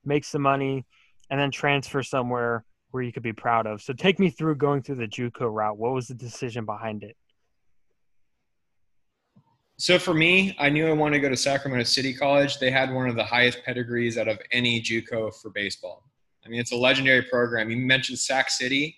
make 0.04 0.24
some 0.24 0.42
money, 0.42 0.86
and 1.28 1.40
then 1.40 1.50
transfer 1.50 2.02
somewhere 2.02 2.64
where 2.92 3.02
you 3.02 3.12
could 3.12 3.24
be 3.24 3.32
proud 3.32 3.66
of. 3.66 3.82
So 3.82 3.92
take 3.92 4.18
me 4.20 4.30
through 4.30 4.56
going 4.56 4.82
through 4.82 4.96
the 4.96 5.08
JUCO 5.08 5.52
route. 5.52 5.76
What 5.76 5.92
was 5.92 6.06
the 6.06 6.14
decision 6.14 6.64
behind 6.64 7.02
it? 7.02 7.16
So 9.78 9.98
for 9.98 10.14
me, 10.14 10.56
I 10.58 10.70
knew 10.70 10.86
I 10.86 10.92
wanted 10.92 11.16
to 11.16 11.20
go 11.20 11.28
to 11.28 11.36
Sacramento 11.36 11.84
City 11.84 12.14
College. 12.14 12.58
They 12.58 12.70
had 12.70 12.94
one 12.94 13.08
of 13.08 13.16
the 13.16 13.24
highest 13.24 13.62
pedigrees 13.64 14.16
out 14.16 14.28
of 14.28 14.38
any 14.52 14.80
JUCO 14.80 15.34
for 15.34 15.50
baseball. 15.50 16.04
I 16.44 16.48
mean, 16.48 16.60
it's 16.60 16.72
a 16.72 16.76
legendary 16.76 17.22
program. 17.22 17.68
You 17.68 17.76
mentioned 17.76 18.18
Sac 18.18 18.48
City 18.48 18.96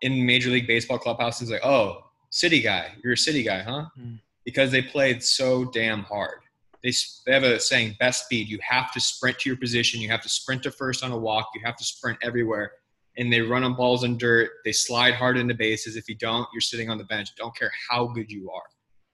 in 0.00 0.24
Major 0.24 0.50
League 0.50 0.68
Baseball 0.68 0.98
clubhouses, 0.98 1.50
like, 1.50 1.64
oh, 1.64 2.03
city 2.34 2.60
guy, 2.60 2.90
you're 3.02 3.12
a 3.12 3.16
city 3.16 3.44
guy, 3.44 3.62
huh? 3.62 3.86
Mm. 3.96 4.18
Because 4.44 4.72
they 4.72 4.82
played 4.82 5.22
so 5.22 5.66
damn 5.66 6.02
hard. 6.02 6.40
They, 6.82 6.92
they 7.24 7.32
have 7.32 7.44
a 7.44 7.60
saying, 7.60 7.94
best 8.00 8.24
speed. 8.24 8.48
You 8.48 8.58
have 8.68 8.92
to 8.92 9.00
sprint 9.00 9.38
to 9.40 9.48
your 9.48 9.56
position. 9.56 10.00
You 10.00 10.08
have 10.08 10.20
to 10.22 10.28
sprint 10.28 10.64
to 10.64 10.72
first 10.72 11.04
on 11.04 11.12
a 11.12 11.16
walk. 11.16 11.48
You 11.54 11.62
have 11.64 11.76
to 11.76 11.84
sprint 11.84 12.18
everywhere. 12.22 12.72
And 13.16 13.32
they 13.32 13.40
run 13.40 13.62
on 13.62 13.74
balls 13.74 14.02
and 14.02 14.18
dirt. 14.18 14.50
They 14.64 14.72
slide 14.72 15.14
hard 15.14 15.38
into 15.38 15.54
bases. 15.54 15.96
If 15.96 16.08
you 16.08 16.16
don't, 16.16 16.46
you're 16.52 16.60
sitting 16.60 16.90
on 16.90 16.98
the 16.98 17.04
bench. 17.04 17.28
Don't 17.36 17.56
care 17.56 17.70
how 17.88 18.08
good 18.08 18.30
you 18.30 18.50
are. 18.50 18.64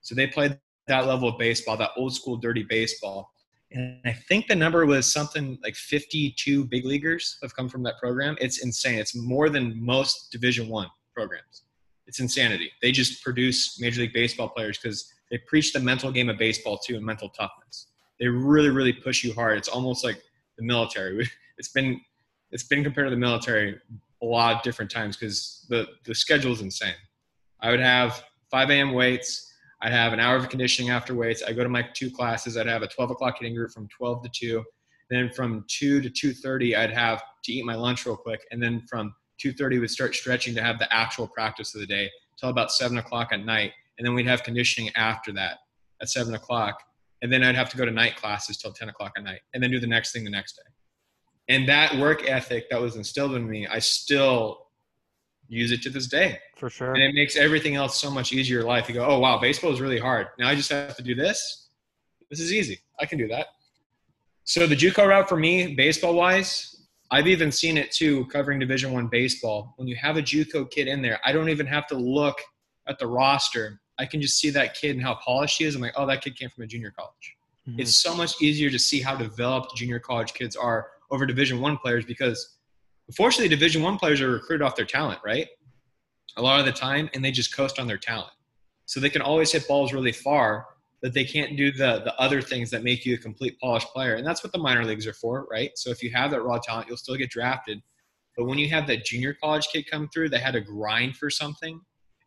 So 0.01 0.15
they 0.15 0.25
played 0.25 0.59
that 0.87 1.05
level 1.05 1.29
of 1.29 1.37
baseball, 1.37 1.77
that 1.77 1.91
old 1.95 2.15
school 2.15 2.37
dirty 2.37 2.63
baseball. 2.63 3.31
And 3.71 4.01
I 4.03 4.13
think 4.13 4.47
the 4.47 4.55
number 4.55 4.85
was 4.87 5.13
something 5.13 5.59
like 5.63 5.75
52 5.75 6.65
big 6.65 6.85
leaguers 6.85 7.37
have 7.43 7.55
come 7.55 7.69
from 7.69 7.83
that 7.83 7.99
program. 7.99 8.35
It's 8.41 8.63
insane. 8.63 8.97
It's 8.97 9.15
more 9.15 9.47
than 9.47 9.79
most 9.79 10.31
Division 10.31 10.67
One 10.67 10.87
programs. 11.13 11.63
It's 12.11 12.19
insanity. 12.19 12.69
They 12.81 12.91
just 12.91 13.23
produce 13.23 13.79
Major 13.79 14.01
League 14.01 14.11
Baseball 14.11 14.49
players 14.49 14.77
because 14.77 15.13
they 15.29 15.37
preach 15.47 15.71
the 15.71 15.79
mental 15.79 16.11
game 16.11 16.27
of 16.27 16.37
baseball 16.37 16.77
too 16.77 16.97
and 16.97 17.05
mental 17.05 17.29
toughness. 17.29 17.87
They 18.19 18.27
really, 18.27 18.69
really 18.69 18.91
push 18.91 19.23
you 19.23 19.33
hard. 19.33 19.57
It's 19.57 19.69
almost 19.69 20.03
like 20.03 20.21
the 20.57 20.63
military. 20.63 21.29
It's 21.57 21.69
been 21.69 22.01
it's 22.49 22.63
been 22.63 22.83
compared 22.83 23.05
to 23.05 23.11
the 23.11 23.17
military 23.17 23.79
a 24.23 24.25
lot 24.25 24.55
of 24.55 24.63
different 24.63 24.89
times 24.89 25.15
because 25.15 25.63
the 25.69 25.85
the 26.05 26.15
schedule 26.15 26.51
is 26.51 26.61
insane. 26.61 26.95
I 27.59 27.69
would 27.69 27.79
have 27.79 28.23
5 28.49 28.71
a.m. 28.71 28.93
weights 28.93 29.51
I'd 29.83 29.91
have 29.91 30.11
an 30.11 30.19
hour 30.19 30.35
of 30.37 30.49
conditioning 30.49 30.91
after 30.91 31.13
weights. 31.13 31.43
I 31.43 31.53
go 31.53 31.63
to 31.63 31.69
my 31.69 31.87
two 31.93 32.09
classes. 32.09 32.57
I'd 32.57 32.65
have 32.65 32.81
a 32.81 32.87
12 32.87 33.11
o'clock 33.11 33.37
hitting 33.39 33.55
group 33.55 33.71
from 33.71 33.87
12 33.89 34.23
to 34.23 34.29
2. 34.33 34.63
Then 35.11 35.29
from 35.29 35.65
2 35.67 36.01
to 36.01 36.09
2.30, 36.09 36.77
I'd 36.77 36.91
have 36.91 37.21
to 37.43 37.51
eat 37.51 37.65
my 37.65 37.75
lunch 37.75 38.05
real 38.05 38.15
quick. 38.15 38.41
And 38.51 38.61
then 38.61 38.81
from 38.89 39.13
2.30, 39.43 39.81
we'd 39.81 39.89
start 39.89 40.15
stretching 40.15 40.53
to 40.55 40.61
have 40.61 40.79
the 40.79 40.93
actual 40.93 41.27
practice 41.27 41.73
of 41.75 41.81
the 41.81 41.87
day 41.87 42.09
till 42.39 42.49
about 42.49 42.71
7 42.71 42.97
o'clock 42.97 43.29
at 43.31 43.43
night. 43.45 43.71
And 43.97 44.05
then 44.05 44.13
we'd 44.13 44.27
have 44.27 44.43
conditioning 44.43 44.91
after 44.95 45.31
that 45.33 45.59
at 46.01 46.09
7 46.09 46.33
o'clock. 46.33 46.81
And 47.21 47.31
then 47.31 47.43
I'd 47.43 47.55
have 47.55 47.69
to 47.69 47.77
go 47.77 47.85
to 47.85 47.91
night 47.91 48.15
classes 48.15 48.57
till 48.57 48.73
10 48.73 48.89
o'clock 48.89 49.13
at 49.17 49.23
night. 49.23 49.41
And 49.53 49.61
then 49.61 49.69
do 49.69 49.79
the 49.79 49.87
next 49.87 50.11
thing 50.11 50.23
the 50.23 50.31
next 50.31 50.53
day. 50.53 50.71
And 51.53 51.67
that 51.69 51.95
work 51.97 52.27
ethic 52.27 52.69
that 52.69 52.79
was 52.81 52.95
instilled 52.95 53.35
in 53.35 53.49
me, 53.49 53.67
I 53.67 53.79
still 53.79 54.67
use 55.47 55.71
it 55.71 55.81
to 55.83 55.89
this 55.89 56.07
day. 56.07 56.39
For 56.55 56.69
sure. 56.69 56.93
And 56.93 57.03
it 57.03 57.13
makes 57.13 57.35
everything 57.35 57.75
else 57.75 57.99
so 57.99 58.09
much 58.09 58.31
easier 58.31 58.61
in 58.61 58.65
life. 58.65 58.87
You 58.87 58.95
go, 58.95 59.05
oh, 59.05 59.19
wow, 59.19 59.37
baseball 59.39 59.71
is 59.71 59.81
really 59.81 59.99
hard. 59.99 60.27
Now 60.39 60.47
I 60.47 60.55
just 60.55 60.71
have 60.71 60.95
to 60.95 61.03
do 61.03 61.13
this. 61.13 61.67
This 62.29 62.39
is 62.39 62.53
easy. 62.53 62.79
I 62.99 63.05
can 63.05 63.17
do 63.17 63.27
that. 63.27 63.47
So 64.45 64.65
the 64.65 64.75
JUCO 64.75 65.07
route 65.07 65.27
for 65.27 65.37
me, 65.37 65.75
baseball 65.75 66.13
wise, 66.13 66.80
I've 67.11 67.27
even 67.27 67.51
seen 67.51 67.77
it 67.77 67.91
too, 67.91 68.25
covering 68.27 68.59
Division 68.59 68.93
One 68.93 69.07
baseball. 69.07 69.73
When 69.75 69.87
you 69.87 69.95
have 69.97 70.17
a 70.17 70.21
JUCO 70.21 70.71
kid 70.71 70.87
in 70.87 71.01
there, 71.01 71.19
I 71.25 71.31
don't 71.31 71.49
even 71.49 71.67
have 71.67 71.85
to 71.87 71.95
look 71.95 72.39
at 72.87 72.97
the 72.97 73.07
roster. 73.07 73.81
I 73.99 74.05
can 74.05 74.21
just 74.21 74.39
see 74.39 74.49
that 74.51 74.73
kid 74.73 74.95
and 74.95 75.03
how 75.03 75.15
polished 75.15 75.57
he 75.57 75.65
is. 75.65 75.75
I'm 75.75 75.81
like, 75.81 75.93
oh, 75.97 76.07
that 76.07 76.23
kid 76.23 76.37
came 76.37 76.49
from 76.49 76.63
a 76.63 76.67
junior 76.67 76.93
college. 76.97 77.35
Mm-hmm. 77.67 77.81
It's 77.81 77.95
so 77.95 78.15
much 78.15 78.41
easier 78.41 78.69
to 78.69 78.79
see 78.79 79.01
how 79.01 79.15
developed 79.15 79.75
junior 79.75 79.99
college 79.99 80.33
kids 80.33 80.55
are 80.55 80.87
over 81.11 81.25
Division 81.25 81.59
One 81.59 81.77
players 81.77 82.05
because 82.05 82.57
Unfortunately, 83.11 83.49
Division 83.49 83.81
One 83.81 83.97
players 83.97 84.21
are 84.21 84.31
recruited 84.31 84.65
off 84.65 84.77
their 84.77 84.85
talent, 84.85 85.19
right? 85.25 85.45
A 86.37 86.41
lot 86.41 86.61
of 86.61 86.65
the 86.65 86.71
time, 86.71 87.09
and 87.13 87.21
they 87.21 87.29
just 87.29 87.53
coast 87.53 87.77
on 87.77 87.85
their 87.85 87.97
talent. 87.97 88.31
So 88.85 89.01
they 89.01 89.09
can 89.09 89.21
always 89.21 89.51
hit 89.51 89.67
balls 89.67 89.91
really 89.91 90.13
far, 90.13 90.65
but 91.01 91.13
they 91.13 91.23
can't 91.23 91.57
do 91.57 91.71
the 91.71 92.01
the 92.03 92.15
other 92.19 92.41
things 92.41 92.69
that 92.71 92.83
make 92.83 93.05
you 93.05 93.15
a 93.15 93.17
complete 93.17 93.59
polished 93.59 93.87
player. 93.87 94.15
And 94.15 94.25
that's 94.25 94.43
what 94.43 94.53
the 94.53 94.59
minor 94.59 94.85
leagues 94.85 95.07
are 95.07 95.13
for, 95.13 95.47
right? 95.49 95.71
So 95.75 95.89
if 95.89 96.03
you 96.03 96.11
have 96.11 96.31
that 96.31 96.41
raw 96.41 96.59
talent, 96.59 96.87
you'll 96.87 96.97
still 96.97 97.15
get 97.15 97.29
drafted. 97.29 97.81
But 98.37 98.45
when 98.45 98.57
you 98.57 98.69
have 98.69 98.87
that 98.87 99.03
junior 99.03 99.35
college 99.41 99.67
kid 99.67 99.89
come 99.89 100.09
through 100.13 100.29
that 100.29 100.41
had 100.41 100.53
to 100.53 100.61
grind 100.61 101.17
for 101.17 101.29
something, 101.29 101.81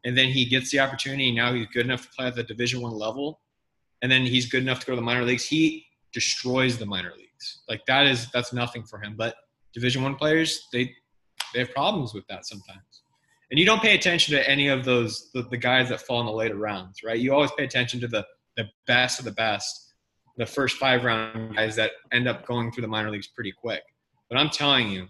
and 0.04 0.16
then 0.16 0.28
he 0.28 0.44
gets 0.44 0.70
the 0.70 0.80
opportunity, 0.80 1.28
and 1.28 1.36
now 1.36 1.54
he's 1.54 1.66
good 1.68 1.86
enough 1.86 2.02
to 2.02 2.08
play 2.16 2.26
at 2.26 2.34
the 2.34 2.42
Division 2.42 2.82
One 2.82 2.92
level, 2.92 3.40
and 4.02 4.10
then 4.10 4.22
he's 4.22 4.46
good 4.46 4.62
enough 4.62 4.80
to 4.80 4.86
go 4.86 4.92
to 4.92 4.96
the 4.96 5.02
minor 5.02 5.24
leagues, 5.24 5.46
he 5.46 5.86
destroys 6.12 6.78
the 6.78 6.86
minor 6.86 7.12
leagues. 7.16 7.62
Like 7.68 7.84
that 7.86 8.06
is 8.06 8.30
that's 8.32 8.52
nothing 8.52 8.84
for 8.84 9.00
him. 9.00 9.14
But 9.16 9.34
Division 9.72 10.02
One 10.02 10.16
players, 10.16 10.68
they 10.72 10.92
they 11.52 11.60
have 11.60 11.72
problems 11.72 12.12
with 12.12 12.26
that 12.28 12.46
sometimes. 12.46 13.02
And 13.50 13.58
you 13.58 13.66
don't 13.66 13.82
pay 13.82 13.94
attention 13.94 14.34
to 14.34 14.48
any 14.48 14.68
of 14.68 14.84
those 14.84 15.30
the, 15.32 15.42
the 15.42 15.56
guys 15.56 15.88
that 15.88 16.00
fall 16.00 16.20
in 16.20 16.26
the 16.26 16.32
later 16.32 16.56
rounds, 16.56 17.02
right? 17.04 17.18
You 17.18 17.32
always 17.32 17.52
pay 17.52 17.64
attention 17.64 18.00
to 18.00 18.08
the 18.08 18.26
the 18.56 18.68
best 18.86 19.18
of 19.18 19.24
the 19.24 19.32
best, 19.32 19.94
the 20.36 20.46
first 20.46 20.76
five 20.76 21.04
round 21.04 21.56
guys 21.56 21.76
that 21.76 21.92
end 22.12 22.28
up 22.28 22.46
going 22.46 22.72
through 22.72 22.82
the 22.82 22.88
minor 22.88 23.10
leagues 23.10 23.28
pretty 23.28 23.52
quick. 23.52 23.82
But 24.28 24.38
I'm 24.38 24.50
telling 24.50 24.90
you, 24.90 25.06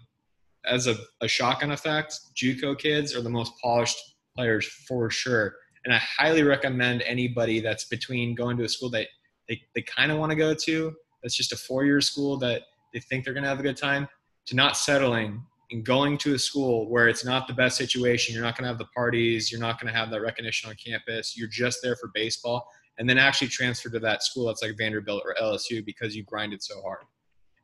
as 0.65 0.87
a, 0.87 0.95
a 1.21 1.27
shotgun 1.27 1.71
effect, 1.71 2.19
JUCO 2.35 2.77
kids 2.77 3.15
are 3.15 3.21
the 3.21 3.29
most 3.29 3.53
polished 3.61 3.97
players 4.35 4.65
for 4.65 5.09
sure. 5.09 5.55
And 5.85 5.93
I 5.93 5.97
highly 5.97 6.43
recommend 6.43 7.03
anybody 7.03 7.59
that's 7.59 7.85
between 7.85 8.33
going 8.33 8.57
to 8.57 8.63
a 8.63 8.69
school 8.69 8.89
that 8.91 9.07
they, 9.47 9.61
they 9.75 9.83
kind 9.83 10.11
of 10.11 10.17
want 10.17 10.31
to 10.31 10.35
go 10.35 10.53
to, 10.53 10.95
that's 11.21 11.35
just 11.35 11.53
a 11.53 11.57
four 11.57 11.85
year 11.85 12.01
school 12.01 12.37
that 12.37 12.63
they 12.93 12.99
think 12.99 13.23
they're 13.23 13.33
going 13.33 13.43
to 13.43 13.49
have 13.49 13.59
a 13.59 13.63
good 13.63 13.77
time, 13.77 14.07
to 14.47 14.55
not 14.55 14.77
settling 14.77 15.43
and 15.71 15.83
going 15.83 16.17
to 16.19 16.33
a 16.33 16.39
school 16.39 16.89
where 16.89 17.07
it's 17.07 17.25
not 17.25 17.47
the 17.47 17.53
best 17.53 17.77
situation. 17.77 18.33
You're 18.33 18.43
not 18.43 18.55
going 18.55 18.63
to 18.63 18.69
have 18.69 18.77
the 18.77 18.85
parties. 18.95 19.51
You're 19.51 19.61
not 19.61 19.79
going 19.79 19.91
to 19.91 19.97
have 19.97 20.09
that 20.11 20.21
recognition 20.21 20.69
on 20.69 20.75
campus. 20.75 21.35
You're 21.37 21.47
just 21.47 21.79
there 21.81 21.95
for 21.95 22.11
baseball. 22.13 22.67
And 22.97 23.09
then 23.09 23.17
actually 23.17 23.49
transfer 23.49 23.89
to 23.89 23.99
that 23.99 24.23
school 24.23 24.47
that's 24.47 24.61
like 24.61 24.77
Vanderbilt 24.77 25.23
or 25.25 25.35
LSU 25.41 25.85
because 25.85 26.15
you 26.15 26.23
grinded 26.23 26.63
so 26.63 26.81
hard. 26.81 27.03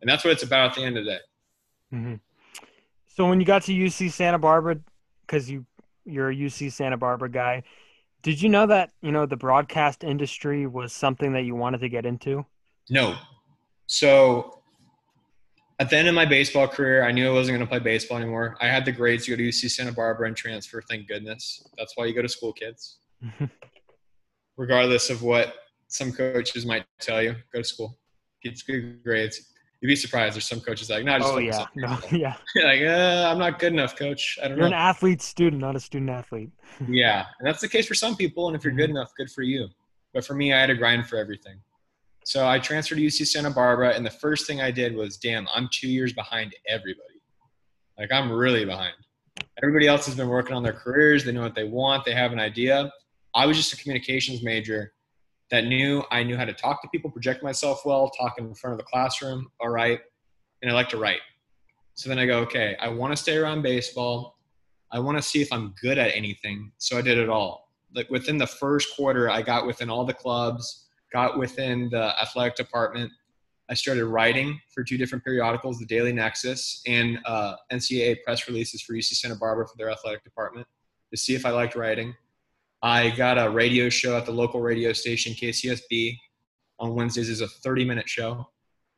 And 0.02 0.10
that's 0.10 0.24
what 0.24 0.32
it's 0.32 0.44
about 0.44 0.72
at 0.72 0.76
the 0.76 0.84
end 0.84 0.98
of 0.98 1.06
the 1.06 1.12
day. 1.12 1.20
Mm-hmm. 1.94 2.16
So 3.08 3.28
when 3.28 3.40
you 3.40 3.46
got 3.46 3.64
to 3.64 3.74
UC 3.74 4.12
Santa 4.12 4.40
Barbara, 4.40 4.78
because 5.22 5.50
you 5.50 5.66
you're 6.06 6.32
a 6.32 6.36
UC 6.36 6.72
Santa 6.72 6.98
Barbara 6.98 7.30
guy, 7.30 7.64
did 8.24 8.42
you 8.42 8.50
know 8.50 8.66
that 8.68 8.92
you 9.02 9.12
know 9.12 9.26
the 9.26 9.38
broadcast 9.38 10.04
industry 10.04 10.68
was 10.68 10.94
something 10.94 11.34
that 11.34 11.42
you 11.42 11.56
wanted 11.56 11.82
to 11.82 11.90
get 11.90 12.06
into? 12.06 12.46
No. 12.90 13.16
So 13.88 14.62
at 15.80 15.90
the 15.90 15.98
end 15.98 16.08
of 16.08 16.16
my 16.16 16.26
baseball 16.26 16.68
career, 16.68 17.04
I 17.04 17.12
knew 17.12 17.28
I 17.28 17.34
wasn't 17.34 17.58
going 17.58 17.68
to 17.68 17.70
play 17.70 17.80
baseball 17.80 18.18
anymore. 18.18 18.56
I 18.62 18.68
had 18.68 18.86
the 18.86 18.92
grades 18.92 19.26
to 19.26 19.32
go 19.32 19.38
to 19.38 19.50
UC 19.50 19.72
Santa 19.72 19.92
Barbara 19.92 20.28
and 20.28 20.38
transfer. 20.38 20.82
Thank 20.82 21.08
goodness. 21.08 21.68
That's 21.78 21.94
why 21.96 22.06
you 22.06 22.14
go 22.14 22.22
to 22.22 22.30
school, 22.30 22.54
kids. 22.54 23.00
Regardless 24.58 25.10
of 25.10 25.24
what 25.24 25.56
some 25.88 26.12
coaches 26.12 26.66
might 26.66 26.86
tell 27.00 27.22
you, 27.22 27.36
go 27.54 27.62
to 27.62 27.68
school, 27.68 27.98
get 28.44 28.62
good 28.66 29.04
grades. 29.04 29.52
You'd 29.82 29.88
be 29.88 29.96
surprised. 29.96 30.36
There's 30.36 30.48
some 30.48 30.62
coaches 30.62 30.92
like, 30.92 31.04
no, 31.04 31.18
just 31.18 31.34
oh 31.34 31.38
yeah, 31.40 31.66
no, 31.76 31.98
yeah. 32.12 32.36
like, 32.64 32.82
uh, 32.82 33.30
I'm 33.32 33.40
not 33.40 33.58
good 33.58 33.74
enough, 33.74 33.96
coach. 33.96 34.38
I 34.42 34.48
don't 34.48 34.58
know. 34.58 34.66
you're 34.66 34.70
know. 34.70 34.76
an 34.76 34.82
athlete 34.82 35.22
student, 35.22 35.62
not 35.62 35.76
a 35.76 35.80
student 35.80 36.12
athlete. 36.12 36.52
yeah, 36.88 37.26
and 37.40 37.48
that's 37.48 37.62
the 37.62 37.68
case 37.68 37.88
for 37.88 37.96
some 37.96 38.16
people. 38.16 38.48
And 38.48 38.56
if 38.56 38.64
you're 38.64 38.74
good 38.74 38.90
mm-hmm. 38.90 38.98
enough, 38.98 39.12
good 39.18 39.32
for 39.32 39.42
you. 39.42 39.68
But 40.14 40.24
for 40.24 40.36
me, 40.36 40.54
I 40.54 40.60
had 40.60 40.68
to 40.68 40.76
grind 40.76 41.08
for 41.08 41.16
everything. 41.16 41.58
So 42.26 42.48
I 42.48 42.60
transferred 42.60 42.98
to 42.98 43.02
UC 43.02 43.26
Santa 43.26 43.50
Barbara, 43.50 43.96
and 43.96 44.06
the 44.06 44.12
first 44.12 44.46
thing 44.46 44.62
I 44.62 44.70
did 44.70 44.96
was, 44.96 45.18
damn, 45.18 45.48
I'm 45.54 45.68
two 45.72 45.90
years 45.90 46.14
behind 46.14 46.54
everybody. 46.68 47.22
Like 47.98 48.12
I'm 48.12 48.32
really 48.32 48.66
behind. 48.66 48.94
Everybody 49.62 49.88
else 49.88 50.06
has 50.06 50.16
been 50.16 50.28
working 50.28 50.56
on 50.56 50.64
their 50.64 50.74
careers. 50.74 51.24
They 51.24 51.32
know 51.32 51.42
what 51.42 51.56
they 51.56 51.64
want. 51.64 52.06
They 52.06 52.14
have 52.14 52.32
an 52.32 52.40
idea. 52.40 52.92
I 53.34 53.46
was 53.46 53.58
just 53.58 53.74
a 53.74 53.78
communications 53.78 54.44
major 54.44 54.94
that 55.50 55.66
knew 55.66 56.04
I 56.12 56.24
knew 56.24 56.38
how 56.38 56.46
to 56.46 56.54
talk 56.54 56.82
to 56.82 56.90
people, 56.90 57.12
project 57.12 57.44
myself 57.44 57.86
well, 57.86 58.10
talk 58.10 58.36
in 58.38 58.54
front 58.56 58.74
of 58.74 58.78
the 58.78 58.86
classroom, 58.86 59.50
all 59.60 59.70
right, 59.70 60.00
and 60.62 60.72
I 60.72 60.74
like 60.74 60.90
to 60.90 60.98
write. 60.98 61.22
So 61.94 62.10
then 62.10 62.20
I 62.20 62.26
go, 62.26 62.40
okay, 62.40 62.76
I 62.80 62.88
want 62.88 63.16
to 63.16 63.22
stay 63.22 63.38
around 63.38 63.62
baseball. 63.62 64.38
I 64.92 65.00
want 65.00 65.18
to 65.18 65.22
see 65.22 65.42
if 65.42 65.52
I'm 65.52 65.74
good 65.82 65.98
at 65.98 66.16
anything. 66.16 66.72
So 66.78 66.98
I 66.98 67.02
did 67.02 67.18
it 67.18 67.30
all. 67.30 67.70
Like 67.94 68.10
within 68.10 68.38
the 68.38 68.48
first 68.48 68.96
quarter, 68.96 69.30
I 69.30 69.42
got 69.42 69.66
within 69.66 69.90
all 69.90 70.06
the 70.06 70.14
clubs 70.14 70.88
got 71.12 71.38
within 71.38 71.90
the 71.90 72.20
athletic 72.22 72.56
department. 72.56 73.12
I 73.70 73.74
started 73.74 74.06
writing 74.06 74.60
for 74.74 74.84
two 74.84 74.98
different 74.98 75.24
periodicals, 75.24 75.80
the 75.80 75.86
Daily 75.86 76.12
Nexus 76.12 76.82
and 76.88 77.20
uh, 77.26 77.56
NCAA 77.72 78.24
press 78.24 78.48
releases 78.48 78.82
for 78.82 78.94
UC 78.94 79.16
Santa 79.16 79.36
Barbara 79.36 79.68
for 79.68 79.78
their 79.78 79.90
athletic 79.90 80.24
department 80.24 80.68
to 81.12 81.18
see 81.18 81.36
if 81.36 81.46
I 81.46 81.52
liked 81.52 81.76
writing. 81.76 82.14
I 82.84 83.12
got 83.12 83.38
a 83.38 83.50
radio 83.50 83.90
show 83.90 84.18
at 84.18 84.26
the 84.26 84.32
local 84.32 84.62
radio 84.62 84.92
station, 84.94 85.34
KCSB, 85.34 86.18
on 86.80 86.96
Wednesdays 86.96 87.30
as 87.30 87.42
a 87.42 87.48
30 87.48 87.86
minute 87.86 88.10
show. 88.10 88.50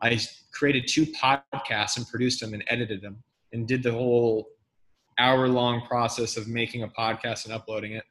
I 0.02 0.20
created 0.54 0.88
two 0.88 1.06
podcasts 1.08 1.98
and 1.98 2.08
produced 2.08 2.40
them 2.42 2.54
and 2.54 2.64
edited 2.68 3.02
them 3.02 3.24
and 3.52 3.68
did 3.68 3.84
the 3.84 3.92
whole 3.92 4.48
hour 5.20 5.48
long 5.48 5.86
process 5.86 6.38
of 6.38 6.48
making 6.48 6.84
a 6.84 6.88
podcast 6.88 7.46
and 7.46 7.54
uploading 7.54 7.94
it. 7.94 8.04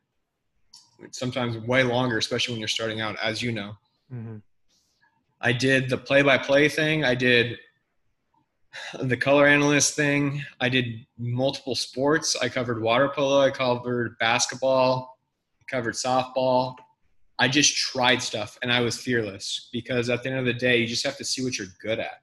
Sometimes 1.11 1.57
way 1.67 1.83
longer, 1.83 2.19
especially 2.19 2.55
when 2.55 2.61
you're 2.61 2.69
starting 2.69 3.01
out, 3.01 3.17
as 3.23 3.43
you 3.43 3.51
know. 3.53 3.73
Mm-hmm. 4.13 4.37
I 5.41 5.53
did 5.53 5.89
the 5.89 5.99
play 5.99 6.23
by 6.23 6.39
play 6.39 6.69
thing. 6.69 7.05
I 7.05 7.15
did 7.15 7.59
the 9.01 9.17
color 9.17 9.47
analyst 9.47 9.95
thing. 9.95 10.43
I 10.61 10.69
did 10.69 11.07
multiple 11.19 11.75
sports. 11.75 12.37
I 12.41 12.49
covered 12.49 12.81
water 12.81 13.09
polo. 13.09 13.41
I 13.41 13.51
covered 13.51 14.17
basketball. 14.19 15.12
Covered 15.73 15.95
softball. 15.95 16.77
I 17.39 17.49
just 17.49 17.75
tried 17.75 18.23
stuff 18.23 18.59
and 18.63 18.71
I 18.71 18.81
was 18.81 18.99
fearless 18.99 19.71
because 19.73 20.11
at 20.11 20.23
the 20.23 20.29
end 20.29 20.39
of 20.39 20.45
the 20.45 20.53
day, 20.53 20.77
you 20.77 20.87
just 20.87 21.05
have 21.05 21.17
to 21.17 21.25
see 21.25 21.43
what 21.43 21.59
you're 21.59 21.69
good 21.81 21.99
at. 21.99 22.21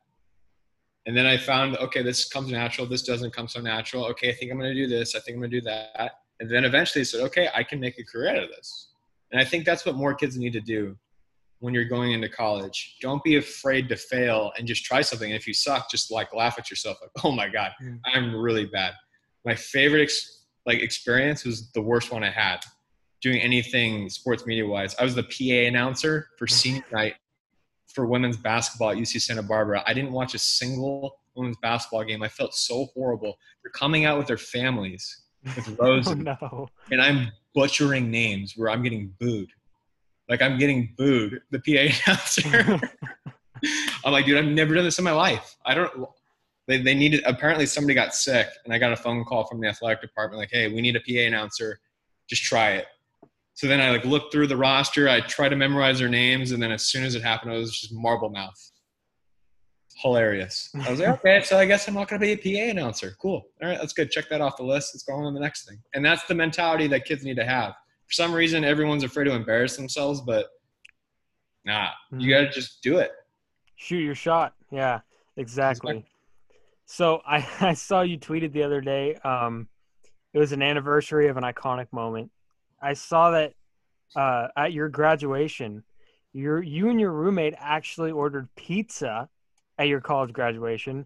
And 1.07 1.17
then 1.17 1.25
I 1.25 1.35
found, 1.35 1.75
okay, 1.77 2.03
this 2.03 2.29
comes 2.29 2.51
natural. 2.51 2.85
This 2.85 3.01
doesn't 3.01 3.33
come 3.33 3.47
so 3.47 3.59
natural. 3.59 4.05
Okay, 4.05 4.29
I 4.29 4.33
think 4.33 4.51
I'm 4.51 4.59
going 4.59 4.73
to 4.73 4.79
do 4.79 4.87
this. 4.87 5.15
I 5.15 5.19
think 5.19 5.35
I'm 5.35 5.41
going 5.41 5.49
to 5.49 5.59
do 5.61 5.65
that. 5.65 6.19
And 6.39 6.49
then 6.49 6.63
eventually 6.63 7.01
I 7.01 7.05
said, 7.05 7.21
okay, 7.21 7.49
I 7.55 7.63
can 7.63 7.79
make 7.79 7.97
a 7.97 8.03
career 8.03 8.29
out 8.29 8.43
of 8.43 8.49
this. 8.49 8.89
And 9.31 9.41
I 9.41 9.45
think 9.45 9.65
that's 9.65 9.83
what 9.83 9.95
more 9.95 10.13
kids 10.13 10.37
need 10.37 10.53
to 10.53 10.61
do 10.61 10.95
when 11.57 11.73
you're 11.73 11.85
going 11.85 12.11
into 12.11 12.29
college. 12.29 12.97
Don't 13.01 13.23
be 13.23 13.37
afraid 13.37 13.89
to 13.89 13.95
fail 13.95 14.51
and 14.59 14.67
just 14.67 14.85
try 14.85 15.01
something. 15.01 15.31
And 15.31 15.39
if 15.39 15.47
you 15.47 15.55
suck, 15.55 15.89
just 15.89 16.11
like 16.11 16.35
laugh 16.35 16.59
at 16.59 16.69
yourself, 16.69 16.99
like, 17.01 17.11
oh 17.23 17.31
my 17.31 17.49
god. 17.49 17.71
I'm 18.13 18.35
really 18.35 18.67
bad. 18.67 18.93
My 19.43 19.55
favorite 19.55 20.03
ex- 20.03 20.45
like 20.67 20.81
experience 20.81 21.45
was 21.45 21.71
the 21.71 21.81
worst 21.81 22.11
one 22.11 22.23
I 22.23 22.29
had 22.29 22.59
doing 23.21 23.39
anything 23.41 24.09
sports 24.09 24.45
media 24.45 24.65
wise. 24.65 24.95
I 24.99 25.03
was 25.03 25.15
the 25.15 25.23
PA 25.23 25.67
announcer 25.67 26.29
for 26.37 26.47
mm. 26.47 26.51
senior 26.51 26.83
night 26.91 27.15
for 27.87 28.05
women's 28.05 28.37
basketball 28.37 28.91
at 28.91 28.97
UC 28.97 29.21
Santa 29.21 29.43
Barbara. 29.43 29.83
I 29.85 29.93
didn't 29.93 30.11
watch 30.11 30.33
a 30.35 30.39
single 30.39 31.19
women's 31.35 31.57
basketball 31.61 32.03
game. 32.03 32.21
I 32.21 32.27
felt 32.27 32.53
so 32.53 32.87
horrible. 32.93 33.37
They're 33.63 33.71
coming 33.71 34.05
out 34.05 34.17
with 34.17 34.27
their 34.27 34.37
families 34.37 35.23
with 35.43 35.67
Rose, 35.79 36.07
oh, 36.07 36.13
no. 36.13 36.69
and 36.91 37.01
I'm 37.01 37.31
butchering 37.53 38.11
names 38.11 38.53
where 38.55 38.69
I'm 38.69 38.83
getting 38.83 39.13
booed. 39.19 39.49
Like 40.27 40.41
I'm 40.41 40.57
getting 40.57 40.93
booed. 40.97 41.41
The 41.51 41.59
PA 41.59 41.93
announcer. 42.07 42.79
I'm 44.05 44.13
like, 44.13 44.25
dude, 44.25 44.37
I've 44.37 44.45
never 44.45 44.75
done 44.75 44.85
this 44.85 44.99
in 44.99 45.03
my 45.03 45.11
life. 45.11 45.55
I 45.65 45.73
don't. 45.73 46.07
They, 46.67 46.81
they 46.81 46.93
needed. 46.93 47.23
Apparently, 47.25 47.65
somebody 47.65 47.95
got 47.95 48.13
sick, 48.13 48.47
and 48.63 48.73
I 48.73 48.77
got 48.77 48.91
a 48.91 48.95
phone 48.95 49.25
call 49.25 49.45
from 49.45 49.59
the 49.59 49.67
athletic 49.67 50.01
department, 50.01 50.39
like, 50.39 50.51
hey, 50.51 50.71
we 50.71 50.81
need 50.81 50.95
a 50.95 50.99
PA 50.99 51.27
announcer. 51.27 51.79
Just 52.29 52.43
try 52.43 52.73
it. 52.73 52.85
So 53.59 53.67
then 53.67 53.81
I 53.81 53.91
like 53.91 54.05
looked 54.05 54.31
through 54.31 54.47
the 54.47 54.55
roster. 54.55 55.09
I 55.09 55.19
tried 55.19 55.49
to 55.49 55.57
memorize 55.57 55.99
their 55.99 56.07
names, 56.07 56.51
and 56.51 56.63
then 56.63 56.71
as 56.71 56.85
soon 56.85 57.03
as 57.03 57.15
it 57.15 57.21
happened, 57.21 57.51
I 57.51 57.57
was 57.57 57.77
just 57.77 57.93
marble 57.93 58.29
mouth. 58.29 58.57
Hilarious. 59.97 60.69
I 60.85 60.89
was 60.89 61.01
like, 61.01 61.09
okay, 61.19 61.41
so 61.43 61.57
I 61.57 61.65
guess 61.65 61.85
I'm 61.85 61.93
not 61.93 62.07
going 62.07 62.21
to 62.21 62.25
be 62.25 62.31
a 62.31 62.37
PA 62.37 62.71
announcer. 62.71 63.17
Cool. 63.21 63.45
All 63.61 63.67
right, 63.67 63.77
that's 63.77 63.91
good. 63.91 64.11
Check 64.11 64.29
that 64.29 64.39
off 64.39 64.55
the 64.55 64.63
list. 64.63 64.91
Let's 64.95 65.03
go 65.03 65.13
on 65.13 65.25
to 65.25 65.37
the 65.37 65.43
next 65.43 65.67
thing. 65.67 65.77
And 65.93 66.05
that's 66.05 66.23
the 66.23 66.35
mentality 66.35 66.87
that 66.87 67.03
kids 67.03 67.25
need 67.25 67.35
to 67.35 67.43
have 67.43 67.73
for 68.09 68.13
some 68.13 68.33
reason 68.33 68.63
everyone's 68.63 69.03
afraid 69.03 69.25
to 69.25 69.33
embarrass 69.33 69.75
themselves, 69.75 70.21
but 70.21 70.47
nah, 71.65 71.87
mm-hmm. 71.87 72.21
you 72.21 72.29
got 72.29 72.39
to 72.39 72.49
just 72.49 72.81
do 72.81 72.97
it. 72.97 73.11
Shoot 73.75 73.99
your 73.99 74.15
shot. 74.15 74.55
Yeah, 74.71 75.01
exactly. 75.37 75.97
exactly. 75.97 76.11
So 76.85 77.21
I, 77.27 77.45
I 77.59 77.73
saw 77.73 78.01
you 78.01 78.17
tweeted 78.17 78.53
the 78.53 78.63
other 78.63 78.79
day. 78.81 79.15
Um, 79.15 79.67
it 80.33 80.39
was 80.39 80.53
an 80.53 80.61
anniversary 80.61 81.27
of 81.27 81.37
an 81.37 81.43
iconic 81.43 81.87
moment. 81.91 82.31
I 82.81 82.93
saw 82.93 83.31
that 83.31 83.53
uh, 84.15 84.47
at 84.57 84.73
your 84.73 84.89
graduation, 84.89 85.83
your 86.33 86.61
you 86.61 86.89
and 86.89 86.99
your 86.99 87.11
roommate 87.11 87.55
actually 87.57 88.11
ordered 88.11 88.47
pizza 88.55 89.29
at 89.77 89.87
your 89.87 90.01
college 90.01 90.33
graduation, 90.33 91.05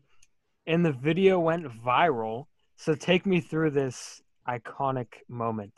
and 0.67 0.85
the 0.85 0.91
video 0.91 1.39
went 1.39 1.65
viral. 1.83 2.45
So 2.75 2.95
take 2.95 3.25
me 3.25 3.39
through 3.39 3.71
this 3.71 4.21
iconic 4.47 5.07
moment. 5.29 5.73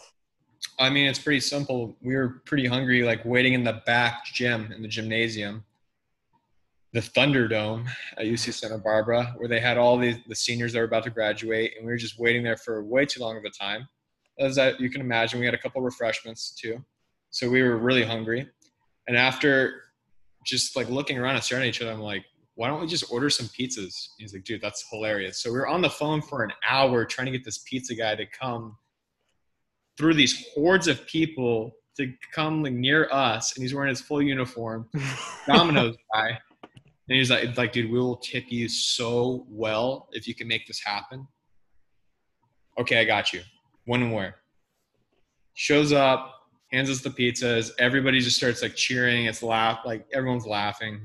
I 0.79 0.89
mean, 0.89 1.07
it's 1.07 1.19
pretty 1.19 1.41
simple. 1.41 1.95
We 2.01 2.15
were 2.15 2.41
pretty 2.45 2.65
hungry, 2.65 3.03
like 3.03 3.23
waiting 3.25 3.53
in 3.53 3.63
the 3.63 3.81
back 3.85 4.25
gym 4.25 4.71
in 4.71 4.81
the 4.81 4.87
gymnasium, 4.87 5.63
the 6.93 7.01
Thunderdome 7.01 7.87
at 8.17 8.25
UC 8.25 8.53
Santa 8.53 8.77
Barbara, 8.77 9.35
where 9.37 9.47
they 9.47 9.59
had 9.59 9.77
all 9.77 9.97
the, 9.97 10.21
the 10.27 10.35
seniors 10.35 10.73
that 10.73 10.79
were 10.79 10.85
about 10.85 11.03
to 11.03 11.09
graduate, 11.09 11.73
and 11.77 11.85
we 11.85 11.91
were 11.91 11.97
just 11.97 12.19
waiting 12.19 12.43
there 12.43 12.57
for 12.57 12.83
way 12.83 13.05
too 13.05 13.21
long 13.21 13.37
of 13.37 13.43
a 13.43 13.49
time. 13.49 13.87
As 14.39 14.55
that 14.55 14.79
you 14.79 14.89
can 14.89 15.01
imagine, 15.01 15.39
we 15.39 15.45
had 15.45 15.55
a 15.55 15.59
couple 15.59 15.81
refreshments 15.81 16.51
too, 16.51 16.83
so 17.29 17.49
we 17.49 17.61
were 17.61 17.77
really 17.77 18.03
hungry. 18.03 18.49
And 19.07 19.15
after 19.15 19.83
just 20.45 20.75
like 20.75 20.89
looking 20.89 21.17
around 21.17 21.36
and 21.36 21.43
staring 21.43 21.63
at 21.63 21.69
each 21.69 21.81
other, 21.81 21.91
I'm 21.91 21.99
like, 21.99 22.25
why 22.55 22.67
don't 22.67 22.81
we 22.81 22.88
just 22.88 23.11
order 23.11 23.29
some 23.29 23.47
pizzas? 23.47 23.93
He's 24.17 24.33
like, 24.33 24.43
dude, 24.43 24.61
that's 24.61 24.86
hilarious. 24.89 25.41
So 25.41 25.51
we 25.51 25.57
were 25.57 25.67
on 25.67 25.81
the 25.81 25.89
phone 25.89 26.21
for 26.21 26.43
an 26.43 26.51
hour 26.67 27.05
trying 27.05 27.25
to 27.25 27.31
get 27.31 27.43
this 27.43 27.59
pizza 27.59 27.95
guy 27.95 28.15
to 28.15 28.25
come 28.25 28.77
through 29.97 30.13
these 30.13 30.47
hordes 30.53 30.88
of 30.88 31.05
people 31.07 31.75
to 31.97 32.11
come 32.33 32.63
like, 32.63 32.73
near 32.73 33.09
us, 33.11 33.55
and 33.55 33.63
he's 33.63 33.73
wearing 33.73 33.89
his 33.89 34.01
full 34.01 34.21
uniform, 34.21 34.89
Domino's 35.47 35.95
guy, 36.13 36.38
and 37.07 37.17
he's 37.17 37.31
like, 37.31 37.55
"Like, 37.57 37.71
dude, 37.71 37.89
we 37.89 37.99
will 37.99 38.17
tip 38.17 38.45
you 38.49 38.67
so 38.67 39.45
well 39.49 40.09
if 40.11 40.27
you 40.27 40.36
can 40.36 40.47
make 40.47 40.67
this 40.67 40.81
happen." 40.83 41.27
Okay, 42.77 42.99
I 42.99 43.05
got 43.05 43.31
you. 43.31 43.41
When 43.86 44.01
and 44.01 44.13
where? 44.13 44.36
Shows 45.53 45.93
up, 45.93 46.33
hands 46.71 46.89
us 46.89 47.01
the 47.01 47.09
pizzas. 47.09 47.71
Everybody 47.79 48.19
just 48.19 48.38
starts 48.38 48.61
like 48.61 48.75
cheering. 48.75 49.25
It's 49.25 49.43
laugh, 49.43 49.79
like 49.86 50.05
everyone's 50.13 50.45
laughing. 50.45 51.01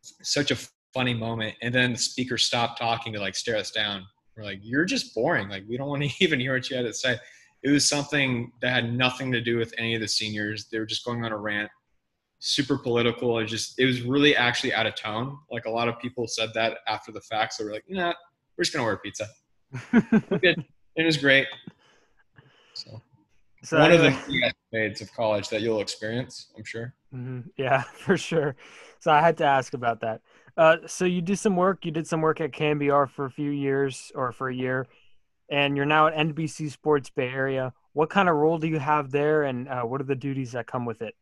Such 0.00 0.50
a 0.50 0.56
funny 0.92 1.14
moment. 1.14 1.56
And 1.62 1.74
then 1.74 1.92
the 1.92 1.98
speaker 1.98 2.38
stopped 2.38 2.78
talking 2.78 3.12
to 3.12 3.20
like 3.20 3.34
stare 3.34 3.56
us 3.56 3.70
down. 3.70 4.06
We're 4.36 4.44
like, 4.44 4.60
"You're 4.62 4.84
just 4.84 5.14
boring. 5.14 5.48
Like, 5.48 5.64
we 5.68 5.76
don't 5.76 5.88
want 5.88 6.02
to 6.02 6.10
even 6.24 6.40
hear 6.40 6.54
what 6.54 6.68
you 6.70 6.76
had 6.76 6.86
to 6.86 6.94
say." 6.94 7.18
it 7.64 7.70
was 7.70 7.88
something 7.88 8.52
that 8.60 8.70
had 8.70 8.92
nothing 8.92 9.32
to 9.32 9.40
do 9.40 9.56
with 9.56 9.72
any 9.78 9.94
of 9.94 10.02
the 10.02 10.06
seniors. 10.06 10.66
They 10.66 10.78
were 10.78 10.84
just 10.84 11.04
going 11.04 11.24
on 11.24 11.32
a 11.32 11.36
rant, 11.36 11.70
super 12.38 12.76
political. 12.76 13.38
It 13.38 13.46
just 13.46 13.80
it 13.80 13.86
was 13.86 14.02
really 14.02 14.36
actually 14.36 14.74
out 14.74 14.86
of 14.86 14.94
tone. 14.94 15.38
Like 15.50 15.64
a 15.64 15.70
lot 15.70 15.88
of 15.88 15.98
people 15.98 16.28
said 16.28 16.50
that 16.54 16.78
after 16.86 17.10
the 17.10 17.22
fact. 17.22 17.54
So 17.54 17.64
we're 17.64 17.72
like, 17.72 17.84
nah, 17.88 18.12
we're 18.56 18.64
just 18.64 18.74
gonna 18.74 18.84
order 18.84 19.00
pizza. 19.02 19.26
good. 20.96 21.02
It 21.02 21.06
was 21.06 21.16
great. 21.16 21.46
So, 22.74 23.00
so 23.62 23.78
one 23.78 23.92
anyway. 23.92 24.08
of 24.08 24.26
the 24.26 24.52
fades 24.72 25.00
of 25.00 25.12
college 25.12 25.48
that 25.48 25.60
you'll 25.60 25.80
experience, 25.80 26.48
I'm 26.56 26.64
sure. 26.64 26.94
Mm-hmm. 27.14 27.48
Yeah, 27.56 27.82
for 27.94 28.16
sure. 28.16 28.56
So 29.00 29.10
I 29.10 29.20
had 29.20 29.36
to 29.38 29.44
ask 29.44 29.74
about 29.74 30.00
that. 30.00 30.20
Uh, 30.56 30.76
so 30.86 31.04
you 31.04 31.20
did 31.20 31.38
some 31.38 31.56
work. 31.56 31.84
You 31.84 31.90
did 31.90 32.06
some 32.06 32.20
work 32.20 32.40
at 32.40 32.52
KNBR 32.52 33.10
for 33.10 33.24
a 33.26 33.30
few 33.30 33.50
years 33.50 34.12
or 34.14 34.32
for 34.32 34.48
a 34.48 34.54
year 34.54 34.86
and 35.50 35.76
you're 35.76 35.86
now 35.86 36.06
at 36.06 36.14
NBC 36.14 36.70
Sports 36.70 37.10
Bay 37.10 37.28
Area. 37.28 37.72
What 37.92 38.10
kind 38.10 38.28
of 38.28 38.36
role 38.36 38.58
do 38.58 38.66
you 38.66 38.78
have 38.78 39.10
there, 39.10 39.44
and 39.44 39.68
uh, 39.68 39.82
what 39.82 40.00
are 40.00 40.04
the 40.04 40.16
duties 40.16 40.52
that 40.52 40.66
come 40.66 40.84
with 40.84 41.02
it? 41.02 41.14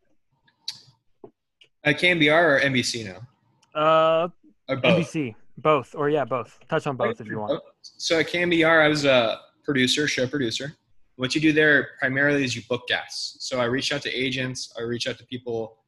At 1.84 1.98
KNBR 1.98 2.32
or 2.32 2.60
NBC 2.60 3.04
now? 3.04 3.78
Uh, 3.78 4.28
both. 4.68 4.82
NBC, 4.82 5.34
both, 5.58 5.94
or 5.94 6.08
yeah, 6.08 6.24
both. 6.24 6.58
Touch 6.68 6.86
on 6.86 6.96
both 6.96 7.20
if 7.20 7.26
you 7.26 7.40
want. 7.40 7.62
So 7.82 8.20
at 8.20 8.28
KNBR, 8.28 8.84
I 8.84 8.88
was 8.88 9.04
a 9.04 9.40
producer, 9.64 10.08
show 10.08 10.26
producer. 10.26 10.74
What 11.16 11.34
you 11.34 11.40
do 11.40 11.52
there 11.52 11.90
primarily 11.98 12.44
is 12.44 12.56
you 12.56 12.62
book 12.68 12.88
guests. 12.88 13.36
So 13.46 13.60
I 13.60 13.64
reach 13.64 13.92
out 13.92 14.02
to 14.02 14.10
agents, 14.10 14.72
I 14.78 14.82
reach 14.82 15.06
out 15.06 15.18
to 15.18 15.26
people 15.26 15.78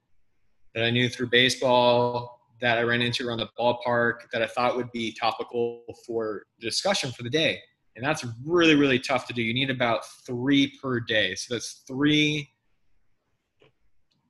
that 0.74 0.84
I 0.84 0.90
knew 0.90 1.08
through 1.08 1.28
baseball, 1.28 2.40
that 2.60 2.78
I 2.78 2.82
ran 2.82 3.02
into 3.02 3.26
around 3.26 3.38
the 3.38 3.48
ballpark, 3.58 4.30
that 4.32 4.42
I 4.42 4.46
thought 4.46 4.76
would 4.76 4.90
be 4.92 5.12
topical 5.12 5.82
for 6.06 6.44
discussion 6.60 7.10
for 7.12 7.22
the 7.22 7.30
day. 7.30 7.60
And 7.96 8.04
that's 8.04 8.24
really, 8.44 8.74
really 8.74 8.98
tough 8.98 9.26
to 9.28 9.32
do. 9.32 9.42
You 9.42 9.54
need 9.54 9.70
about 9.70 10.04
three 10.26 10.72
per 10.82 11.00
day. 11.00 11.34
So 11.34 11.54
that's 11.54 11.84
three 11.86 12.50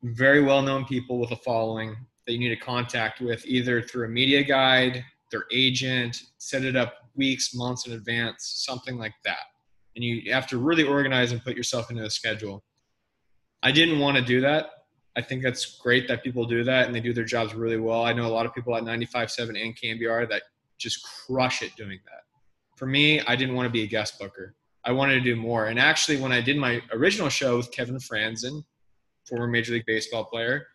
very 0.03 0.43
well 0.43 0.61
known 0.61 0.85
people 0.85 1.19
with 1.19 1.31
a 1.31 1.37
following 1.37 1.97
that 2.27 2.33
you 2.33 2.39
need 2.39 2.51
to 2.51 2.57
contact 2.57 3.21
with 3.21 3.45
either 3.47 3.81
through 3.81 4.07
a 4.07 4.09
media 4.09 4.43
guide, 4.43 5.03
their 5.31 5.45
agent, 5.51 6.25
set 6.39 6.65
it 6.65 6.77
up 6.77 7.04
weeks, 7.17 7.55
months 7.55 7.87
in 7.87 7.93
advance, 7.93 8.65
something 8.65 8.97
like 8.97 9.15
that. 9.25 9.45
And 9.97 10.05
you 10.05 10.33
have 10.33 10.47
to 10.49 10.59
really 10.59 10.85
organize 10.85 11.33
and 11.33 11.43
put 11.43 11.57
yourself 11.57 11.91
into 11.91 12.05
a 12.05 12.11
schedule. 12.11 12.65
I 13.63 13.73
didn't 13.73 14.01
want 14.01 14.17
to 14.17 14.23
do 14.23 14.41
that. 14.41 14.71
I 15.17 15.23
think 15.23 15.43
that's 15.43 15.79
great 15.79 16.09
that 16.09 16.25
people 16.25 16.45
do 16.45 16.65
that 16.65 16.87
and 16.87 16.95
they 16.95 17.01
do 17.01 17.13
their 17.13 17.25
jobs 17.25 17.55
really 17.55 17.79
well. 17.79 18.05
I 18.05 18.13
know 18.13 18.27
a 18.27 18.35
lot 18.35 18.47
of 18.47 18.55
people 18.55 18.75
at 18.77 18.83
95.7 18.83 19.49
and 19.51 19.77
KNBR 19.77 20.29
that 20.31 20.43
just 20.77 21.07
crush 21.27 21.63
it 21.63 21.77
doing 21.77 22.01
that 22.07 22.25
for 22.77 22.87
me, 22.87 23.21
I 23.21 23.37
didn't 23.37 23.55
want 23.55 23.67
to 23.67 23.73
be 23.73 23.83
a 23.83 23.87
guest 23.87 24.19
booker. 24.19 24.55
I 24.85 24.93
wanted 24.93 25.15
to 25.15 25.21
do 25.21 25.37
more. 25.37 25.67
And 25.67 25.79
actually, 25.79 26.21
when 26.21 26.33
I 26.33 26.41
did 26.41 26.57
my 26.57 26.83
original 26.93 27.29
show 27.29 27.57
with 27.57 27.71
Kevin 27.73 27.97
Frandsen, 27.97 28.65
former 29.27 29.47
Major 29.47 29.73
League 29.73 29.87
Baseball 29.87 30.25
player, 30.25 30.67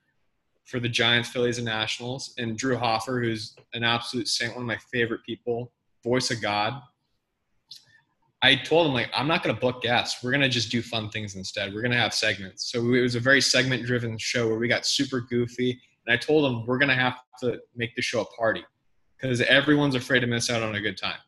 for 0.65 0.79
the 0.79 0.89
Giants, 0.89 1.29
Phillies, 1.29 1.57
and 1.57 1.65
Nationals, 1.65 2.33
and 2.37 2.57
Drew 2.57 2.77
Hoffer, 2.77 3.21
who's 3.21 3.55
an 3.73 3.83
absolute 3.83 4.27
saint, 4.27 4.53
one 4.53 4.63
of 4.63 4.67
my 4.67 4.77
favorite 4.91 5.23
people, 5.25 5.71
voice 6.03 6.31
of 6.31 6.41
God. 6.41 6.81
I 8.41 8.55
told 8.55 8.87
them 8.87 8.93
like 8.93 9.09
I'm 9.13 9.27
not 9.27 9.43
going 9.43 9.53
to 9.53 9.59
book 9.59 9.81
guests. 9.81 10.23
We're 10.23 10.31
going 10.31 10.41
to 10.41 10.49
just 10.49 10.71
do 10.71 10.81
fun 10.81 11.09
things 11.09 11.35
instead. 11.35 11.73
We're 11.73 11.81
going 11.81 11.91
to 11.91 11.97
have 11.97 12.13
segments. 12.13 12.71
So 12.71 12.79
it 12.93 13.01
was 13.01 13.15
a 13.15 13.19
very 13.19 13.41
segment 13.41 13.85
driven 13.85 14.17
show 14.17 14.47
where 14.47 14.57
we 14.57 14.67
got 14.67 14.85
super 14.85 15.21
goofy. 15.21 15.79
And 16.05 16.13
I 16.13 16.17
told 16.17 16.45
them 16.45 16.65
we're 16.65 16.77
going 16.77 16.89
to 16.89 16.95
have 16.95 17.17
to 17.41 17.59
make 17.75 17.95
the 17.95 18.01
show 18.01 18.21
a 18.21 18.25
party 18.25 18.63
because 19.17 19.41
everyone's 19.41 19.95
afraid 19.95 20.21
to 20.21 20.27
miss 20.27 20.49
out 20.49 20.63
on 20.63 20.75
a 20.75 20.81
good 20.81 20.97
time. 20.97 21.19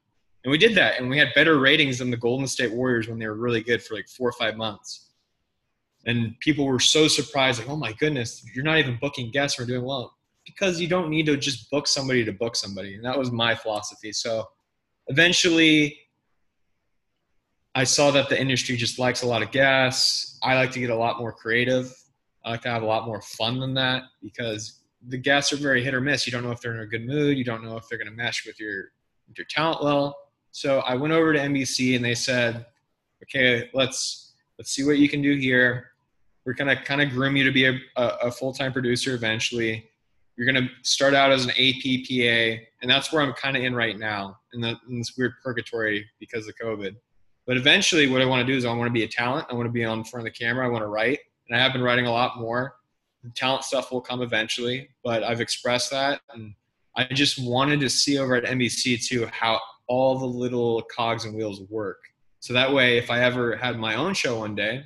And 0.43 0.51
we 0.51 0.57
did 0.57 0.76
that, 0.76 0.99
and 0.99 1.09
we 1.09 1.17
had 1.17 1.30
better 1.36 1.59
ratings 1.59 1.99
than 1.99 2.09
the 2.09 2.17
Golden 2.17 2.47
State 2.47 2.72
Warriors 2.72 3.07
when 3.07 3.19
they 3.19 3.28
were 3.28 3.36
really 3.36 3.61
good 3.61 3.84
for 3.84 3.93
like 3.95 4.07
four 4.07 4.30
or 4.30 4.34
five 4.34 4.57
months. 4.57 5.09
And 6.07 6.39
people 6.39 6.65
were 6.65 6.80
so 6.80 7.07
surprised, 7.07 7.59
like, 7.59 7.69
"Oh 7.69 7.76
my 7.76 7.93
goodness, 7.93 8.43
you're 8.55 8.63
not 8.63 8.80
even 8.80 8.97
booking 8.99 9.30
guests. 9.30 9.59
We're 9.59 9.65
doing 9.65 9.86
well." 9.86 10.17
Because 10.45 10.82
you 10.82 10.88
don't 10.88 11.11
need 11.11 11.28
to 11.28 11.38
just 11.38 11.69
book 11.69 11.86
somebody 11.86 12.26
to 12.26 12.32
book 12.32 12.55
somebody, 12.55 12.95
and 12.95 13.05
that 13.05 13.17
was 13.17 13.32
my 13.32 13.53
philosophy. 13.53 14.11
So, 14.11 14.47
eventually, 15.07 15.97
I 17.73 17.83
saw 17.83 18.11
that 18.11 18.29
the 18.29 18.39
industry 18.39 18.75
just 18.75 18.99
likes 18.99 19.23
a 19.23 19.27
lot 19.27 19.41
of 19.41 19.51
guests. 19.51 20.37
I 20.43 20.55
like 20.55 20.71
to 20.71 20.79
get 20.79 20.89
a 20.89 20.95
lot 20.95 21.19
more 21.19 21.31
creative. 21.31 21.93
I 22.43 22.51
like 22.51 22.61
to 22.63 22.69
have 22.69 22.83
a 22.83 22.85
lot 22.85 23.05
more 23.05 23.21
fun 23.21 23.59
than 23.59 23.73
that 23.75 24.03
because 24.21 24.79
the 25.07 25.17
guests 25.17 25.53
are 25.53 25.57
very 25.57 25.83
hit 25.83 25.93
or 25.93 26.01
miss. 26.01 26.25
You 26.25 26.31
don't 26.31 26.43
know 26.43 26.51
if 26.51 26.59
they're 26.59 26.75
in 26.75 26.81
a 26.81 26.87
good 26.87 27.05
mood. 27.05 27.37
You 27.37 27.43
don't 27.43 27.63
know 27.63 27.77
if 27.77 27.87
they're 27.87 27.97
going 27.97 28.09
to 28.09 28.15
mesh 28.15 28.45
with 28.45 28.59
your 28.59 28.91
with 29.27 29.37
your 29.37 29.45
talent 29.49 29.83
well. 29.83 30.17
So 30.51 30.79
I 30.79 30.95
went 30.95 31.13
over 31.13 31.33
to 31.33 31.39
NBC 31.39 31.95
and 31.95 32.03
they 32.03 32.15
said, 32.15 32.65
"Okay, 33.23 33.69
let's 33.73 34.33
let's 34.57 34.71
see 34.71 34.83
what 34.83 34.97
you 34.97 35.07
can 35.07 35.21
do 35.21 35.35
here. 35.35 35.91
We're 36.45 36.53
gonna 36.53 36.81
kind 36.83 37.01
of 37.01 37.09
groom 37.11 37.35
you 37.35 37.43
to 37.45 37.51
be 37.51 37.65
a, 37.65 37.79
a 37.95 38.31
full 38.31 38.53
time 38.53 38.73
producer 38.73 39.13
eventually. 39.13 39.89
You're 40.41 40.51
gonna 40.51 40.71
start 40.81 41.13
out 41.13 41.31
as 41.31 41.45
an 41.45 41.51
APPA, 41.51 42.61
and 42.81 42.89
that's 42.89 43.13
where 43.13 43.21
I'm 43.21 43.31
kind 43.33 43.55
of 43.55 43.61
in 43.61 43.75
right 43.75 43.95
now 43.95 44.39
in, 44.53 44.61
the, 44.61 44.75
in 44.89 44.97
this 44.97 45.15
weird 45.15 45.33
purgatory 45.43 46.03
because 46.19 46.47
of 46.47 46.55
COVID. 46.59 46.95
But 47.45 47.57
eventually, 47.57 48.09
what 48.09 48.23
I 48.23 48.25
want 48.25 48.47
to 48.47 48.51
do 48.51 48.57
is 48.57 48.65
I 48.65 48.73
want 48.73 48.87
to 48.87 48.91
be 48.91 49.03
a 49.03 49.07
talent. 49.07 49.45
I 49.51 49.53
want 49.53 49.67
to 49.67 49.71
be 49.71 49.85
on 49.85 50.03
front 50.03 50.25
of 50.25 50.33
the 50.33 50.35
camera. 50.43 50.65
I 50.65 50.69
want 50.71 50.81
to 50.81 50.87
write, 50.87 51.19
and 51.47 51.55
I 51.55 51.61
have 51.61 51.73
been 51.73 51.83
writing 51.83 52.07
a 52.07 52.11
lot 52.11 52.39
more. 52.39 52.73
The 53.23 53.29
talent 53.29 53.65
stuff 53.65 53.91
will 53.91 54.01
come 54.01 54.23
eventually, 54.23 54.89
but 55.03 55.21
I've 55.23 55.41
expressed 55.41 55.91
that, 55.91 56.21
and 56.33 56.55
I 56.97 57.03
just 57.03 57.37
wanted 57.37 57.79
to 57.81 57.89
see 57.91 58.17
over 58.17 58.33
at 58.33 58.45
NBC 58.45 59.05
too 59.05 59.27
how 59.27 59.59
all 59.85 60.17
the 60.17 60.25
little 60.25 60.81
cogs 60.81 61.25
and 61.25 61.35
wheels 61.35 61.61
work. 61.69 61.99
So 62.39 62.51
that 62.53 62.73
way, 62.73 62.97
if 62.97 63.11
I 63.11 63.19
ever 63.19 63.57
had 63.57 63.77
my 63.77 63.93
own 63.93 64.15
show 64.15 64.39
one 64.39 64.55
day, 64.55 64.85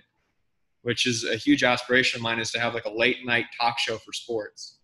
which 0.82 1.08
is 1.08 1.24
a 1.24 1.38
huge 1.38 1.64
aspiration 1.64 2.18
of 2.20 2.24
mine, 2.24 2.40
is 2.40 2.52
to 2.52 2.60
have 2.60 2.74
like 2.74 2.84
a 2.84 2.94
late 2.94 3.26
night 3.26 3.46
talk 3.58 3.80
show 3.80 3.98
for 3.98 4.12
sports. 4.12 4.75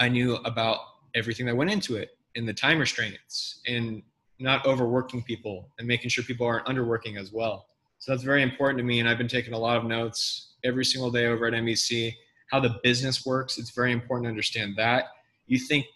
I 0.00 0.08
knew 0.08 0.36
about 0.44 0.78
everything 1.14 1.46
that 1.46 1.56
went 1.56 1.70
into 1.70 1.96
it 1.96 2.10
and 2.36 2.48
the 2.48 2.54
time 2.54 2.78
restraints 2.78 3.60
and 3.66 4.02
not 4.38 4.64
overworking 4.66 5.22
people 5.22 5.68
and 5.78 5.88
making 5.88 6.10
sure 6.10 6.22
people 6.24 6.46
aren't 6.46 6.66
underworking 6.66 7.18
as 7.18 7.32
well. 7.32 7.66
So 7.98 8.12
that's 8.12 8.22
very 8.22 8.42
important 8.42 8.78
to 8.78 8.84
me. 8.84 9.00
And 9.00 9.08
I've 9.08 9.18
been 9.18 9.28
taking 9.28 9.54
a 9.54 9.58
lot 9.58 9.76
of 9.76 9.84
notes 9.84 10.54
every 10.64 10.84
single 10.84 11.10
day 11.10 11.26
over 11.26 11.46
at 11.46 11.54
NBC. 11.54 12.14
How 12.50 12.60
the 12.60 12.78
business 12.82 13.26
works, 13.26 13.58
it's 13.58 13.70
very 13.70 13.92
important 13.92 14.26
to 14.26 14.30
understand 14.30 14.74
that. 14.76 15.06
You 15.46 15.58
think 15.58 15.86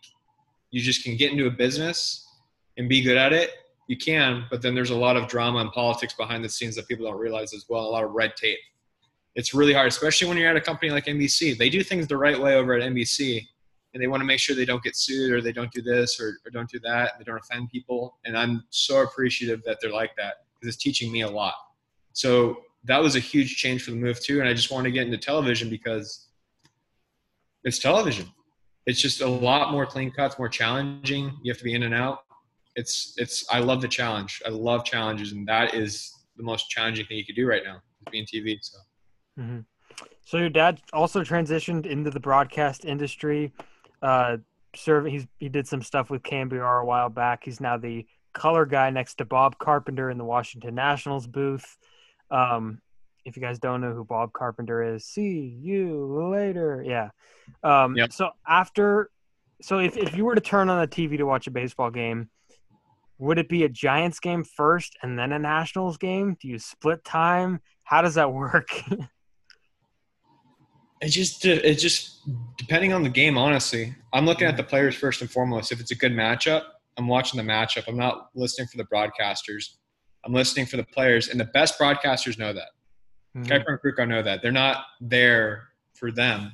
you 0.70 0.80
just 0.80 1.04
can 1.04 1.16
get 1.16 1.30
into 1.30 1.46
a 1.46 1.50
business 1.50 2.26
and 2.76 2.88
be 2.88 3.02
good 3.02 3.16
at 3.16 3.32
it, 3.32 3.50
you 3.86 3.96
can, 3.96 4.46
but 4.50 4.62
then 4.62 4.74
there's 4.74 4.90
a 4.90 4.96
lot 4.96 5.16
of 5.16 5.28
drama 5.28 5.58
and 5.58 5.70
politics 5.72 6.14
behind 6.14 6.44
the 6.44 6.48
scenes 6.48 6.74
that 6.76 6.88
people 6.88 7.06
don't 7.06 7.18
realize 7.18 7.52
as 7.52 7.66
well, 7.68 7.82
a 7.82 7.90
lot 7.90 8.04
of 8.04 8.12
red 8.12 8.34
tape. 8.36 8.58
It's 9.34 9.54
really 9.54 9.72
hard, 9.72 9.88
especially 9.88 10.28
when 10.28 10.36
you're 10.36 10.48
at 10.48 10.56
a 10.56 10.60
company 10.60 10.90
like 10.90 11.06
NBC. 11.06 11.56
They 11.56 11.68
do 11.68 11.82
things 11.82 12.06
the 12.06 12.16
right 12.16 12.40
way 12.40 12.56
over 12.56 12.74
at 12.74 12.82
NBC, 12.90 13.46
and 13.94 14.02
they 14.02 14.06
want 14.06 14.20
to 14.20 14.24
make 14.24 14.40
sure 14.40 14.56
they 14.56 14.64
don't 14.64 14.82
get 14.82 14.96
sued 14.96 15.32
or 15.32 15.40
they 15.40 15.52
don't 15.52 15.70
do 15.70 15.82
this 15.82 16.20
or, 16.20 16.38
or 16.44 16.50
don't 16.50 16.68
do 16.70 16.80
that. 16.80 17.12
They 17.18 17.24
don't 17.24 17.38
offend 17.38 17.70
people. 17.70 18.18
And 18.24 18.36
I'm 18.36 18.64
so 18.70 19.02
appreciative 19.02 19.62
that 19.64 19.78
they're 19.80 19.92
like 19.92 20.16
that 20.16 20.34
because 20.54 20.74
it's 20.74 20.82
teaching 20.82 21.12
me 21.12 21.22
a 21.22 21.30
lot. 21.30 21.54
So 22.12 22.62
that 22.84 22.98
was 22.98 23.16
a 23.16 23.20
huge 23.20 23.56
change 23.56 23.84
for 23.84 23.90
the 23.90 23.96
move 23.96 24.20
too. 24.20 24.40
And 24.40 24.48
I 24.48 24.54
just 24.54 24.70
want 24.70 24.84
to 24.84 24.90
get 24.90 25.04
into 25.04 25.18
television 25.18 25.68
because 25.68 26.28
it's 27.64 27.78
television. 27.78 28.30
It's 28.86 29.00
just 29.00 29.20
a 29.20 29.28
lot 29.28 29.70
more 29.70 29.86
clean 29.86 30.10
cuts, 30.10 30.38
more 30.38 30.48
challenging. 30.48 31.32
You 31.42 31.52
have 31.52 31.58
to 31.58 31.64
be 31.64 31.74
in 31.74 31.84
and 31.84 31.94
out. 31.94 32.24
It's 32.74 33.14
it's 33.18 33.44
I 33.50 33.60
love 33.60 33.80
the 33.80 33.88
challenge. 33.88 34.42
I 34.46 34.48
love 34.48 34.84
challenges, 34.84 35.32
and 35.32 35.46
that 35.46 35.74
is 35.74 36.12
the 36.36 36.42
most 36.42 36.70
challenging 36.70 37.06
thing 37.06 37.18
you 37.18 37.24
could 37.24 37.36
do 37.36 37.46
right 37.46 37.62
now, 37.64 37.80
being 38.10 38.24
TV. 38.24 38.58
So. 38.60 38.78
Mm-hmm. 39.38 39.60
So 40.24 40.38
your 40.38 40.48
dad 40.48 40.80
also 40.92 41.22
transitioned 41.22 41.86
into 41.86 42.10
the 42.10 42.18
broadcast 42.18 42.84
industry. 42.84 43.52
Uh, 44.02 44.38
serving, 44.74 45.12
he's 45.12 45.26
he 45.38 45.48
did 45.48 45.66
some 45.66 45.82
stuff 45.82 46.10
with 46.10 46.22
KNBR 46.22 46.82
a 46.82 46.84
while 46.84 47.08
back. 47.08 47.44
He's 47.44 47.60
now 47.60 47.76
the 47.76 48.06
color 48.32 48.66
guy 48.66 48.90
next 48.90 49.16
to 49.16 49.24
Bob 49.24 49.58
Carpenter 49.58 50.10
in 50.10 50.18
the 50.18 50.24
Washington 50.24 50.74
Nationals 50.74 51.26
booth. 51.26 51.76
Um, 52.30 52.80
if 53.24 53.36
you 53.36 53.42
guys 53.42 53.58
don't 53.58 53.80
know 53.80 53.92
who 53.92 54.04
Bob 54.04 54.32
Carpenter 54.32 54.82
is, 54.94 55.04
see 55.04 55.56
you 55.60 56.30
later. 56.32 56.82
Yeah. 56.84 57.10
Um, 57.62 57.96
yep. 57.96 58.12
So 58.12 58.30
after, 58.46 59.10
so 59.60 59.78
if, 59.78 59.96
if 59.96 60.16
you 60.16 60.24
were 60.24 60.34
to 60.34 60.40
turn 60.40 60.68
on 60.68 60.80
the 60.80 60.88
TV 60.88 61.18
to 61.18 61.24
watch 61.24 61.46
a 61.46 61.50
baseball 61.50 61.90
game, 61.90 62.30
would 63.18 63.38
it 63.38 63.48
be 63.48 63.62
a 63.62 63.68
Giants 63.68 64.18
game 64.18 64.42
first 64.42 64.96
and 65.02 65.16
then 65.16 65.32
a 65.32 65.38
Nationals 65.38 65.98
game? 65.98 66.36
Do 66.40 66.48
you 66.48 66.58
split 66.58 67.04
time? 67.04 67.60
How 67.84 68.02
does 68.02 68.14
that 68.14 68.32
work? 68.32 68.68
it 71.02 71.08
just 71.08 71.44
it 71.44 71.74
just 71.74 72.20
depending 72.56 72.92
on 72.92 73.02
the 73.02 73.08
game. 73.08 73.36
Honestly, 73.36 73.94
I'm 74.12 74.24
looking 74.24 74.46
at 74.46 74.56
the 74.56 74.62
players 74.62 74.94
first 74.94 75.20
and 75.20 75.30
foremost. 75.30 75.72
If 75.72 75.80
it's 75.80 75.90
a 75.90 75.96
good 75.96 76.12
matchup, 76.12 76.62
I'm 76.96 77.08
watching 77.08 77.44
the 77.44 77.52
matchup. 77.52 77.88
I'm 77.88 77.96
not 77.96 78.30
listening 78.34 78.68
for 78.68 78.76
the 78.76 78.84
broadcasters. 78.84 79.74
I'm 80.24 80.32
listening 80.32 80.66
for 80.66 80.76
the 80.76 80.84
players, 80.84 81.28
and 81.28 81.40
the 81.40 81.44
best 81.46 81.78
broadcasters 81.78 82.38
know 82.38 82.52
that. 82.52 82.68
Mm-hmm. 83.36 83.50
Kuiper 83.50 83.64
and 83.68 83.78
Krukow 83.80 84.08
know 84.08 84.22
that. 84.22 84.42
They're 84.42 84.52
not 84.52 84.84
there 85.00 85.68
for 85.94 86.12
them. 86.12 86.52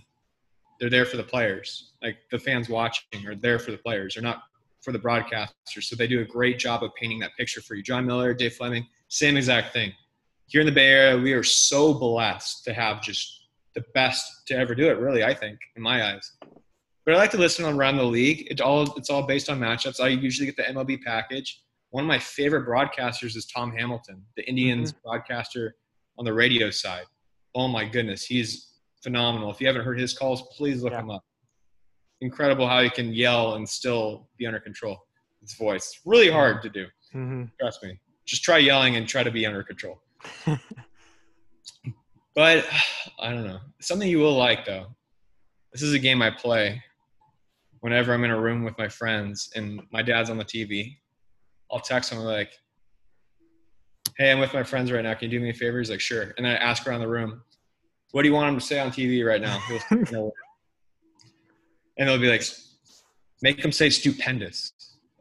They're 0.81 0.91
there 0.91 1.05
for 1.05 1.19
the 1.19 1.25
players. 1.25 1.93
Like 2.03 2.17
the 2.31 2.39
fans 2.39 2.71
watching 2.71 3.27
are 3.27 3.35
there 3.35 3.59
for 3.59 3.73
the 3.73 3.79
players. 3.79 4.15
They're 4.15 4.23
not 4.23 4.45
for 4.81 4.93
the 4.93 4.99
broadcasters. 4.99 5.83
So 5.83 5.97
they 5.97 6.07
do 6.07 6.21
a 6.21 6.25
great 6.25 6.59
job 6.59 6.83
of 6.83 6.95
painting 6.95 7.19
that 7.19 7.33
picture 7.37 7.61
for 7.61 7.75
you. 7.75 7.83
Jon 7.83 8.07
Miller, 8.07 8.33
Dave 8.33 8.55
Fleming, 8.55 8.87
same 9.09 9.37
exact 9.37 9.75
thing. 9.75 9.93
Here 10.47 10.61
in 10.63 10.67
the 10.67 10.73
Bay 10.73 10.87
Area, 10.87 11.19
we 11.19 11.33
are 11.35 11.43
so 11.43 11.93
blessed 11.93 12.65
to 12.65 12.73
have 12.73 13.03
just 13.03 13.38
the 13.79 13.85
best 13.95 14.47
to 14.47 14.57
ever 14.57 14.75
do 14.75 14.89
it, 14.89 14.99
really, 14.99 15.23
I 15.23 15.33
think, 15.33 15.59
in 15.77 15.83
my 15.83 16.13
eyes. 16.13 16.33
But 17.05 17.15
I 17.15 17.19
like 17.19 17.31
to 17.31 17.39
listen 17.39 17.65
around 17.65 17.97
the 17.97 18.05
league. 18.05 18.49
It 18.51 18.61
all 18.61 18.95
it's 18.97 19.09
all 19.09 19.23
based 19.23 19.49
on 19.49 19.59
matchups. 19.59 20.01
I 20.01 20.09
usually 20.09 20.47
get 20.47 20.57
the 20.57 20.65
MLB 20.65 21.03
package. 21.03 21.63
One 21.91 22.05
of 22.05 22.09
my 22.09 22.19
favorite 22.19 22.67
broadcasters 22.67 23.35
is 23.37 23.47
Tom 23.47 23.73
Hamilton, 23.73 24.23
the 24.37 24.47
Indians 24.47 24.93
mm-hmm. 24.93 25.09
broadcaster 25.09 25.77
on 26.19 26.25
the 26.25 26.35
radio 26.35 26.71
side. 26.71 27.05
Oh 27.55 27.69
my 27.69 27.85
goodness, 27.87 28.25
he's 28.25 28.75
phenomenal. 29.03 29.51
If 29.51 29.61
you 29.61 29.67
haven't 29.67 29.85
heard 29.85 29.99
his 29.99 30.13
calls, 30.13 30.43
please 30.57 30.83
look 30.83 30.93
yeah. 30.93 31.01
him 31.01 31.11
up. 31.11 31.25
Incredible 32.21 32.69
how 32.69 32.83
he 32.83 32.91
can 32.91 33.13
yell 33.15 33.55
and 33.55 33.67
still 33.67 34.29
be 34.37 34.47
under 34.47 34.61
control. 34.61 34.99
His 35.41 35.55
voice 35.55 36.01
really 36.05 36.31
hard 36.31 36.61
to 36.63 36.69
do. 36.69 36.87
Mm-hmm. 37.15 37.45
Trust 37.59 37.83
me. 37.83 37.99
Just 38.27 38.43
try 38.43 38.59
yelling 38.59 38.97
and 38.97 39.09
try 39.09 39.23
to 39.23 39.31
be 39.31 39.47
under 39.47 39.63
control. 39.63 40.03
but 42.39 42.65
I 43.19 43.33
don't 43.33 43.45
know. 43.45 43.59
Something 43.81 44.09
you 44.09 44.21
will 44.21 44.37
like 44.37 44.65
though. 44.65 44.87
This 45.73 45.83
is 45.83 45.93
a 45.93 45.99
game 45.99 46.23
I 46.23 46.31
play 46.31 46.81
whenever 47.81 48.15
I'm 48.15 48.25
in 48.25 48.31
a 48.31 48.41
room 48.41 48.63
with 48.63 48.79
my 48.79 48.89
friends 48.89 49.51
and 49.57 49.83
my 49.93 50.03
dad's 50.03 50.31
on 50.31 50.39
the 50.39 50.45
TV. 50.45 50.97
I'll 51.71 51.81
text 51.81 52.13
him 52.13 52.21
like, 52.21 52.53
hey, 54.17 54.31
I'm 54.31 54.39
with 54.39 54.55
my 54.55 54.63
friends 54.63 54.91
right 54.91 55.03
now. 55.03 55.15
Can 55.15 55.31
you 55.31 55.39
do 55.39 55.43
me 55.43 55.51
a 55.51 55.55
favor? 55.55 55.79
He's 55.79 55.91
like, 55.91 56.01
sure. 56.01 56.33
And 56.37 56.47
then 56.47 56.53
I 56.53 56.57
ask 56.57 56.87
around 56.87 57.01
the 57.01 57.09
room, 57.09 57.43
what 58.13 58.23
do 58.23 58.29
you 58.29 58.35
want 58.35 58.49
him 58.49 58.59
to 58.59 58.65
say 58.65 58.79
on 58.79 58.91
TV 58.91 59.27
right 59.27 59.41
now? 59.41 59.61
and 59.91 60.33
they'll 61.99 62.19
be 62.19 62.31
like, 62.31 62.43
make 63.43 63.63
him 63.63 63.73
say 63.73 63.91
stupendous. 63.91 64.73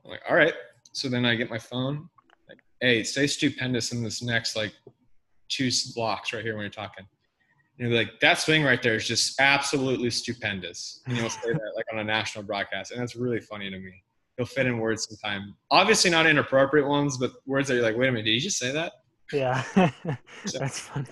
I'm 0.06 0.12
like, 0.12 0.22
all 0.30 0.36
right. 0.36 0.54
So 0.94 1.10
then 1.10 1.26
I 1.26 1.36
get 1.36 1.50
my 1.50 1.60
phone, 1.60 2.10
like, 2.48 2.60
hey, 2.80 3.04
say 3.04 3.28
stupendous 3.28 3.92
in 3.92 4.04
this 4.04 4.22
next 4.22 4.56
like 4.56 4.74
two 5.50 5.70
blocks 5.96 6.34
right 6.34 6.44
here 6.44 6.56
when 6.56 6.64
you're 6.64 6.70
talking. 6.70 7.06
And 7.80 7.90
you'll 7.90 8.00
be 8.00 8.06
like, 8.06 8.20
that 8.22 8.40
swing 8.40 8.64
right 8.64 8.82
there 8.82 8.96
is 8.96 9.08
just 9.08 9.40
absolutely 9.40 10.10
stupendous. 10.10 11.02
And 11.06 11.18
you'll 11.18 11.30
say 11.30 11.52
that 11.52 11.72
like 11.76 11.86
on 11.94 12.00
a 12.00 12.04
national 12.04 12.44
broadcast. 12.44 12.92
And 12.92 13.02
that's 13.02 13.16
really 13.16 13.40
funny 13.40 13.70
to 13.70 13.78
me 13.78 13.94
he'll 14.38 14.46
fit 14.46 14.68
in 14.68 14.78
words 14.78 15.08
sometime. 15.10 15.56
Obviously 15.72 16.10
not 16.10 16.26
inappropriate 16.26 16.88
ones, 16.88 17.18
but 17.18 17.32
words 17.46 17.68
that 17.68 17.76
you're 17.76 17.84
like, 17.84 17.98
wait 17.98 18.08
a 18.08 18.12
minute, 18.12 18.26
did 18.26 18.32
you 18.32 18.40
just 18.40 18.58
say 18.58 18.72
that? 18.72 18.94
Yeah, 19.34 19.64
that's 20.54 20.80
funny. 20.80 21.08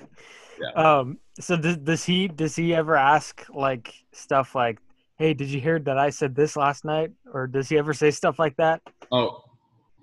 Yeah. 0.62 1.00
Um. 1.00 1.20
So 1.38 1.58
does, 1.58 1.76
does 1.78 2.06
he 2.06 2.30
does 2.30 2.56
he 2.56 2.74
ever 2.74 2.96
ask 2.96 3.46
like 3.54 3.94
stuff 4.14 4.56
like, 4.56 4.80
"Hey, 5.18 5.34
did 5.34 5.50
you 5.50 5.60
hear 5.60 5.80
that 5.80 5.98
I 5.98 6.12
said 6.12 6.34
this 6.34 6.56
last 6.56 6.86
night?" 6.86 7.12
Or 7.34 7.46
does 7.46 7.68
he 7.68 7.78
ever 7.78 7.94
say 7.94 8.12
stuff 8.12 8.40
like 8.40 8.56
that? 8.56 8.82
Oh, 9.12 9.44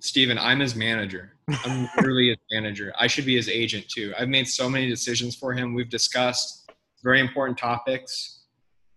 Steven, 0.03 0.36
I'm 0.36 0.59
his 0.59 0.74
manager. 0.74 1.32
I'm 1.64 1.88
literally 1.96 2.30
his 2.30 2.38
manager. 2.50 2.92
I 2.98 3.07
should 3.07 3.24
be 3.24 3.36
his 3.36 3.48
agent 3.48 3.88
too. 3.88 4.12
I've 4.18 4.28
made 4.28 4.48
so 4.48 4.68
many 4.68 4.88
decisions 4.88 5.36
for 5.36 5.53
him. 5.53 5.74
We've 5.74 5.88
discussed 5.88 6.68
very 7.05 7.20
important 7.20 7.57
topics 7.57 8.40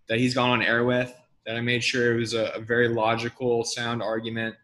that 0.10 0.18
he's 0.18 0.34
gone 0.34 0.50
on 0.50 0.62
air 0.64 0.84
with. 0.84 1.14
That 1.46 1.58
I 1.58 1.62
made 1.62 1.84
sure 1.84 2.16
it 2.16 2.20
was 2.20 2.34
a, 2.34 2.46
a 2.56 2.60
very 2.60 2.88
logical, 2.88 3.64
sound 3.64 4.02
argument. 4.02 4.56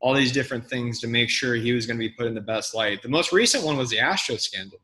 All 0.00 0.14
these 0.14 0.32
different 0.32 0.66
things 0.66 0.98
to 1.00 1.06
make 1.06 1.28
sure 1.28 1.54
he 1.54 1.74
was 1.74 1.86
going 1.86 1.98
to 1.98 2.08
be 2.08 2.08
put 2.08 2.26
in 2.26 2.34
the 2.34 2.40
best 2.40 2.74
light. 2.74 3.02
The 3.02 3.10
most 3.10 3.30
recent 3.30 3.62
one 3.62 3.76
was 3.76 3.90
the 3.90 3.98
Astro 3.98 4.36
scandal. 4.36 4.78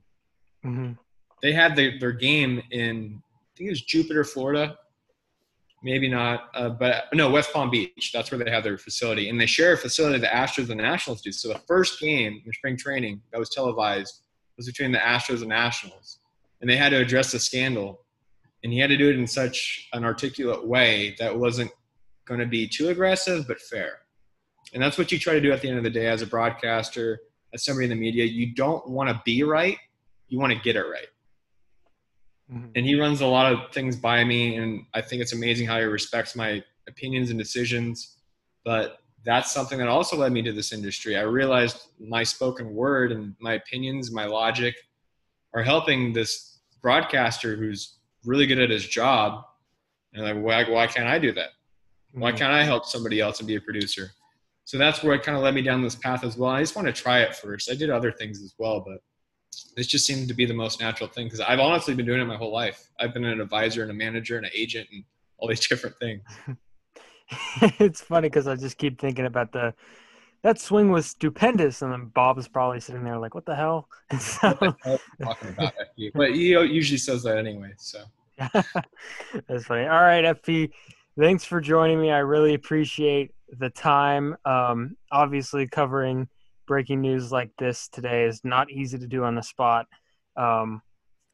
Mm-hmm. 0.62 0.92
They 1.40 1.52
had 1.52 1.74
their, 1.74 1.98
their 1.98 2.12
game 2.12 2.62
in, 2.70 3.22
I 3.24 3.48
think 3.56 3.68
it 3.68 3.70
was 3.70 3.80
Jupiter, 3.80 4.24
Florida. 4.24 4.76
Maybe 5.82 6.08
not, 6.08 6.48
uh, 6.54 6.70
but 6.70 7.04
no, 7.12 7.30
West 7.30 7.52
Palm 7.52 7.70
Beach. 7.70 8.10
That's 8.12 8.30
where 8.30 8.42
they 8.42 8.50
have 8.50 8.64
their 8.64 8.78
facility, 8.78 9.28
and 9.28 9.40
they 9.40 9.46
share 9.46 9.74
a 9.74 9.76
facility 9.76 10.18
the 10.18 10.26
Astros 10.26 10.70
and 10.70 10.80
the 10.80 10.84
Nationals 10.84 11.20
do. 11.20 11.30
So 11.32 11.48
the 11.48 11.58
first 11.60 12.00
game 12.00 12.42
in 12.44 12.52
spring 12.52 12.76
training 12.76 13.20
that 13.30 13.38
was 13.38 13.50
televised 13.50 14.22
was 14.56 14.66
between 14.66 14.90
the 14.90 14.98
Astros 14.98 15.40
and 15.40 15.48
Nationals, 15.48 16.18
and 16.60 16.68
they 16.68 16.76
had 16.76 16.90
to 16.90 16.96
address 16.96 17.32
the 17.32 17.38
scandal, 17.38 18.00
and 18.64 18.72
he 18.72 18.78
had 18.78 18.88
to 18.88 18.96
do 18.96 19.10
it 19.10 19.18
in 19.18 19.26
such 19.26 19.88
an 19.92 20.04
articulate 20.04 20.66
way 20.66 21.14
that 21.18 21.38
wasn't 21.38 21.70
going 22.24 22.40
to 22.40 22.46
be 22.46 22.66
too 22.66 22.88
aggressive 22.88 23.46
but 23.46 23.60
fair. 23.60 23.98
And 24.72 24.82
that's 24.82 24.98
what 24.98 25.12
you 25.12 25.18
try 25.18 25.34
to 25.34 25.40
do 25.40 25.52
at 25.52 25.60
the 25.60 25.68
end 25.68 25.78
of 25.78 25.84
the 25.84 25.90
day 25.90 26.06
as 26.06 26.22
a 26.22 26.26
broadcaster, 26.26 27.20
as 27.54 27.64
somebody 27.64 27.84
in 27.84 27.90
the 27.90 27.96
media. 27.96 28.24
You 28.24 28.54
don't 28.54 28.88
want 28.88 29.10
to 29.10 29.22
be 29.24 29.42
right; 29.42 29.78
you 30.28 30.38
want 30.38 30.52
to 30.52 30.58
get 30.58 30.74
it 30.74 30.82
right. 30.82 31.06
Mm-hmm. 32.52 32.68
And 32.76 32.86
he 32.86 32.98
runs 32.98 33.20
a 33.20 33.26
lot 33.26 33.52
of 33.52 33.72
things 33.72 33.96
by 33.96 34.22
me, 34.24 34.56
and 34.56 34.84
I 34.94 35.00
think 35.00 35.20
it's 35.22 35.32
amazing 35.32 35.66
how 35.66 35.78
he 35.78 35.84
respects 35.84 36.36
my 36.36 36.62
opinions 36.88 37.30
and 37.30 37.38
decisions. 37.38 38.18
But 38.64 38.98
that's 39.24 39.52
something 39.52 39.78
that 39.78 39.88
also 39.88 40.16
led 40.16 40.32
me 40.32 40.42
to 40.42 40.52
this 40.52 40.72
industry. 40.72 41.16
I 41.16 41.22
realized 41.22 41.88
my 41.98 42.22
spoken 42.22 42.74
word 42.74 43.10
and 43.10 43.34
my 43.40 43.54
opinions, 43.54 44.12
my 44.12 44.26
logic, 44.26 44.76
are 45.54 45.62
helping 45.62 46.12
this 46.12 46.60
broadcaster 46.80 47.56
who's 47.56 47.98
really 48.24 48.46
good 48.46 48.60
at 48.60 48.70
his 48.70 48.86
job. 48.86 49.44
And 50.12 50.24
like, 50.24 50.36
why, 50.36 50.70
why 50.70 50.86
can't 50.86 51.08
I 51.08 51.18
do 51.18 51.32
that? 51.32 51.50
Why 52.12 52.32
Mhm. 52.32 52.38
can't 52.38 52.52
I 52.52 52.62
help 52.62 52.86
somebody 52.86 53.20
else 53.20 53.40
and 53.40 53.48
be 53.48 53.56
a 53.56 53.60
producer? 53.60 54.12
So 54.64 54.78
that's 54.78 55.02
where 55.02 55.14
it 55.14 55.22
kind 55.22 55.36
of 55.36 55.42
led 55.42 55.54
me 55.54 55.62
down 55.62 55.82
this 55.82 55.96
path 55.96 56.24
as 56.24 56.36
well. 56.36 56.50
I 56.50 56.60
just 56.60 56.76
want 56.76 56.86
to 56.86 56.92
try 56.92 57.20
it 57.20 57.36
first. 57.36 57.70
I 57.70 57.74
did 57.74 57.90
other 57.90 58.12
things 58.12 58.42
as 58.42 58.54
well, 58.58 58.80
but 58.80 59.02
this 59.76 59.86
just 59.86 60.06
seemed 60.06 60.28
to 60.28 60.34
be 60.34 60.46
the 60.46 60.54
most 60.54 60.80
natural 60.80 61.08
thing 61.08 61.26
because 61.26 61.40
I've 61.40 61.60
honestly 61.60 61.94
been 61.94 62.06
doing 62.06 62.20
it 62.20 62.24
my 62.24 62.36
whole 62.36 62.52
life. 62.52 62.88
I've 62.98 63.14
been 63.14 63.24
an 63.24 63.40
advisor 63.40 63.82
and 63.82 63.90
a 63.90 63.94
manager 63.94 64.36
and 64.36 64.46
an 64.46 64.52
agent 64.54 64.88
and 64.92 65.04
all 65.38 65.48
these 65.48 65.66
different 65.68 65.96
things. 65.98 66.22
it's 67.78 68.00
funny 68.00 68.28
because 68.28 68.46
I 68.46 68.56
just 68.56 68.78
keep 68.78 69.00
thinking 69.00 69.26
about 69.26 69.52
the 69.52 69.74
that 70.42 70.60
swing 70.60 70.92
was 70.92 71.06
stupendous, 71.06 71.82
and 71.82 71.92
then 71.92 72.06
Bob's 72.14 72.46
probably 72.46 72.78
sitting 72.78 73.02
there 73.02 73.18
like, 73.18 73.34
"What 73.34 73.46
the 73.46 73.56
hell?" 73.56 73.88
So, 74.18 74.50
What 74.50 74.60
the 74.60 74.76
hell 74.84 75.00
you 75.18 75.24
talking 75.24 75.48
about 75.48 75.74
FP? 75.98 76.12
But 76.14 76.34
he 76.34 76.50
usually 76.50 76.98
says 76.98 77.22
that 77.24 77.36
anyway. 77.38 77.72
So 77.78 78.04
That's 78.38 79.64
funny. 79.64 79.86
All 79.86 80.02
right, 80.02 80.24
FP. 80.24 80.70
Thanks 81.18 81.44
for 81.44 81.60
joining 81.60 82.00
me. 82.00 82.10
I 82.10 82.18
really 82.18 82.54
appreciate 82.54 83.32
the 83.58 83.70
time. 83.70 84.36
Um, 84.44 84.96
obviously, 85.10 85.66
covering 85.66 86.28
breaking 86.66 87.00
news 87.00 87.32
like 87.32 87.50
this 87.58 87.88
today 87.88 88.24
is 88.24 88.40
not 88.44 88.70
easy 88.70 88.98
to 88.98 89.06
do 89.06 89.24
on 89.24 89.34
the 89.34 89.42
spot. 89.42 89.86
Um, 90.36 90.82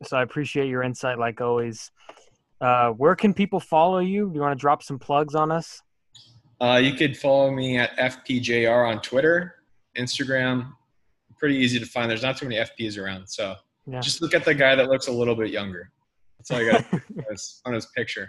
so 0.04 0.16
I 0.16 0.22
appreciate 0.22 0.68
your 0.68 0.82
insight, 0.82 1.18
like 1.18 1.40
always. 1.40 1.90
Uh, 2.60 2.90
where 2.90 3.16
can 3.16 3.34
people 3.34 3.58
follow 3.58 3.98
you? 3.98 4.28
Do 4.28 4.34
you 4.36 4.40
want 4.40 4.56
to 4.56 4.60
drop 4.60 4.82
some 4.82 4.98
plugs 4.98 5.34
on 5.34 5.50
us? 5.50 5.80
uh, 6.60 6.76
you 6.80 6.94
could 6.94 7.16
follow 7.16 7.50
me 7.50 7.76
at 7.76 7.96
FPJR 7.98 8.88
on 8.88 9.02
Twitter, 9.02 9.56
Instagram. 9.98 10.72
Pretty 11.36 11.56
easy 11.56 11.80
to 11.80 11.86
find. 11.86 12.08
There's 12.08 12.22
not 12.22 12.36
too 12.36 12.46
many 12.48 12.60
FPs 12.60 12.96
around. 13.02 13.26
So 13.26 13.56
Yeah. 13.84 13.98
just 14.00 14.22
look 14.22 14.32
at 14.32 14.44
the 14.44 14.54
guy 14.54 14.76
that 14.76 14.88
looks 14.88 15.08
a 15.08 15.12
little 15.12 15.34
bit 15.34 15.50
younger. 15.50 15.90
That's 16.38 16.52
all 16.52 16.62
you 16.62 16.70
got 16.70 16.84
on 17.66 17.74
his, 17.74 17.86
picture. 17.96 18.28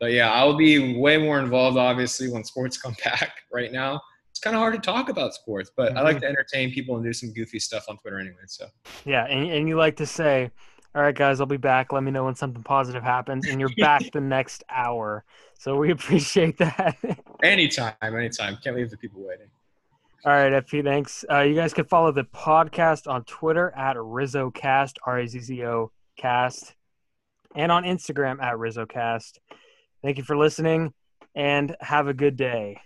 But 0.00 0.12
yeah, 0.12 0.30
I'll 0.32 0.56
be 0.56 0.96
way 0.98 1.18
more 1.18 1.38
involved, 1.40 1.76
obviously, 1.76 2.30
when 2.30 2.42
sports 2.42 2.78
come 2.78 2.96
back. 3.04 3.34
Right 3.52 3.70
now, 3.70 4.00
kind 4.42 4.56
of 4.56 4.60
hard 4.60 4.74
to 4.74 4.80
talk 4.80 5.08
about 5.08 5.34
sports, 5.34 5.70
but 5.74 5.96
I 5.96 6.02
like 6.02 6.20
to 6.20 6.26
entertain 6.26 6.72
people 6.72 6.96
and 6.96 7.04
do 7.04 7.12
some 7.12 7.32
goofy 7.32 7.58
stuff 7.58 7.86
on 7.88 7.96
Twitter 7.98 8.18
anyway. 8.18 8.42
So 8.46 8.66
Yeah, 9.04 9.24
and, 9.24 9.50
and 9.50 9.68
you 9.68 9.76
like 9.76 9.96
to 9.96 10.06
say, 10.06 10.50
"All 10.94 11.02
right, 11.02 11.14
guys, 11.14 11.40
I'll 11.40 11.46
be 11.46 11.56
back. 11.56 11.92
Let 11.92 12.02
me 12.02 12.10
know 12.10 12.24
when 12.24 12.34
something 12.34 12.62
positive 12.62 13.02
happens," 13.02 13.46
and 13.46 13.60
you're 13.60 13.74
back 13.78 14.02
the 14.12 14.20
next 14.20 14.64
hour. 14.68 15.24
So 15.58 15.76
we 15.76 15.90
appreciate 15.92 16.58
that. 16.58 16.96
anytime, 17.42 17.94
anytime. 18.02 18.58
Can't 18.62 18.76
leave 18.76 18.90
the 18.90 18.96
people 18.96 19.22
waiting. 19.22 19.46
All 20.24 20.32
right, 20.32 20.52
FP, 20.52 20.84
thanks. 20.84 21.24
Uh, 21.28 21.40
you 21.40 21.54
guys 21.54 21.74
can 21.74 21.84
follow 21.84 22.12
the 22.12 22.24
podcast 22.24 23.10
on 23.10 23.24
Twitter 23.24 23.72
at 23.76 23.96
RazzoCast, 23.96 24.94
R 25.04 25.18
A 25.18 25.26
Z 25.26 25.40
Z 25.40 25.64
O 25.64 25.90
Cast, 26.16 26.74
and 27.56 27.72
on 27.72 27.82
Instagram 27.84 28.40
at 28.40 28.54
RazzoCast. 28.54 29.38
Thank 30.02 30.18
you 30.18 30.24
for 30.24 30.36
listening, 30.36 30.92
and 31.34 31.74
have 31.80 32.06
a 32.06 32.14
good 32.14 32.36
day. 32.36 32.80